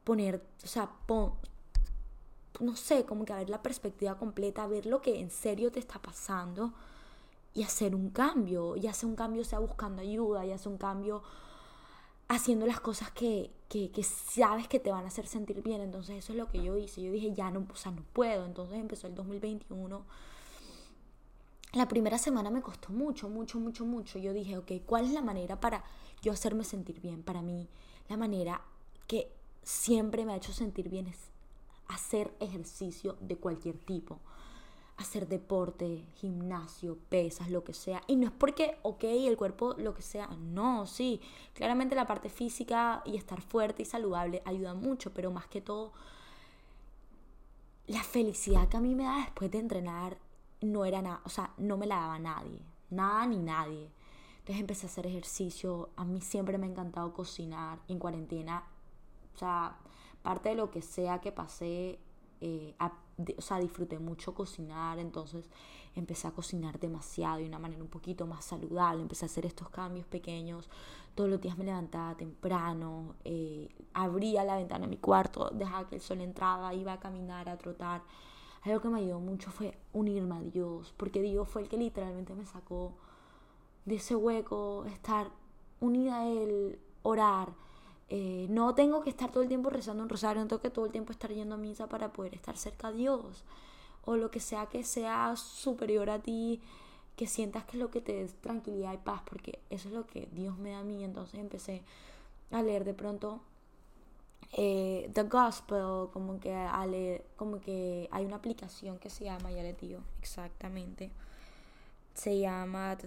poner, 0.04 0.46
o 0.62 0.68
sea, 0.68 0.92
no 2.60 2.76
sé, 2.76 3.06
como 3.06 3.24
que 3.24 3.32
ver 3.32 3.50
la 3.50 3.64
perspectiva 3.64 4.18
completa, 4.18 4.68
ver 4.68 4.88
lo 4.88 5.02
que 5.02 5.22
en 5.22 5.32
serio 5.32 5.72
te 5.72 5.80
está 5.80 6.02
pasando 6.02 6.74
y 7.54 7.64
hacer 7.64 7.96
un 7.96 8.10
cambio. 8.10 8.76
Y 8.76 8.88
hacer 8.88 9.08
un 9.08 9.16
cambio 9.16 9.46
sea 9.46 9.60
buscando 9.60 10.02
ayuda, 10.02 10.46
y 10.46 10.52
hacer 10.52 10.68
un 10.70 10.78
cambio 10.78 11.24
haciendo 12.28 12.66
las 12.66 12.80
cosas 12.80 13.12
que, 13.12 13.52
que, 13.70 13.92
que, 13.92 14.04
sabes 14.04 14.68
que 14.68 14.80
te 14.80 14.92
van 14.92 15.06
a 15.06 15.08
hacer 15.08 15.28
sentir 15.28 15.62
bien. 15.62 15.82
Entonces 15.82 16.18
eso 16.18 16.34
es 16.34 16.38
lo 16.38 16.50
que 16.50 16.64
yo 16.64 16.78
hice. 16.78 17.02
Yo 17.02 17.12
dije, 17.12 17.34
ya 17.34 17.52
no, 17.52 17.66
o 17.72 17.76
sea, 17.76 17.92
no 17.92 18.04
puedo. 18.14 18.46
Entonces 18.46 18.78
empezó 18.78 19.08
el 19.08 19.16
2021 19.16 20.06
la 21.76 21.90
primera 21.90 22.18
semana 22.18 22.50
me 22.50 22.62
costó 22.62 22.94
mucho, 22.94 23.28
mucho, 23.28 23.60
mucho, 23.60 23.86
mucho. 23.86 24.18
Yo 24.18 24.32
dije, 24.32 24.58
ok, 24.58 24.72
¿cuál 24.86 25.04
es 25.04 25.12
la 25.12 25.22
manera 25.22 25.60
para 25.60 25.84
yo 26.22 26.32
hacerme 26.32 26.64
sentir 26.64 27.02
bien? 27.02 27.22
Para 27.22 27.42
mí, 27.42 27.68
la 28.08 28.16
manera 28.16 28.62
que 29.08 29.30
siempre 29.62 30.26
me 30.26 30.32
ha 30.32 30.38
hecho 30.38 30.54
sentir 30.54 30.88
bien 30.88 31.08
es 31.08 31.18
hacer 31.90 32.34
ejercicio 32.40 33.18
de 33.20 33.36
cualquier 33.36 33.78
tipo. 33.78 34.22
Hacer 34.98 35.28
deporte, 35.28 36.06
gimnasio, 36.16 36.98
pesas, 37.10 37.50
lo 37.50 37.64
que 37.64 37.74
sea. 37.74 38.02
Y 38.08 38.16
no 38.16 38.28
es 38.28 38.32
porque, 38.32 38.78
ok, 38.82 39.04
el 39.04 39.36
cuerpo, 39.36 39.76
lo 39.78 39.94
que 39.94 40.02
sea. 40.02 40.28
No, 40.28 40.88
sí. 40.88 41.20
Claramente 41.54 41.96
la 41.96 42.08
parte 42.08 42.30
física 42.30 43.02
y 43.06 43.18
estar 43.18 43.42
fuerte 43.42 43.84
y 43.84 43.86
saludable 43.86 44.42
ayuda 44.46 44.74
mucho, 44.74 45.14
pero 45.14 45.32
más 45.32 45.48
que 45.48 45.62
todo, 45.62 45.92
la 47.88 48.04
felicidad 48.04 48.68
que 48.68 48.78
a 48.78 48.82
mí 48.82 48.96
me 48.96 49.04
da 49.04 49.18
después 49.18 49.52
de 49.52 49.60
entrenar 49.60 50.18
no 50.62 50.86
era 50.86 51.02
nada, 51.02 51.22
o 51.24 51.30
sea, 51.30 51.54
no 51.58 51.78
me 51.78 51.86
la 51.86 51.98
daba 51.98 52.20
nadie, 52.20 52.62
nada 52.90 53.26
ni 53.28 53.38
nadie. 53.38 53.92
Entonces 54.40 54.62
empecé 54.62 54.86
a 54.86 54.90
hacer 54.90 55.08
ejercicio, 55.08 55.90
a 55.96 56.06
mí 56.06 56.22
siempre 56.22 56.58
me 56.58 56.66
ha 56.66 56.70
encantado 56.70 57.14
cocinar, 57.14 57.80
en 57.88 58.00
cuarentena, 58.00 58.64
o 59.34 59.38
sea, 59.38 59.78
parte 60.24 60.50
de 60.50 60.56
lo 60.56 60.72
que 60.72 60.82
sea 60.82 61.22
que 61.22 61.32
pasé, 61.32 62.00
eh, 62.46 62.76
o 63.38 63.42
sea, 63.42 63.58
disfruté 63.60 63.98
mucho 63.98 64.36
cocinar, 64.36 65.00
entonces 65.00 65.50
empecé 65.96 66.28
a 66.28 66.32
cocinar 66.32 66.80
demasiado 66.80 67.38
de 67.38 67.48
una 67.48 67.58
manera 67.58 67.82
un 67.82 67.90
poquito 67.90 68.28
más 68.28 68.46
saludable, 68.46 69.02
empecé 69.02 69.26
a 69.26 69.28
hacer 69.28 69.48
estos 69.48 69.70
cambios 69.70 70.06
pequeños, 70.06 70.70
todos 71.16 71.28
los 71.28 71.42
días 71.42 71.58
me 71.58 71.66
levantaba 71.66 72.16
temprano, 72.16 73.16
eh, 73.24 73.70
abría 73.94 74.44
la 74.44 74.58
ventana 74.58 74.86
de 74.86 74.90
mi 74.90 74.98
cuarto, 74.98 75.50
dejaba 75.54 75.88
que 75.88 75.96
el 75.96 76.02
sol 76.02 76.22
entraba, 76.22 76.72
iba 76.76 76.94
a 76.94 77.00
caminar, 77.00 77.50
a 77.50 77.58
trotar, 77.58 78.04
algo 78.62 78.80
que 78.80 78.90
me 78.90 79.00
ayudó 79.00 79.20
mucho 79.20 79.50
fue 79.50 79.76
unirme 79.94 80.36
a 80.36 80.42
Dios, 80.42 80.94
porque 80.98 81.22
Dios 81.22 81.50
fue 81.50 81.64
el 81.64 81.68
que 81.68 81.78
literalmente 81.78 82.36
me 82.36 82.46
sacó 82.46 82.94
de 83.86 83.96
ese 83.96 84.16
hueco, 84.16 84.86
estar 84.86 85.32
unida 85.80 86.20
a 86.20 86.28
Él, 86.28 86.78
orar. 87.02 87.54
Eh, 88.10 88.46
no 88.50 88.76
tengo 88.76 89.02
que 89.02 89.10
estar 89.10 89.32
todo 89.32 89.44
el 89.44 89.50
tiempo 89.50 89.70
rezando 89.70 90.04
un 90.04 90.10
rosario, 90.10 90.42
no 90.42 90.48
tengo 90.48 90.62
que 90.62 90.70
todo 90.70 90.86
el 90.86 90.92
tiempo 90.92 91.12
estar 91.12 91.32
yendo 91.32 91.56
a 91.56 91.58
misa 91.58 91.88
para 91.88 92.14
poder 92.14 92.36
estar 92.36 92.58
cerca 92.58 92.92
de 92.92 92.98
Dios. 93.00 93.44
O 94.06 94.16
lo 94.18 94.30
que 94.32 94.40
sea 94.40 94.68
que 94.68 94.84
sea 94.84 95.36
superior 95.36 96.10
a 96.10 96.20
ti, 96.20 96.62
que 97.16 97.28
sientas 97.28 97.66
que 97.66 97.78
es 97.78 97.80
lo 97.80 97.90
que 97.92 98.02
te 98.02 98.14
dé 98.14 98.28
tranquilidad 98.42 98.94
y 98.94 98.98
paz, 98.98 99.22
porque 99.26 99.60
eso 99.70 99.88
es 99.90 99.94
lo 99.94 100.06
que 100.06 100.28
Dios 100.34 100.58
me 100.58 100.72
da 100.72 100.80
a 100.80 100.84
mí. 100.84 101.04
Entonces 101.04 101.40
empecé 101.40 101.84
a 102.52 102.62
leer 102.62 102.84
de 102.86 102.94
pronto 102.94 103.42
eh, 104.54 105.10
The 105.14 105.24
Gospel, 105.24 106.10
como 106.14 106.40
que, 106.40 106.54
ale, 106.54 107.26
como 107.36 107.60
que 107.60 108.08
hay 108.12 108.26
una 108.26 108.38
aplicación 108.38 109.00
que 109.00 109.10
se 109.10 109.26
llama, 109.26 109.52
ya 109.52 109.64
le 109.64 109.74
digo 109.74 110.02
exactamente, 110.22 111.12
se 112.14 112.40
llama 112.40 112.98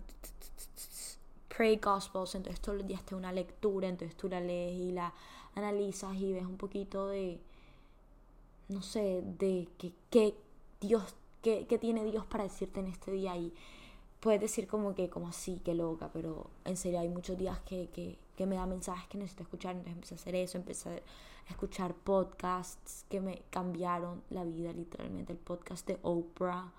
Pray 1.58 1.78
Gospels, 1.78 2.36
entonces 2.36 2.60
todos 2.60 2.78
los 2.78 2.86
días 2.86 3.02
te 3.02 3.16
una 3.16 3.32
lectura, 3.32 3.88
entonces 3.88 4.16
tú 4.16 4.28
la 4.28 4.40
lees 4.40 4.78
y 4.78 4.92
la 4.92 5.12
analizas 5.56 6.14
y 6.14 6.32
ves 6.32 6.44
un 6.44 6.56
poquito 6.56 7.08
de, 7.08 7.40
no 8.68 8.80
sé, 8.80 9.24
de 9.40 9.66
qué 10.08 10.36
Dios, 10.80 11.16
qué, 11.42 11.66
qué 11.68 11.76
tiene 11.76 12.04
Dios 12.04 12.24
para 12.26 12.44
decirte 12.44 12.78
en 12.78 12.86
este 12.86 13.10
día 13.10 13.36
y 13.36 13.52
puedes 14.20 14.40
decir 14.40 14.68
como 14.68 14.94
que, 14.94 15.10
como 15.10 15.26
así, 15.26 15.58
que 15.64 15.74
loca, 15.74 16.10
pero 16.12 16.48
en 16.64 16.76
serio 16.76 17.00
hay 17.00 17.08
muchos 17.08 17.36
días 17.36 17.58
que, 17.66 17.88
que, 17.88 18.16
que 18.36 18.46
me 18.46 18.54
da 18.54 18.64
mensajes 18.66 19.08
que 19.08 19.18
necesito 19.18 19.42
escuchar, 19.42 19.74
entonces 19.74 19.94
empecé 19.94 20.14
a 20.14 20.18
hacer 20.18 20.34
eso, 20.36 20.58
empecé 20.58 21.02
a 21.48 21.50
escuchar 21.50 21.92
podcasts 21.92 23.04
que 23.08 23.20
me 23.20 23.42
cambiaron 23.50 24.22
la 24.30 24.44
vida 24.44 24.72
literalmente, 24.72 25.32
el 25.32 25.40
podcast 25.40 25.88
de 25.88 25.98
Oprah. 26.02 26.70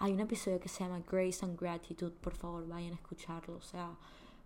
Hay 0.00 0.12
un 0.12 0.20
episodio 0.20 0.60
que 0.60 0.68
se 0.68 0.84
llama 0.84 1.00
Grace 1.10 1.44
and 1.44 1.58
Gratitude, 1.58 2.12
por 2.20 2.34
favor 2.34 2.66
vayan 2.68 2.92
a 2.92 2.96
escucharlo, 2.96 3.56
o 3.56 3.62
sea, 3.62 3.90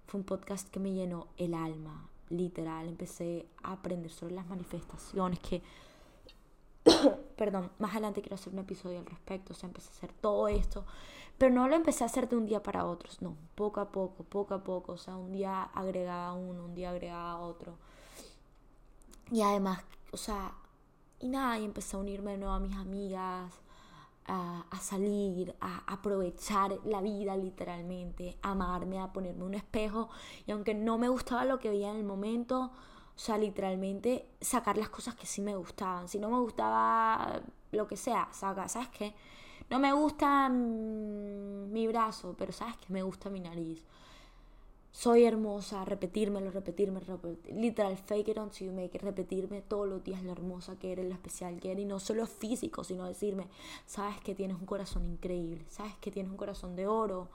fue 0.06 0.20
un 0.20 0.24
podcast 0.24 0.68
que 0.70 0.80
me 0.80 0.92
llenó 0.92 1.28
el 1.36 1.52
alma, 1.52 2.08
literal, 2.30 2.88
empecé 2.88 3.46
a 3.62 3.72
aprender 3.72 4.10
sobre 4.10 4.34
las 4.34 4.46
manifestaciones 4.46 5.38
que 5.40 5.62
perdón, 7.36 7.70
más 7.78 7.92
adelante 7.92 8.22
quiero 8.22 8.34
hacer 8.34 8.52
un 8.52 8.60
episodio 8.60 8.98
al 8.98 9.06
respecto, 9.06 9.52
o 9.52 9.56
sea, 9.56 9.68
empecé 9.68 9.88
a 9.88 9.92
hacer 9.92 10.12
todo 10.12 10.48
esto, 10.48 10.86
pero 11.36 11.54
no 11.54 11.68
lo 11.68 11.76
empecé 11.76 12.04
a 12.04 12.06
hacer 12.06 12.28
de 12.28 12.36
un 12.36 12.46
día 12.46 12.62
para 12.62 12.86
otro, 12.86 13.10
no, 13.20 13.36
poco 13.54 13.80
a 13.80 13.90
poco, 13.90 14.24
poco 14.24 14.54
a 14.54 14.64
poco, 14.64 14.92
o 14.92 14.98
sea, 14.98 15.16
un 15.16 15.32
día 15.32 15.64
agregaba 15.64 16.32
uno, 16.32 16.64
un 16.64 16.74
día 16.74 16.90
agregaba 16.90 17.38
otro. 17.38 17.76
Y 19.30 19.42
además, 19.42 19.82
o 20.12 20.16
sea, 20.16 20.52
y 21.20 21.28
nada, 21.28 21.58
y 21.58 21.64
empecé 21.64 21.96
a 21.96 22.00
unirme 22.00 22.32
de 22.32 22.38
nuevo 22.38 22.54
a 22.54 22.60
mis 22.60 22.76
amigas, 22.76 23.52
a, 24.26 24.64
a, 24.70 24.80
salir, 24.80 25.54
a 25.60 25.82
aprovechar 25.92 26.78
la 26.84 27.00
vida 27.00 27.36
literalmente, 27.36 28.38
a 28.42 28.52
amarme, 28.52 29.00
a 29.00 29.12
ponerme 29.12 29.44
un 29.44 29.54
espejo. 29.54 30.10
Y 30.46 30.52
aunque 30.52 30.74
no 30.74 30.98
me 30.98 31.08
gustaba 31.08 31.44
lo 31.44 31.58
que 31.58 31.70
veía 31.70 31.90
en 31.90 31.96
el 31.96 32.04
momento, 32.04 32.72
o 33.14 33.18
sea, 33.18 33.38
literalmente 33.38 34.26
sacar 34.40 34.78
las 34.78 34.88
cosas 34.88 35.14
que 35.14 35.26
sí 35.26 35.42
me 35.42 35.54
gustaban. 35.54 36.08
Si 36.08 36.18
no 36.18 36.30
me 36.30 36.38
gustaba 36.38 37.42
lo 37.70 37.86
que 37.86 37.96
sea, 37.96 38.28
saca, 38.32 38.68
¿sabes 38.68 38.88
qué? 38.88 39.14
No 39.70 39.78
me 39.78 39.92
gusta 39.92 40.48
mi 40.48 41.86
brazo, 41.86 42.34
pero 42.38 42.52
¿sabes 42.52 42.76
qué? 42.76 42.86
Me 42.88 43.02
gusta 43.02 43.30
mi 43.30 43.40
nariz. 43.40 43.84
Soy 44.92 45.24
hermosa, 45.24 45.84
repetírmelo, 45.86 46.50
repetirme, 46.50 47.00
repetirme, 47.00 47.60
literal, 47.60 47.96
fake 47.96 48.28
it 48.28 48.38
until 48.38 48.66
you 48.66 48.72
make 48.72 48.94
it, 48.94 49.02
repetirme 49.02 49.62
todos 49.62 49.88
los 49.88 50.04
días 50.04 50.22
lo 50.22 50.30
hermosa 50.30 50.78
que 50.78 50.92
eres, 50.92 51.06
lo 51.06 51.14
especial 51.14 51.58
que 51.58 51.72
eres, 51.72 51.84
y 51.84 51.86
no 51.86 51.98
solo 51.98 52.26
físico, 52.26 52.84
sino 52.84 53.06
decirme, 53.06 53.48
sabes 53.86 54.20
que 54.20 54.34
tienes 54.34 54.58
un 54.58 54.66
corazón 54.66 55.06
increíble, 55.06 55.64
sabes 55.70 55.94
que 55.96 56.10
tienes 56.10 56.30
un 56.30 56.36
corazón 56.36 56.76
de 56.76 56.86
oro, 56.86 57.28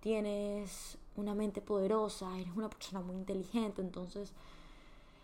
tienes 0.00 0.98
una 1.16 1.34
mente 1.34 1.62
poderosa, 1.62 2.38
eres 2.38 2.54
una 2.54 2.68
persona 2.68 3.00
muy 3.00 3.16
inteligente, 3.16 3.80
entonces 3.80 4.32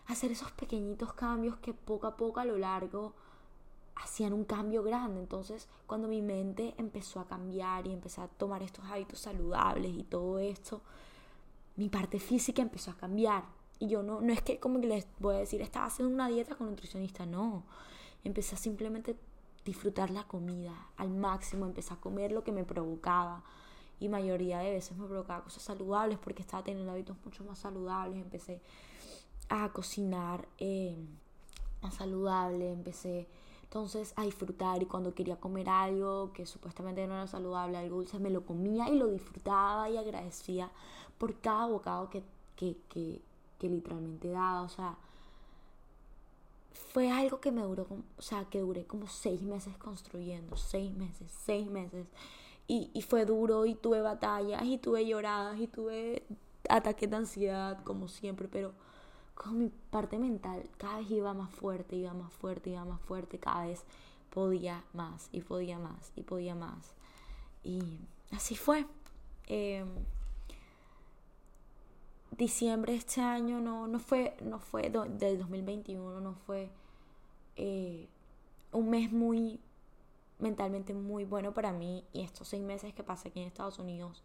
hacer 0.07 0.31
esos 0.31 0.51
pequeñitos 0.51 1.13
cambios 1.13 1.55
que 1.57 1.73
poco 1.73 2.07
a 2.07 2.17
poco 2.17 2.39
a 2.39 2.45
lo 2.45 2.57
largo 2.57 3.13
hacían 3.95 4.33
un 4.33 4.43
cambio 4.43 4.83
grande. 4.83 5.19
Entonces, 5.19 5.67
cuando 5.87 6.07
mi 6.07 6.21
mente 6.21 6.73
empezó 6.77 7.19
a 7.19 7.27
cambiar 7.27 7.87
y 7.87 7.93
empecé 7.93 8.21
a 8.21 8.27
tomar 8.27 8.61
estos 8.63 8.85
hábitos 8.85 9.19
saludables 9.19 9.93
y 9.95 10.03
todo 10.03 10.39
esto, 10.39 10.81
mi 11.75 11.89
parte 11.89 12.19
física 12.19 12.61
empezó 12.61 12.91
a 12.91 12.97
cambiar. 12.97 13.43
Y 13.79 13.87
yo 13.87 14.03
no, 14.03 14.21
no 14.21 14.31
es 14.31 14.41
que 14.41 14.59
como 14.59 14.79
que 14.79 14.87
les 14.87 15.07
voy 15.19 15.35
a 15.35 15.39
decir, 15.39 15.61
estaba 15.61 15.87
haciendo 15.87 16.13
una 16.13 16.27
dieta 16.27 16.55
con 16.55 16.69
nutricionista, 16.69 17.25
no. 17.25 17.63
Empecé 18.23 18.55
a 18.55 18.57
simplemente 18.57 19.15
disfrutar 19.65 20.11
la 20.11 20.23
comida 20.23 20.73
al 20.95 21.09
máximo, 21.09 21.65
empecé 21.65 21.93
a 21.93 21.97
comer 21.97 22.31
lo 22.31 22.43
que 22.43 22.51
me 22.51 22.63
provocaba. 22.63 23.43
Y 23.99 24.09
mayoría 24.09 24.59
de 24.59 24.71
veces 24.71 24.97
me 24.97 25.07
provocaba 25.07 25.43
cosas 25.43 25.63
saludables 25.63 26.17
porque 26.19 26.41
estaba 26.41 26.63
teniendo 26.63 26.91
hábitos 26.91 27.17
mucho 27.23 27.43
más 27.43 27.59
saludables. 27.59 28.21
Empecé 28.21 28.61
a 29.49 29.69
cocinar 29.69 30.47
eh, 30.57 30.97
saludable, 31.91 32.71
empecé 32.71 33.27
entonces 33.63 34.13
a 34.15 34.23
disfrutar 34.23 34.81
y 34.81 34.85
cuando 34.85 35.13
quería 35.13 35.35
comer 35.37 35.69
algo 35.69 36.31
que 36.33 36.45
supuestamente 36.45 37.05
no 37.07 37.15
era 37.15 37.27
saludable, 37.27 37.77
algo 37.77 37.97
dulce, 37.97 38.19
me 38.19 38.29
lo 38.29 38.45
comía 38.45 38.89
y 38.89 38.97
lo 38.97 39.07
disfrutaba 39.07 39.89
y 39.89 39.97
agradecía 39.97 40.71
por 41.17 41.35
cada 41.39 41.67
bocado 41.67 42.09
que, 42.09 42.23
que, 42.55 42.77
que, 42.89 43.21
que 43.59 43.69
literalmente 43.69 44.29
daba, 44.29 44.61
o 44.61 44.69
sea, 44.69 44.97
fue 46.93 47.11
algo 47.11 47.39
que 47.39 47.51
me 47.51 47.61
duró, 47.61 47.87
o 48.17 48.21
sea, 48.21 48.45
que 48.45 48.59
duré 48.59 48.85
como 48.85 49.07
seis 49.07 49.41
meses 49.41 49.77
construyendo, 49.77 50.57
seis 50.57 50.93
meses, 50.93 51.31
seis 51.45 51.69
meses. 51.69 52.07
Y, 52.67 52.89
y, 52.93 53.03
fue 53.03 53.25
duro 53.25 53.65
y 53.67 53.75
tuve 53.75 54.01
batallas 54.01 54.63
y 54.63 54.79
tuve 54.79 55.05
lloradas 55.05 55.59
y 55.59 55.67
tuve 55.67 56.23
ataques 56.67 57.09
de 57.09 57.15
ansiedad 57.15 57.83
como 57.83 58.07
siempre, 58.07 58.47
pero 58.47 58.73
con 59.35 59.59
mi 59.59 59.69
parte 59.91 60.17
mental 60.17 60.67
cada 60.77 60.97
vez 60.97 61.11
iba 61.11 61.33
más 61.33 61.51
fuerte, 61.51 61.95
iba 61.95 62.13
más 62.13 62.33
fuerte, 62.33 62.71
iba 62.71 62.83
más 62.85 63.01
fuerte, 63.01 63.37
cada 63.37 63.67
vez 63.67 63.83
podía 64.31 64.83
más 64.93 65.29
y 65.31 65.41
podía 65.41 65.77
más 65.77 66.11
y 66.15 66.23
podía 66.23 66.55
más. 66.55 66.95
Y 67.63 67.99
así 68.31 68.55
fue. 68.55 68.85
Eh, 69.47 69.85
diciembre 72.31 72.95
este 72.95 73.21
año 73.21 73.59
no, 73.59 73.87
no 73.87 73.99
fue, 73.99 74.35
no 74.41 74.59
fue 74.59 74.89
del 74.89 75.37
2021, 75.39 76.19
no 76.19 76.33
fue 76.33 76.69
eh, 77.55 78.07
un 78.71 78.89
mes 78.89 79.11
muy 79.11 79.59
mentalmente 80.39 80.93
muy 80.93 81.23
bueno 81.23 81.53
para 81.53 81.71
mí 81.71 82.03
y 82.11 82.21
estos 82.21 82.49
seis 82.49 82.61
meses 82.61 82.93
que 82.93 83.03
pasé 83.03 83.29
aquí 83.29 83.39
en 83.39 83.47
Estados 83.47 83.79
Unidos 83.79 84.21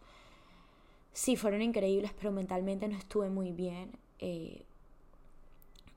sí 1.12 1.36
fueron 1.36 1.62
increíbles, 1.62 2.12
pero 2.16 2.32
mentalmente 2.32 2.88
no 2.88 2.96
estuve 2.96 3.28
muy 3.30 3.52
bien. 3.52 3.92
Eh, 4.18 4.64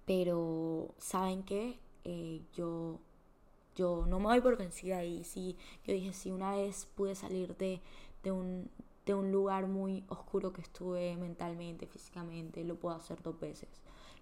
pero, 0.05 0.93
¿saben 0.97 1.43
qué? 1.43 1.79
Eh, 2.03 2.41
yo, 2.53 2.99
yo 3.75 4.05
no 4.07 4.19
me 4.19 4.25
voy 4.25 4.41
por 4.41 4.57
vencida 4.57 5.03
y 5.03 5.23
sí, 5.23 5.55
yo 5.85 5.93
dije, 5.93 6.13
si 6.13 6.31
una 6.31 6.55
vez 6.55 6.87
pude 6.95 7.15
salir 7.15 7.55
de, 7.57 7.81
de, 8.23 8.31
un, 8.31 8.69
de 9.05 9.13
un 9.13 9.31
lugar 9.31 9.67
muy 9.67 10.03
oscuro 10.07 10.53
que 10.53 10.61
estuve 10.61 11.15
mentalmente, 11.17 11.87
físicamente, 11.87 12.63
lo 12.63 12.75
puedo 12.75 12.95
hacer 12.95 13.21
dos 13.21 13.39
veces. 13.39 13.69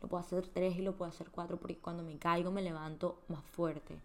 Lo 0.02 0.08
puedo 0.08 0.22
hacer 0.22 0.48
tres 0.48 0.78
y 0.78 0.82
lo 0.82 0.96
puedo 0.96 1.10
hacer 1.10 1.30
cuatro 1.30 1.58
porque 1.58 1.78
cuando 1.78 2.04
me 2.04 2.18
caigo 2.18 2.52
me 2.52 2.62
levanto 2.62 3.20
más 3.28 3.44
fuerte. 3.44 4.00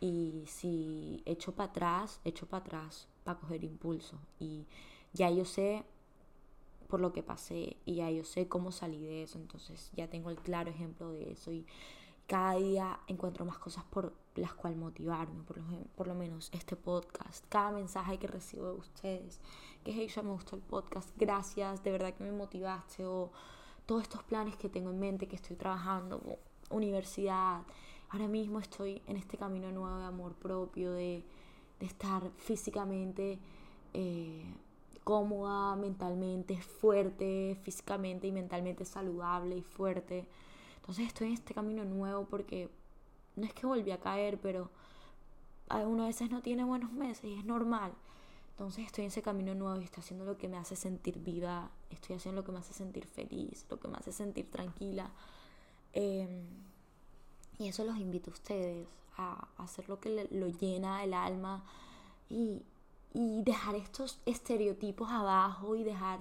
Y 0.00 0.44
si 0.46 1.22
echo 1.24 1.52
para 1.52 1.70
atrás, 1.70 2.20
echo 2.24 2.46
para 2.46 2.64
atrás 2.64 3.08
para 3.24 3.38
coger 3.38 3.64
impulso. 3.64 4.18
Y 4.38 4.66
ya 5.12 5.30
yo 5.30 5.44
sé 5.44 5.84
por 6.88 7.00
lo 7.00 7.12
que 7.12 7.22
pasé 7.22 7.76
y 7.86 7.96
ya 7.96 8.10
yo 8.10 8.24
sé 8.24 8.48
cómo 8.48 8.72
salí 8.72 9.00
de 9.02 9.22
eso, 9.22 9.38
entonces 9.38 9.90
ya 9.94 10.08
tengo 10.08 10.28
el 10.28 10.36
claro 10.36 10.70
ejemplo 10.70 11.12
de 11.12 11.32
eso 11.32 11.52
y 11.52 11.64
cada 12.26 12.56
día 12.56 13.00
encuentro 13.06 13.44
más 13.44 13.58
cosas 13.58 13.84
por 13.84 14.12
las 14.40 14.54
cuales 14.54 14.78
motivarme, 14.78 15.42
por 15.42 15.58
lo, 15.58 15.64
por 15.96 16.06
lo 16.06 16.14
menos 16.14 16.50
este 16.52 16.76
podcast, 16.76 17.44
cada 17.48 17.70
mensaje 17.70 18.18
que 18.18 18.26
recibo 18.26 18.66
de 18.66 18.72
ustedes, 18.72 19.40
que 19.84 19.92
hey, 19.92 20.08
ya 20.08 20.22
me 20.22 20.30
gustó 20.30 20.56
el 20.56 20.62
podcast, 20.62 21.10
gracias, 21.16 21.82
de 21.82 21.92
verdad 21.92 22.14
que 22.14 22.24
me 22.24 22.32
motivaste, 22.32 23.06
o 23.06 23.30
todos 23.86 24.02
estos 24.02 24.22
planes 24.22 24.56
que 24.56 24.68
tengo 24.68 24.90
en 24.90 25.00
mente, 25.00 25.28
que 25.28 25.36
estoy 25.36 25.56
trabajando, 25.56 26.20
universidad, 26.70 27.62
ahora 28.10 28.28
mismo 28.28 28.58
estoy 28.58 29.02
en 29.06 29.16
este 29.16 29.36
camino 29.36 29.70
nuevo 29.70 29.98
de 29.98 30.04
amor 30.04 30.34
propio, 30.34 30.92
de, 30.92 31.24
de 31.78 31.86
estar 31.86 32.30
físicamente... 32.36 33.38
Eh, 33.94 34.44
cómoda 35.04 35.74
mentalmente, 35.76 36.60
fuerte, 36.60 37.58
físicamente 37.62 38.26
y 38.26 38.32
mentalmente 38.32 38.84
saludable 38.84 39.56
y 39.56 39.62
fuerte. 39.62 40.26
Entonces 40.76 41.06
estoy 41.08 41.28
en 41.28 41.34
este 41.34 41.54
camino 41.54 41.84
nuevo 41.84 42.26
porque 42.26 42.68
no 43.36 43.44
es 43.44 43.54
que 43.54 43.66
volví 43.66 43.90
a 43.90 43.98
caer, 43.98 44.38
pero 44.40 44.70
uno 45.70 46.04
a 46.04 46.06
veces 46.06 46.30
no 46.30 46.42
tiene 46.42 46.64
buenos 46.64 46.92
meses 46.92 47.24
y 47.24 47.34
es 47.34 47.44
normal. 47.44 47.92
Entonces 48.50 48.86
estoy 48.86 49.04
en 49.04 49.08
ese 49.08 49.22
camino 49.22 49.54
nuevo 49.54 49.80
y 49.80 49.84
estoy 49.84 50.02
haciendo 50.02 50.24
lo 50.24 50.36
que 50.36 50.48
me 50.48 50.58
hace 50.58 50.76
sentir 50.76 51.18
viva, 51.18 51.70
estoy 51.88 52.16
haciendo 52.16 52.42
lo 52.42 52.44
que 52.44 52.52
me 52.52 52.58
hace 52.58 52.74
sentir 52.74 53.06
feliz, 53.06 53.64
lo 53.70 53.80
que 53.80 53.88
me 53.88 53.96
hace 53.96 54.12
sentir 54.12 54.50
tranquila. 54.50 55.10
Em, 55.92 56.44
y 57.58 57.68
eso 57.68 57.84
los 57.84 57.96
invito 57.98 58.30
a 58.30 58.34
ustedes, 58.34 58.86
a, 59.16 59.48
hacer 59.58 59.88
lo 59.88 59.98
que 59.98 60.28
lo 60.30 60.48
llena 60.48 61.02
el 61.04 61.14
alma 61.14 61.64
y, 62.28 62.62
y 63.14 63.42
dejar 63.42 63.76
estos 63.76 64.20
estereotipos 64.26 65.10
abajo 65.10 65.74
y 65.76 65.84
dejar 65.84 66.20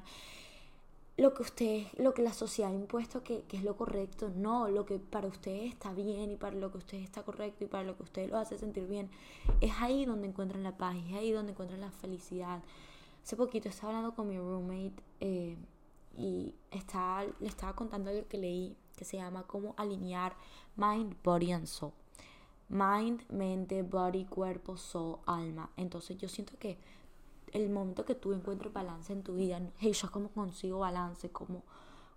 lo 1.20 1.34
que 1.34 1.41
usted, 1.41 1.84
lo 1.97 2.13
que 2.13 2.22
la 2.22 2.32
sociedad 2.32 2.72
ha 2.72 2.74
impuesto 2.74 3.24
que, 3.24 3.41
que, 3.43 3.57
es 3.57 3.63
lo 3.63 3.76
correcto, 3.76 4.32
no, 4.34 4.70
lo 4.70 4.86
que 4.86 4.99
para 4.99 5.28
usted 5.28 5.63
está 5.63 5.91
bien 5.91 6.32
y 6.32 6.38
para 6.38 6.55
lo 6.55 6.72
que 6.72 6.78
usted 6.78 6.97
está 6.99 7.24
correcto 7.24 7.65
y 7.65 7.67
para 7.67 7.84
lo 7.84 7.97
que 7.97 8.03
usted 8.03 8.30
lo 8.30 8.38
hace 8.38 8.57
sentir 8.57 8.88
bien, 8.88 9.09
es 9.59 9.74
ahí 9.82 10.05
donde 10.05 10.28
encuentran 10.28 10.63
la 10.63 10.78
paz, 10.78 10.95
es 10.95 11.13
ahí 11.13 11.32
donde 11.32 11.51
encuentran 11.51 11.82
la 11.82 11.91
felicidad. 11.91 12.63
Hace 13.22 13.36
poquito 13.36 13.67
estaba 13.67 13.89
hablando 13.89 14.15
con 14.15 14.30
mi 14.30 14.38
roommate 14.38 15.03
eh, 15.20 15.57
y 16.17 16.55
estaba, 16.72 17.26
le 17.26 17.47
estaba 17.47 17.74
contando 17.74 18.13
lo 18.13 18.26
que 18.30 18.38
leí, 18.38 18.78
que 18.95 19.03
se 19.03 19.17
llama 19.17 19.43
cómo 19.43 19.74
alinear 19.76 20.38
mind, 20.78 21.15
body 21.22 21.51
and 21.51 21.67
soul 21.67 21.91
mind, 22.70 23.24
mente, 23.30 23.82
body, 23.82 24.26
cuerpo, 24.26 24.78
soul, 24.78 25.17
alma. 25.26 25.70
Entonces 25.76 26.17
yo 26.17 26.30
siento 26.30 26.53
que 26.57 26.78
el 27.54 27.70
momento 27.70 28.06
que 28.06 28.16
tú 28.16 28.34
encuentres 28.34 28.72
balance 28.72 29.14
en 29.14 29.24
tu 29.24 29.36
vida, 29.36 29.62
hey, 29.80 29.93
yo 29.93 30.12
como 30.12 30.30
consigo 30.30 30.80
balance, 30.80 31.30
como, 31.30 31.64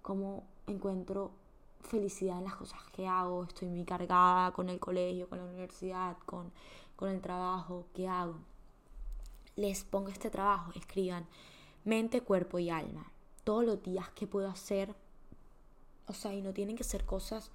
como 0.03 0.45
encuentro 0.67 1.33
felicidad 1.81 2.39
en 2.39 2.45
las 2.45 2.55
cosas 2.55 2.81
que 2.93 3.07
hago, 3.07 3.45
estoy 3.45 3.69
muy 3.69 3.85
cargada 3.85 4.53
con 4.53 4.69
el 4.69 4.79
colegio, 4.79 5.29
con 5.29 5.39
la 5.39 5.45
universidad, 5.45 6.17
con, 6.27 6.53
con 6.97 7.11
el 7.11 7.21
trabajo, 7.21 7.87
¿qué 7.95 8.09
hago? 8.09 8.37
Les 9.57 9.85
pongo 9.85 10.09
este 10.09 10.31
trabajo, 10.31 10.73
escriban 10.75 11.27
mente, 11.85 12.21
cuerpo 12.21 12.59
y 12.59 12.71
alma. 12.71 13.11
Todos 13.45 13.65
los 13.65 13.83
días 13.83 14.09
que 14.11 14.27
puedo 14.27 14.49
hacer, 14.49 14.95
o 16.07 16.13
sea, 16.13 16.33
y 16.33 16.43
no 16.43 16.53
tienen 16.53 16.77
que 16.77 16.85
ser 16.85 17.05
cosas 17.05 17.51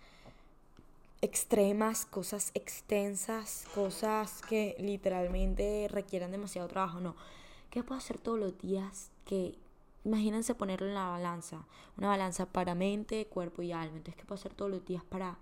extremas, 1.22 2.06
cosas 2.06 2.52
extensas, 2.54 3.66
cosas 3.74 4.42
que 4.48 4.76
literalmente 4.80 5.88
requieran 5.90 6.32
demasiado 6.32 6.68
trabajo, 6.68 7.00
no. 7.00 7.16
¿Qué 7.78 7.84
puedo 7.84 8.00
hacer 8.00 8.18
todos 8.18 8.40
los 8.40 8.58
días 8.58 9.12
que 9.24 9.56
imagínense 10.04 10.56
ponerlo 10.56 10.88
en 10.88 10.96
la 10.96 11.10
balanza, 11.10 11.68
una 11.96 12.08
balanza 12.08 12.48
para 12.48 12.74
mente, 12.74 13.28
cuerpo 13.28 13.62
y 13.62 13.72
alma. 13.72 13.98
Entonces, 13.98 14.16
¿qué 14.16 14.26
puedo 14.26 14.40
hacer 14.40 14.56
todos 14.56 14.72
los 14.72 14.84
días 14.84 15.04
para 15.04 15.38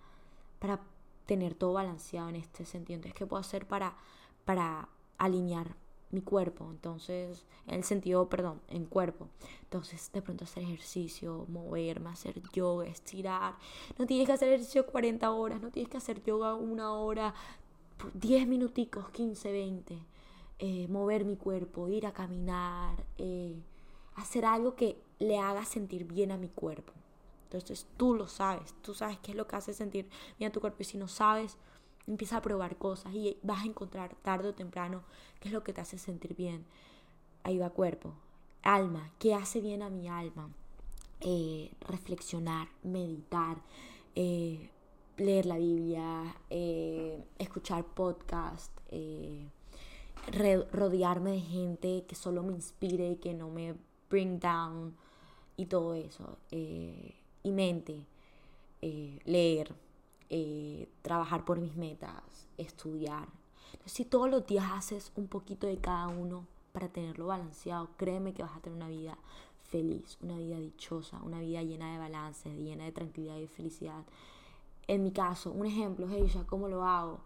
para 0.60 0.82
tener 1.28 1.54
todo 1.56 1.72
balanceado 1.72 2.28
en 2.28 2.36
este 2.36 2.66
sentido? 2.66 2.98
Entonces, 2.98 3.18
¿qué 3.18 3.26
puedo 3.26 3.40
hacer 3.40 3.66
para 3.66 3.96
para 4.44 4.90
alinear 5.18 5.78
mi 6.12 6.20
cuerpo, 6.20 6.68
entonces, 6.70 7.46
en 7.68 7.76
el 7.76 7.84
sentido, 7.86 8.28
perdón, 8.28 8.60
en 8.68 8.84
cuerpo. 8.84 9.30
Entonces, 9.62 10.12
de 10.12 10.22
pronto 10.22 10.44
hacer 10.44 10.64
ejercicio, 10.64 11.46
moverme, 11.48 12.10
hacer 12.10 12.42
yoga, 12.52 12.86
estirar. 12.86 13.56
No 13.98 14.06
tienes 14.06 14.28
que 14.28 14.34
hacer 14.34 14.50
ejercicio 14.50 14.86
40 14.86 15.32
horas, 15.32 15.62
no 15.62 15.72
tienes 15.72 15.90
que 15.90 15.98
hacer 15.98 16.22
yoga 16.22 16.54
una 16.56 16.92
hora, 16.92 17.34
10 18.14 18.46
minuticos, 18.46 19.10
15, 19.12 19.52
20. 19.54 20.14
Eh, 20.60 20.88
mover 20.88 21.26
mi 21.26 21.36
cuerpo, 21.36 21.89
ir 21.89 22.06
a 22.06 22.14
caminar, 22.14 23.06
eh, 23.18 23.56
hacer 24.16 24.45
algo 24.45 24.76
que 24.76 25.01
le 25.20 25.38
haga 25.38 25.66
sentir 25.66 26.06
bien 26.06 26.32
a 26.32 26.38
mi 26.38 26.47
cuerpo. 26.47 26.93
Entonces 27.43 27.88
tú 27.97 28.16
lo 28.16 28.28
sabes, 28.28 28.74
tú 28.82 28.93
sabes 28.93 29.18
qué 29.20 29.32
es 29.32 29.38
lo 29.38 29.47
que 29.47 29.56
hace 29.56 29.74
sentir 29.74 30.10
bien 30.39 30.49
a 30.49 30.53
tu 30.53 30.62
cuerpo 30.62 30.78
y 30.82 30.86
si 30.86 30.97
no 30.97 31.08
sabes, 31.08 31.58
Empieza 32.08 32.38
a 32.38 32.41
probar 32.41 32.78
cosas 32.78 33.14
y 33.16 33.38
vas 33.41 33.64
a 33.64 33.66
encontrar 33.66 34.16
tarde 34.22 34.49
o 34.49 34.53
temprano 34.53 35.01
qué 35.39 35.47
es 35.47 35.53
lo 35.53 35.64
que 35.64 35.74
te 35.74 35.82
hace 35.82 35.97
sentir 35.97 36.36
bien. 36.36 36.64
Ahí 37.43 37.58
va 37.58 37.72
cuerpo. 37.72 38.14
Alma, 38.62 39.12
¿qué 39.18 39.34
hace 39.34 39.60
bien 39.60 39.82
a 39.82 39.89
mi 39.89 40.08
alma? 40.08 40.49
Eh, 41.22 41.72
reflexionar, 41.82 42.68
meditar, 42.84 43.58
leer 44.16 45.45
la 45.45 45.58
Biblia, 45.58 46.36
escuchar 47.39 47.86
podcast, 47.86 48.72
rodearme 50.28 51.32
de 51.32 51.41
gente 51.41 52.05
que 52.07 52.15
solo 52.15 52.43
me 52.43 52.53
inspire 52.53 53.11
y 53.11 53.15
que 53.17 53.34
no 53.34 53.49
me 53.49 53.76
bring 54.09 54.39
down 54.39 54.95
y 55.57 55.65
todo 55.65 55.93
eso. 55.93 56.38
y 56.51 57.51
mente, 57.51 58.05
leer, 58.82 59.73
eh, 60.30 60.89
trabajar 61.03 61.45
por 61.45 61.59
mis 61.59 61.76
metas, 61.76 62.47
estudiar. 62.57 63.28
si 63.86 64.05
todos 64.05 64.30
los 64.30 64.47
días 64.47 64.65
haces 64.71 65.11
un 65.15 65.28
poquito 65.28 65.67
de 65.67 65.78
cada 65.78 66.07
uno 66.07 66.47
para 66.73 66.89
tenerlo 66.89 67.28
balanceado, 67.28 67.89
créeme 67.97 68.34
que 68.34 68.41
vas 68.41 68.55
a 68.55 68.59
tener 68.59 68.76
una 68.76 68.89
vida 68.89 69.17
feliz, 69.69 70.17
una 70.21 70.38
vida 70.38 70.57
dichosa, 70.57 71.21
una 71.21 71.39
vida 71.39 71.61
llena 71.61 71.91
de 71.91 71.99
balance, 71.99 72.49
llena 72.49 72.86
de 72.86 72.91
tranquilidad 72.91 73.38
y 73.38 73.47
felicidad. 73.47 74.03
En 74.88 75.03
mi 75.03 75.11
caso, 75.11 75.51
un 75.51 75.67
ejemplo, 75.67 76.09
ella 76.09 76.43
¿cómo 76.47 76.67
lo 76.67 76.84
hago? 76.84 77.19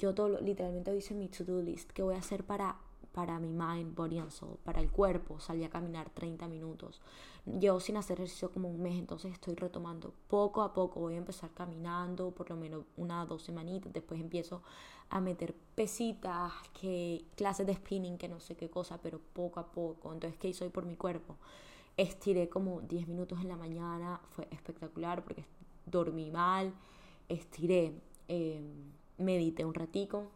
Yo 0.00 0.14
todo, 0.14 0.40
literalmente 0.40 0.96
hice 0.96 1.14
mi 1.14 1.28
to-do 1.28 1.60
list, 1.60 1.90
¿qué 1.92 2.02
voy 2.02 2.14
a 2.14 2.18
hacer 2.18 2.44
para 2.44 2.76
para 3.12 3.38
mi 3.40 3.52
mind, 3.52 3.94
body 3.94 4.18
and 4.18 4.30
soul, 4.30 4.56
para 4.64 4.80
el 4.80 4.90
cuerpo. 4.90 5.40
Salí 5.40 5.64
a 5.64 5.70
caminar 5.70 6.10
30 6.10 6.46
minutos. 6.48 7.00
Llevo 7.44 7.80
sin 7.80 7.96
hacer 7.96 8.18
ejercicio 8.18 8.50
como 8.52 8.68
un 8.68 8.80
mes, 8.80 8.98
entonces 8.98 9.32
estoy 9.32 9.54
retomando 9.54 10.14
poco 10.28 10.62
a 10.62 10.72
poco. 10.72 11.00
Voy 11.00 11.14
a 11.14 11.18
empezar 11.18 11.50
caminando 11.50 12.30
por 12.30 12.48
lo 12.50 12.56
menos 12.56 12.84
una 12.96 13.24
dos 13.26 13.42
semanitas. 13.42 13.92
Después 13.92 14.20
empiezo 14.20 14.62
a 15.08 15.20
meter 15.20 15.54
pesitas, 15.74 16.52
que 16.80 17.24
clases 17.36 17.66
de 17.66 17.74
spinning, 17.74 18.16
que 18.16 18.28
no 18.28 18.38
sé 18.38 18.56
qué 18.56 18.70
cosa, 18.70 18.98
pero 19.02 19.20
poco 19.32 19.58
a 19.58 19.72
poco. 19.72 20.12
Entonces, 20.12 20.38
¿qué 20.38 20.48
hice 20.48 20.64
hoy 20.64 20.70
por 20.70 20.86
mi 20.86 20.96
cuerpo? 20.96 21.36
Estiré 21.96 22.48
como 22.48 22.80
10 22.82 23.08
minutos 23.08 23.40
en 23.40 23.48
la 23.48 23.56
mañana, 23.56 24.20
fue 24.30 24.46
espectacular 24.52 25.24
porque 25.24 25.44
dormí 25.84 26.30
mal, 26.30 26.72
estiré, 27.28 28.00
eh, 28.28 28.62
medité 29.20 29.64
un 29.64 29.74
ratico 29.74 30.30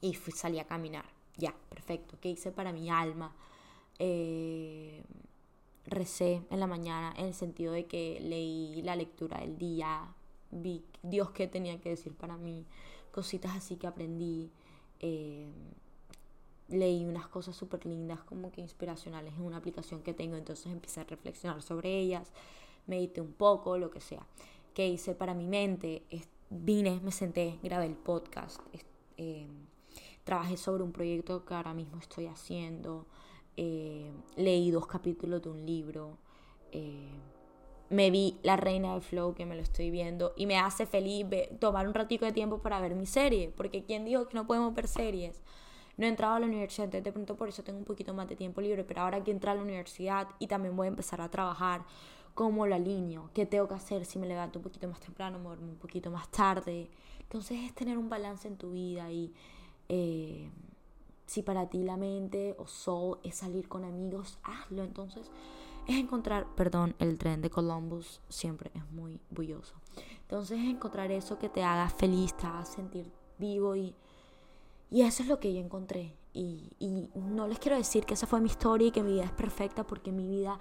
y 0.00 0.14
fui, 0.14 0.32
salí 0.32 0.58
a 0.58 0.66
caminar. 0.66 1.06
Ya, 1.36 1.54
perfecto. 1.68 2.16
¿Qué 2.20 2.30
hice 2.30 2.52
para 2.52 2.72
mi 2.72 2.90
alma? 2.90 3.34
Eh, 3.98 5.02
recé 5.86 6.42
en 6.50 6.60
la 6.60 6.66
mañana 6.66 7.14
en 7.16 7.26
el 7.26 7.34
sentido 7.34 7.72
de 7.72 7.86
que 7.86 8.18
leí 8.20 8.82
la 8.82 8.96
lectura 8.96 9.40
del 9.40 9.56
día, 9.58 10.14
vi 10.50 10.84
Dios 11.02 11.30
qué 11.30 11.46
tenía 11.46 11.80
que 11.80 11.90
decir 11.90 12.14
para 12.14 12.36
mí, 12.36 12.66
cositas 13.12 13.56
así 13.56 13.76
que 13.76 13.86
aprendí. 13.86 14.50
Eh, 15.00 15.48
leí 16.68 17.04
unas 17.04 17.26
cosas 17.28 17.54
súper 17.54 17.84
lindas 17.84 18.22
como 18.22 18.50
que 18.50 18.60
inspiracionales 18.60 19.34
en 19.34 19.42
una 19.42 19.58
aplicación 19.58 20.02
que 20.02 20.14
tengo, 20.14 20.36
entonces 20.36 20.66
empecé 20.72 21.00
a 21.00 21.04
reflexionar 21.04 21.60
sobre 21.62 21.98
ellas, 21.98 22.32
medité 22.86 23.20
un 23.20 23.32
poco, 23.32 23.76
lo 23.78 23.90
que 23.90 24.00
sea. 24.00 24.26
¿Qué 24.72 24.88
hice 24.88 25.14
para 25.14 25.34
mi 25.34 25.46
mente? 25.46 26.02
Vine, 26.56 27.00
me 27.02 27.10
senté, 27.10 27.58
grabé 27.64 27.86
el 27.86 27.96
podcast, 27.96 28.60
eh, 29.16 29.48
trabajé 30.22 30.56
sobre 30.56 30.84
un 30.84 30.92
proyecto 30.92 31.44
que 31.44 31.52
ahora 31.52 31.74
mismo 31.74 31.98
estoy 31.98 32.26
haciendo, 32.26 33.06
eh, 33.56 34.12
leí 34.36 34.70
dos 34.70 34.86
capítulos 34.86 35.42
de 35.42 35.48
un 35.48 35.66
libro, 35.66 36.16
eh, 36.70 37.10
me 37.90 38.12
vi 38.12 38.38
La 38.44 38.56
Reina 38.56 38.92
del 38.92 39.02
Flow, 39.02 39.34
que 39.34 39.46
me 39.46 39.56
lo 39.56 39.62
estoy 39.62 39.90
viendo, 39.90 40.32
y 40.36 40.46
me 40.46 40.56
hace 40.56 40.86
feliz 40.86 41.26
tomar 41.58 41.88
un 41.88 41.94
ratico 41.94 42.24
de 42.24 42.32
tiempo 42.32 42.62
para 42.62 42.80
ver 42.80 42.94
mi 42.94 43.06
serie, 43.06 43.52
porque 43.56 43.82
¿quién 43.82 44.04
dijo 44.04 44.28
que 44.28 44.34
no 44.34 44.46
podemos 44.46 44.72
ver 44.74 44.86
series? 44.86 45.42
No 45.96 46.06
he 46.06 46.08
entrado 46.08 46.36
a 46.36 46.38
la 46.38 46.46
universidad, 46.46 46.84
entonces 46.84 47.02
de 47.04 47.12
pronto 47.12 47.34
por 47.34 47.48
eso 47.48 47.64
tengo 47.64 47.80
un 47.80 47.84
poquito 47.84 48.14
más 48.14 48.28
de 48.28 48.36
tiempo 48.36 48.60
libre, 48.60 48.84
pero 48.84 49.00
ahora 49.00 49.24
que 49.24 49.32
entré 49.32 49.50
a 49.50 49.54
la 49.56 49.62
universidad 49.62 50.28
y 50.38 50.46
también 50.46 50.76
voy 50.76 50.86
a 50.86 50.90
empezar 50.90 51.20
a 51.20 51.28
trabajar, 51.28 51.84
¿cómo 52.34 52.66
lo 52.66 52.74
alineo? 52.74 53.30
¿Qué 53.32 53.46
tengo 53.46 53.68
que 53.68 53.74
hacer 53.74 54.04
si 54.04 54.18
me 54.18 54.26
levanto 54.26 54.58
un 54.58 54.64
poquito 54.64 54.88
más 54.88 55.00
temprano, 55.00 55.38
me 55.38 55.48
un 55.48 55.76
poquito 55.76 56.10
más 56.10 56.28
tarde? 56.30 56.90
Entonces 57.20 57.58
es 57.64 57.74
tener 57.74 57.96
un 57.96 58.08
balance 58.08 58.48
en 58.48 58.56
tu 58.56 58.72
vida 58.72 59.10
y 59.10 59.32
eh, 59.88 60.50
si 61.26 61.42
para 61.42 61.68
ti 61.68 61.82
la 61.82 61.96
mente 61.96 62.54
o 62.58 62.66
soul 62.66 63.18
es 63.22 63.36
salir 63.36 63.68
con 63.68 63.84
amigos, 63.84 64.38
hazlo. 64.42 64.82
Entonces 64.82 65.30
es 65.86 65.96
encontrar, 65.96 66.46
perdón, 66.54 66.94
el 66.98 67.18
tren 67.18 67.40
de 67.40 67.50
Columbus 67.50 68.20
siempre 68.28 68.70
es 68.74 68.90
muy 68.90 69.20
bulloso. 69.30 69.74
Entonces 70.22 70.58
es 70.58 70.66
encontrar 70.66 71.10
eso 71.12 71.38
que 71.38 71.48
te 71.48 71.62
haga 71.62 71.88
feliz, 71.88 72.34
te 72.36 72.46
haga 72.46 72.64
sentir 72.64 73.10
vivo 73.38 73.76
y, 73.76 73.94
y 74.90 75.02
eso 75.02 75.22
es 75.22 75.28
lo 75.28 75.38
que 75.38 75.52
yo 75.52 75.60
encontré. 75.60 76.16
Y, 76.32 76.72
y 76.80 77.10
no 77.14 77.46
les 77.46 77.60
quiero 77.60 77.76
decir 77.76 78.04
que 78.04 78.14
esa 78.14 78.26
fue 78.26 78.40
mi 78.40 78.48
historia 78.48 78.88
y 78.88 78.90
que 78.90 79.04
mi 79.04 79.12
vida 79.12 79.24
es 79.24 79.32
perfecta 79.32 79.86
porque 79.86 80.10
mi 80.10 80.26
vida 80.26 80.58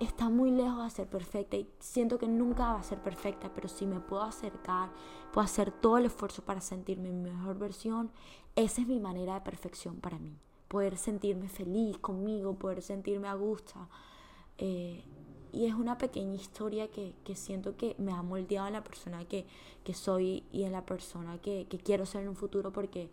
está 0.00 0.28
muy 0.28 0.50
lejos 0.50 0.84
de 0.84 0.90
ser 0.90 1.08
perfecta 1.08 1.56
y 1.56 1.68
siento 1.78 2.18
que 2.18 2.28
nunca 2.28 2.72
va 2.72 2.80
a 2.80 2.82
ser 2.82 3.02
perfecta, 3.02 3.50
pero 3.54 3.68
si 3.68 3.86
me 3.86 4.00
puedo 4.00 4.22
acercar, 4.22 4.90
puedo 5.32 5.44
hacer 5.44 5.70
todo 5.70 5.98
el 5.98 6.06
esfuerzo 6.06 6.42
para 6.42 6.60
sentirme 6.60 7.12
mi 7.12 7.30
mejor 7.30 7.58
versión, 7.58 8.10
esa 8.54 8.82
es 8.82 8.88
mi 8.88 9.00
manera 9.00 9.34
de 9.34 9.40
perfección 9.40 9.96
para 9.96 10.18
mí. 10.18 10.36
Poder 10.68 10.96
sentirme 10.96 11.48
feliz 11.48 11.98
conmigo, 11.98 12.54
poder 12.54 12.82
sentirme 12.82 13.28
a 13.28 13.34
gusto. 13.34 13.88
Eh, 14.58 15.04
y 15.52 15.66
es 15.66 15.74
una 15.74 15.96
pequeña 15.96 16.34
historia 16.34 16.88
que, 16.88 17.14
siento 17.34 17.76
que 17.76 17.94
me 17.98 18.12
ha 18.12 18.22
moldeado 18.22 18.66
en 18.66 18.74
la 18.74 18.84
persona 18.84 19.24
que, 19.24 19.46
soy 19.94 20.44
y 20.52 20.64
en 20.64 20.72
la 20.72 20.84
persona 20.84 21.38
que, 21.38 21.66
quiero 21.84 22.04
ser 22.04 22.22
en 22.22 22.30
un 22.30 22.36
futuro 22.36 22.72
porque, 22.72 23.08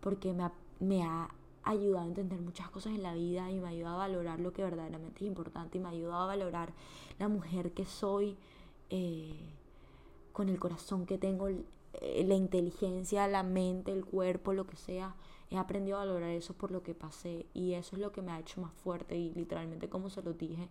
porque 0.00 0.34
me 0.80 1.02
ha 1.04 1.28
ayudado 1.70 2.04
a 2.04 2.08
entender 2.08 2.40
muchas 2.40 2.70
cosas 2.70 2.94
en 2.94 3.02
la 3.02 3.14
vida 3.14 3.50
y 3.50 3.60
me 3.60 3.66
ha 3.66 3.70
ayudado 3.70 3.96
a 3.96 3.98
valorar 3.98 4.40
lo 4.40 4.52
que 4.52 4.62
verdaderamente 4.62 5.24
es 5.24 5.28
importante 5.28 5.78
y 5.78 5.80
me 5.80 5.88
ha 5.88 5.92
ayudado 5.92 6.22
a 6.22 6.26
valorar 6.26 6.72
la 7.18 7.28
mujer 7.28 7.72
que 7.72 7.84
soy 7.84 8.36
eh, 8.90 9.54
con 10.32 10.48
el 10.48 10.58
corazón 10.58 11.06
que 11.06 11.18
tengo, 11.18 11.48
eh, 11.48 12.24
la 12.26 12.34
inteligencia, 12.34 13.26
la 13.26 13.42
mente, 13.42 13.92
el 13.92 14.04
cuerpo, 14.04 14.52
lo 14.52 14.66
que 14.66 14.76
sea. 14.76 15.16
He 15.50 15.58
aprendido 15.58 15.96
a 15.96 16.04
valorar 16.04 16.30
eso 16.30 16.54
por 16.54 16.70
lo 16.70 16.82
que 16.82 16.94
pasé 16.94 17.46
y 17.54 17.74
eso 17.74 17.96
es 17.96 18.02
lo 18.02 18.12
que 18.12 18.22
me 18.22 18.32
ha 18.32 18.40
hecho 18.40 18.60
más 18.60 18.72
fuerte 18.72 19.16
y 19.16 19.32
literalmente 19.32 19.88
como 19.88 20.10
se 20.10 20.22
lo 20.22 20.32
dije, 20.32 20.68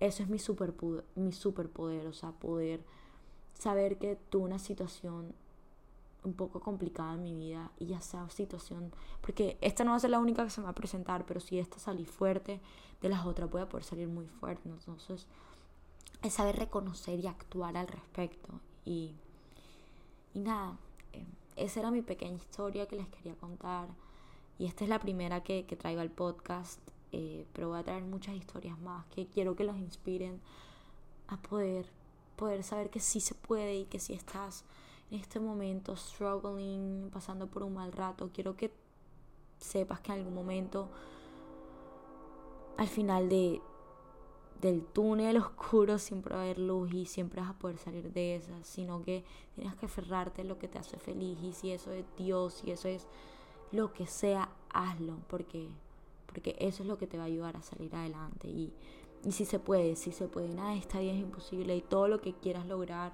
eso 0.00 0.22
es 0.22 0.28
mi 0.28 0.38
superpoder, 0.38 1.04
mi 1.14 1.32
superpoder 1.32 2.06
o 2.06 2.12
sea, 2.12 2.32
poder 2.32 2.82
saber 3.54 3.98
que 3.98 4.16
tuve 4.28 4.44
una 4.44 4.58
situación 4.58 5.34
un 6.26 6.34
poco 6.34 6.60
complicada 6.60 7.14
en 7.14 7.22
mi 7.22 7.34
vida 7.34 7.70
y 7.78 7.86
ya 7.86 8.00
sea 8.00 8.28
situación, 8.30 8.92
porque 9.20 9.56
esta 9.60 9.84
no 9.84 9.92
va 9.92 9.96
a 9.96 10.00
ser 10.00 10.10
la 10.10 10.18
única 10.18 10.44
que 10.44 10.50
se 10.50 10.60
me 10.60 10.64
va 10.64 10.72
a 10.72 10.74
presentar, 10.74 11.24
pero 11.24 11.40
si 11.40 11.58
esta 11.58 11.78
salí 11.78 12.04
fuerte, 12.04 12.60
de 13.00 13.08
las 13.08 13.24
otras 13.24 13.50
voy 13.50 13.62
a 13.62 13.68
poder 13.68 13.84
salir 13.84 14.08
muy 14.08 14.26
fuerte. 14.26 14.68
Entonces, 14.68 15.26
es 16.22 16.32
saber 16.32 16.56
reconocer 16.56 17.20
y 17.20 17.26
actuar 17.26 17.76
al 17.76 17.86
respecto. 17.86 18.60
Y, 18.84 19.14
y 20.34 20.40
nada, 20.40 20.78
eh, 21.12 21.24
esa 21.56 21.80
era 21.80 21.90
mi 21.90 22.02
pequeña 22.02 22.36
historia 22.36 22.86
que 22.86 22.96
les 22.96 23.08
quería 23.08 23.34
contar. 23.34 23.88
Y 24.58 24.66
esta 24.66 24.84
es 24.84 24.90
la 24.90 24.98
primera 24.98 25.42
que, 25.42 25.62
traigo 25.78 26.00
al 26.00 26.10
podcast, 26.10 26.80
eh, 27.12 27.46
pero 27.52 27.68
voy 27.68 27.78
a 27.78 27.84
traer 27.84 28.02
muchas 28.02 28.34
historias 28.34 28.78
más 28.80 29.04
que 29.06 29.26
quiero 29.26 29.54
que 29.54 29.64
los 29.64 29.76
inspiren 29.76 30.40
a 31.28 31.36
poder, 31.36 31.86
poder 32.36 32.62
saber 32.62 32.90
que 32.90 33.00
sí 33.00 33.20
se 33.20 33.34
puede 33.34 33.76
y 33.76 33.84
que 33.84 34.00
si 34.00 34.14
estás 34.14 34.64
en 35.10 35.20
este 35.20 35.38
momento 35.38 35.96
struggling, 35.96 37.10
pasando 37.12 37.46
por 37.46 37.62
un 37.62 37.74
mal 37.74 37.92
rato, 37.92 38.30
quiero 38.32 38.56
que 38.56 38.72
sepas 39.58 40.00
que 40.00 40.12
en 40.12 40.18
algún 40.18 40.34
momento, 40.34 40.88
al 42.76 42.88
final 42.88 43.28
de, 43.28 43.60
del 44.60 44.84
túnel 44.84 45.36
oscuro, 45.38 45.98
siempre 45.98 46.34
va 46.34 46.40
a 46.40 46.44
haber 46.44 46.58
luz 46.58 46.92
y 46.92 47.06
siempre 47.06 47.40
vas 47.40 47.50
a 47.50 47.58
poder 47.58 47.78
salir 47.78 48.12
de 48.12 48.36
esa, 48.36 48.62
sino 48.64 49.02
que 49.02 49.24
tienes 49.54 49.74
que 49.76 49.86
aferrarte 49.86 50.42
a 50.42 50.44
lo 50.44 50.58
que 50.58 50.68
te 50.68 50.78
hace 50.78 50.98
feliz 50.98 51.38
y 51.42 51.52
si 51.52 51.70
eso 51.70 51.92
es 51.92 52.04
Dios, 52.16 52.54
si 52.54 52.70
eso 52.70 52.88
es 52.88 53.06
lo 53.72 53.92
que 53.92 54.06
sea, 54.06 54.50
hazlo, 54.70 55.18
porque, 55.28 55.68
porque 56.26 56.56
eso 56.58 56.82
es 56.82 56.88
lo 56.88 56.98
que 56.98 57.06
te 57.06 57.16
va 57.16 57.24
a 57.24 57.26
ayudar 57.26 57.56
a 57.56 57.62
salir 57.62 57.94
adelante. 57.94 58.48
Y, 58.48 58.72
y 59.24 59.32
si 59.32 59.44
se 59.44 59.58
puede, 59.58 59.96
si 59.96 60.12
se 60.12 60.28
puede, 60.28 60.48
nada, 60.48 60.74
esta 60.74 61.00
vida 61.00 61.12
es 61.12 61.18
imposible 61.18 61.76
y 61.76 61.80
todo 61.80 62.08
lo 62.08 62.20
que 62.20 62.34
quieras 62.34 62.66
lograr 62.66 63.12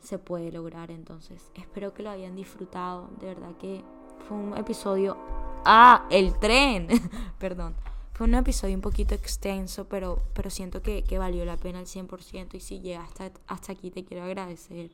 se 0.00 0.18
puede 0.18 0.52
lograr. 0.52 0.90
Entonces, 0.90 1.50
espero 1.54 1.94
que 1.94 2.02
lo 2.02 2.10
hayan 2.10 2.36
disfrutado. 2.36 3.08
De 3.20 3.26
verdad 3.26 3.56
que 3.58 3.82
fue 4.28 4.36
un 4.36 4.56
episodio... 4.56 5.16
Ah, 5.64 6.06
el 6.10 6.38
tren. 6.38 6.88
Perdón. 7.38 7.74
Fue 8.12 8.26
un 8.26 8.34
episodio 8.34 8.74
un 8.74 8.80
poquito 8.80 9.14
extenso, 9.14 9.88
pero, 9.88 10.22
pero 10.32 10.48
siento 10.48 10.80
que, 10.80 11.04
que 11.04 11.18
valió 11.18 11.44
la 11.44 11.56
pena 11.56 11.80
al 11.80 11.86
100%. 11.86 12.54
Y 12.54 12.60
si 12.60 12.80
llegaste 12.80 13.32
hasta, 13.46 13.72
aquí, 13.72 13.90
te 13.90 14.04
quiero 14.04 14.24
agradecer. 14.24 14.90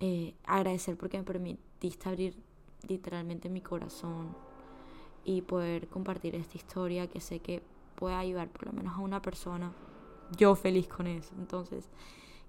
Eh, 0.00 0.34
agradecer 0.44 0.96
porque 0.96 1.18
me 1.18 1.24
permitiste 1.24 2.08
abrir 2.08 2.36
literalmente 2.88 3.48
mi 3.48 3.60
corazón 3.60 4.34
y 5.24 5.42
poder 5.42 5.86
compartir 5.86 6.34
esta 6.34 6.56
historia 6.56 7.06
que 7.06 7.20
sé 7.20 7.38
que 7.38 7.62
puede 7.94 8.16
ayudar 8.16 8.48
por 8.48 8.66
lo 8.66 8.72
menos 8.72 8.96
a 8.96 8.98
una 8.98 9.22
persona. 9.22 9.72
Yo 10.36 10.56
feliz 10.56 10.88
con 10.88 11.06
eso. 11.06 11.32
Entonces, 11.38 11.88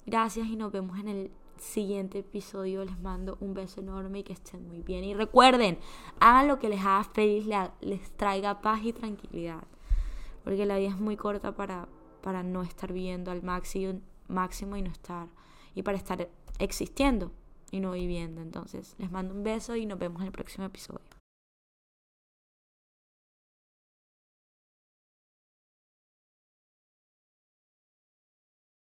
Gracias 0.06 0.48
y 0.48 0.58
nos 0.58 0.72
vemos 0.72 1.00
en 1.00 1.08
el 1.08 1.32
siguiente 1.58 2.20
episodio. 2.20 2.84
Les 2.84 3.00
mando 3.00 3.38
un 3.40 3.54
beso 3.54 3.80
enorme 3.80 4.20
y 4.20 4.24
que 4.24 4.34
estén 4.34 4.68
muy 4.68 4.82
bien. 4.82 5.04
Y 5.04 5.14
recuerden, 5.14 5.78
hagan 6.20 6.48
lo 6.50 6.60
que 6.60 6.68
les 6.70 6.82
haga 6.82 7.04
feliz, 7.06 7.48
les 7.80 8.12
traiga 8.18 8.62
paz 8.62 8.82
y 8.84 8.92
tranquilidad. 8.92 9.64
Porque 10.44 10.66
la 10.66 10.78
vida 10.78 10.90
es 10.90 11.00
muy 11.00 11.16
corta 11.16 11.56
para, 11.56 11.88
para 12.22 12.44
no 12.44 12.64
estar 12.64 12.92
viviendo 12.92 13.32
al 13.32 13.44
máximo, 13.44 14.02
máximo 14.28 14.76
y 14.76 14.82
no 14.82 14.92
estar. 14.92 15.28
Y 15.74 15.84
para 15.84 15.98
estar 15.98 16.30
existiendo 16.60 17.32
y 17.72 17.80
no 17.80 17.92
viviendo. 17.92 18.42
Entonces, 18.42 18.96
les 18.98 19.10
mando 19.10 19.34
un 19.34 19.44
beso 19.44 19.76
y 19.78 19.86
nos 19.86 20.00
vemos 20.00 20.22
en 20.22 20.28
el 20.28 20.34
próximo 20.34 20.66
episodio. 20.66 21.13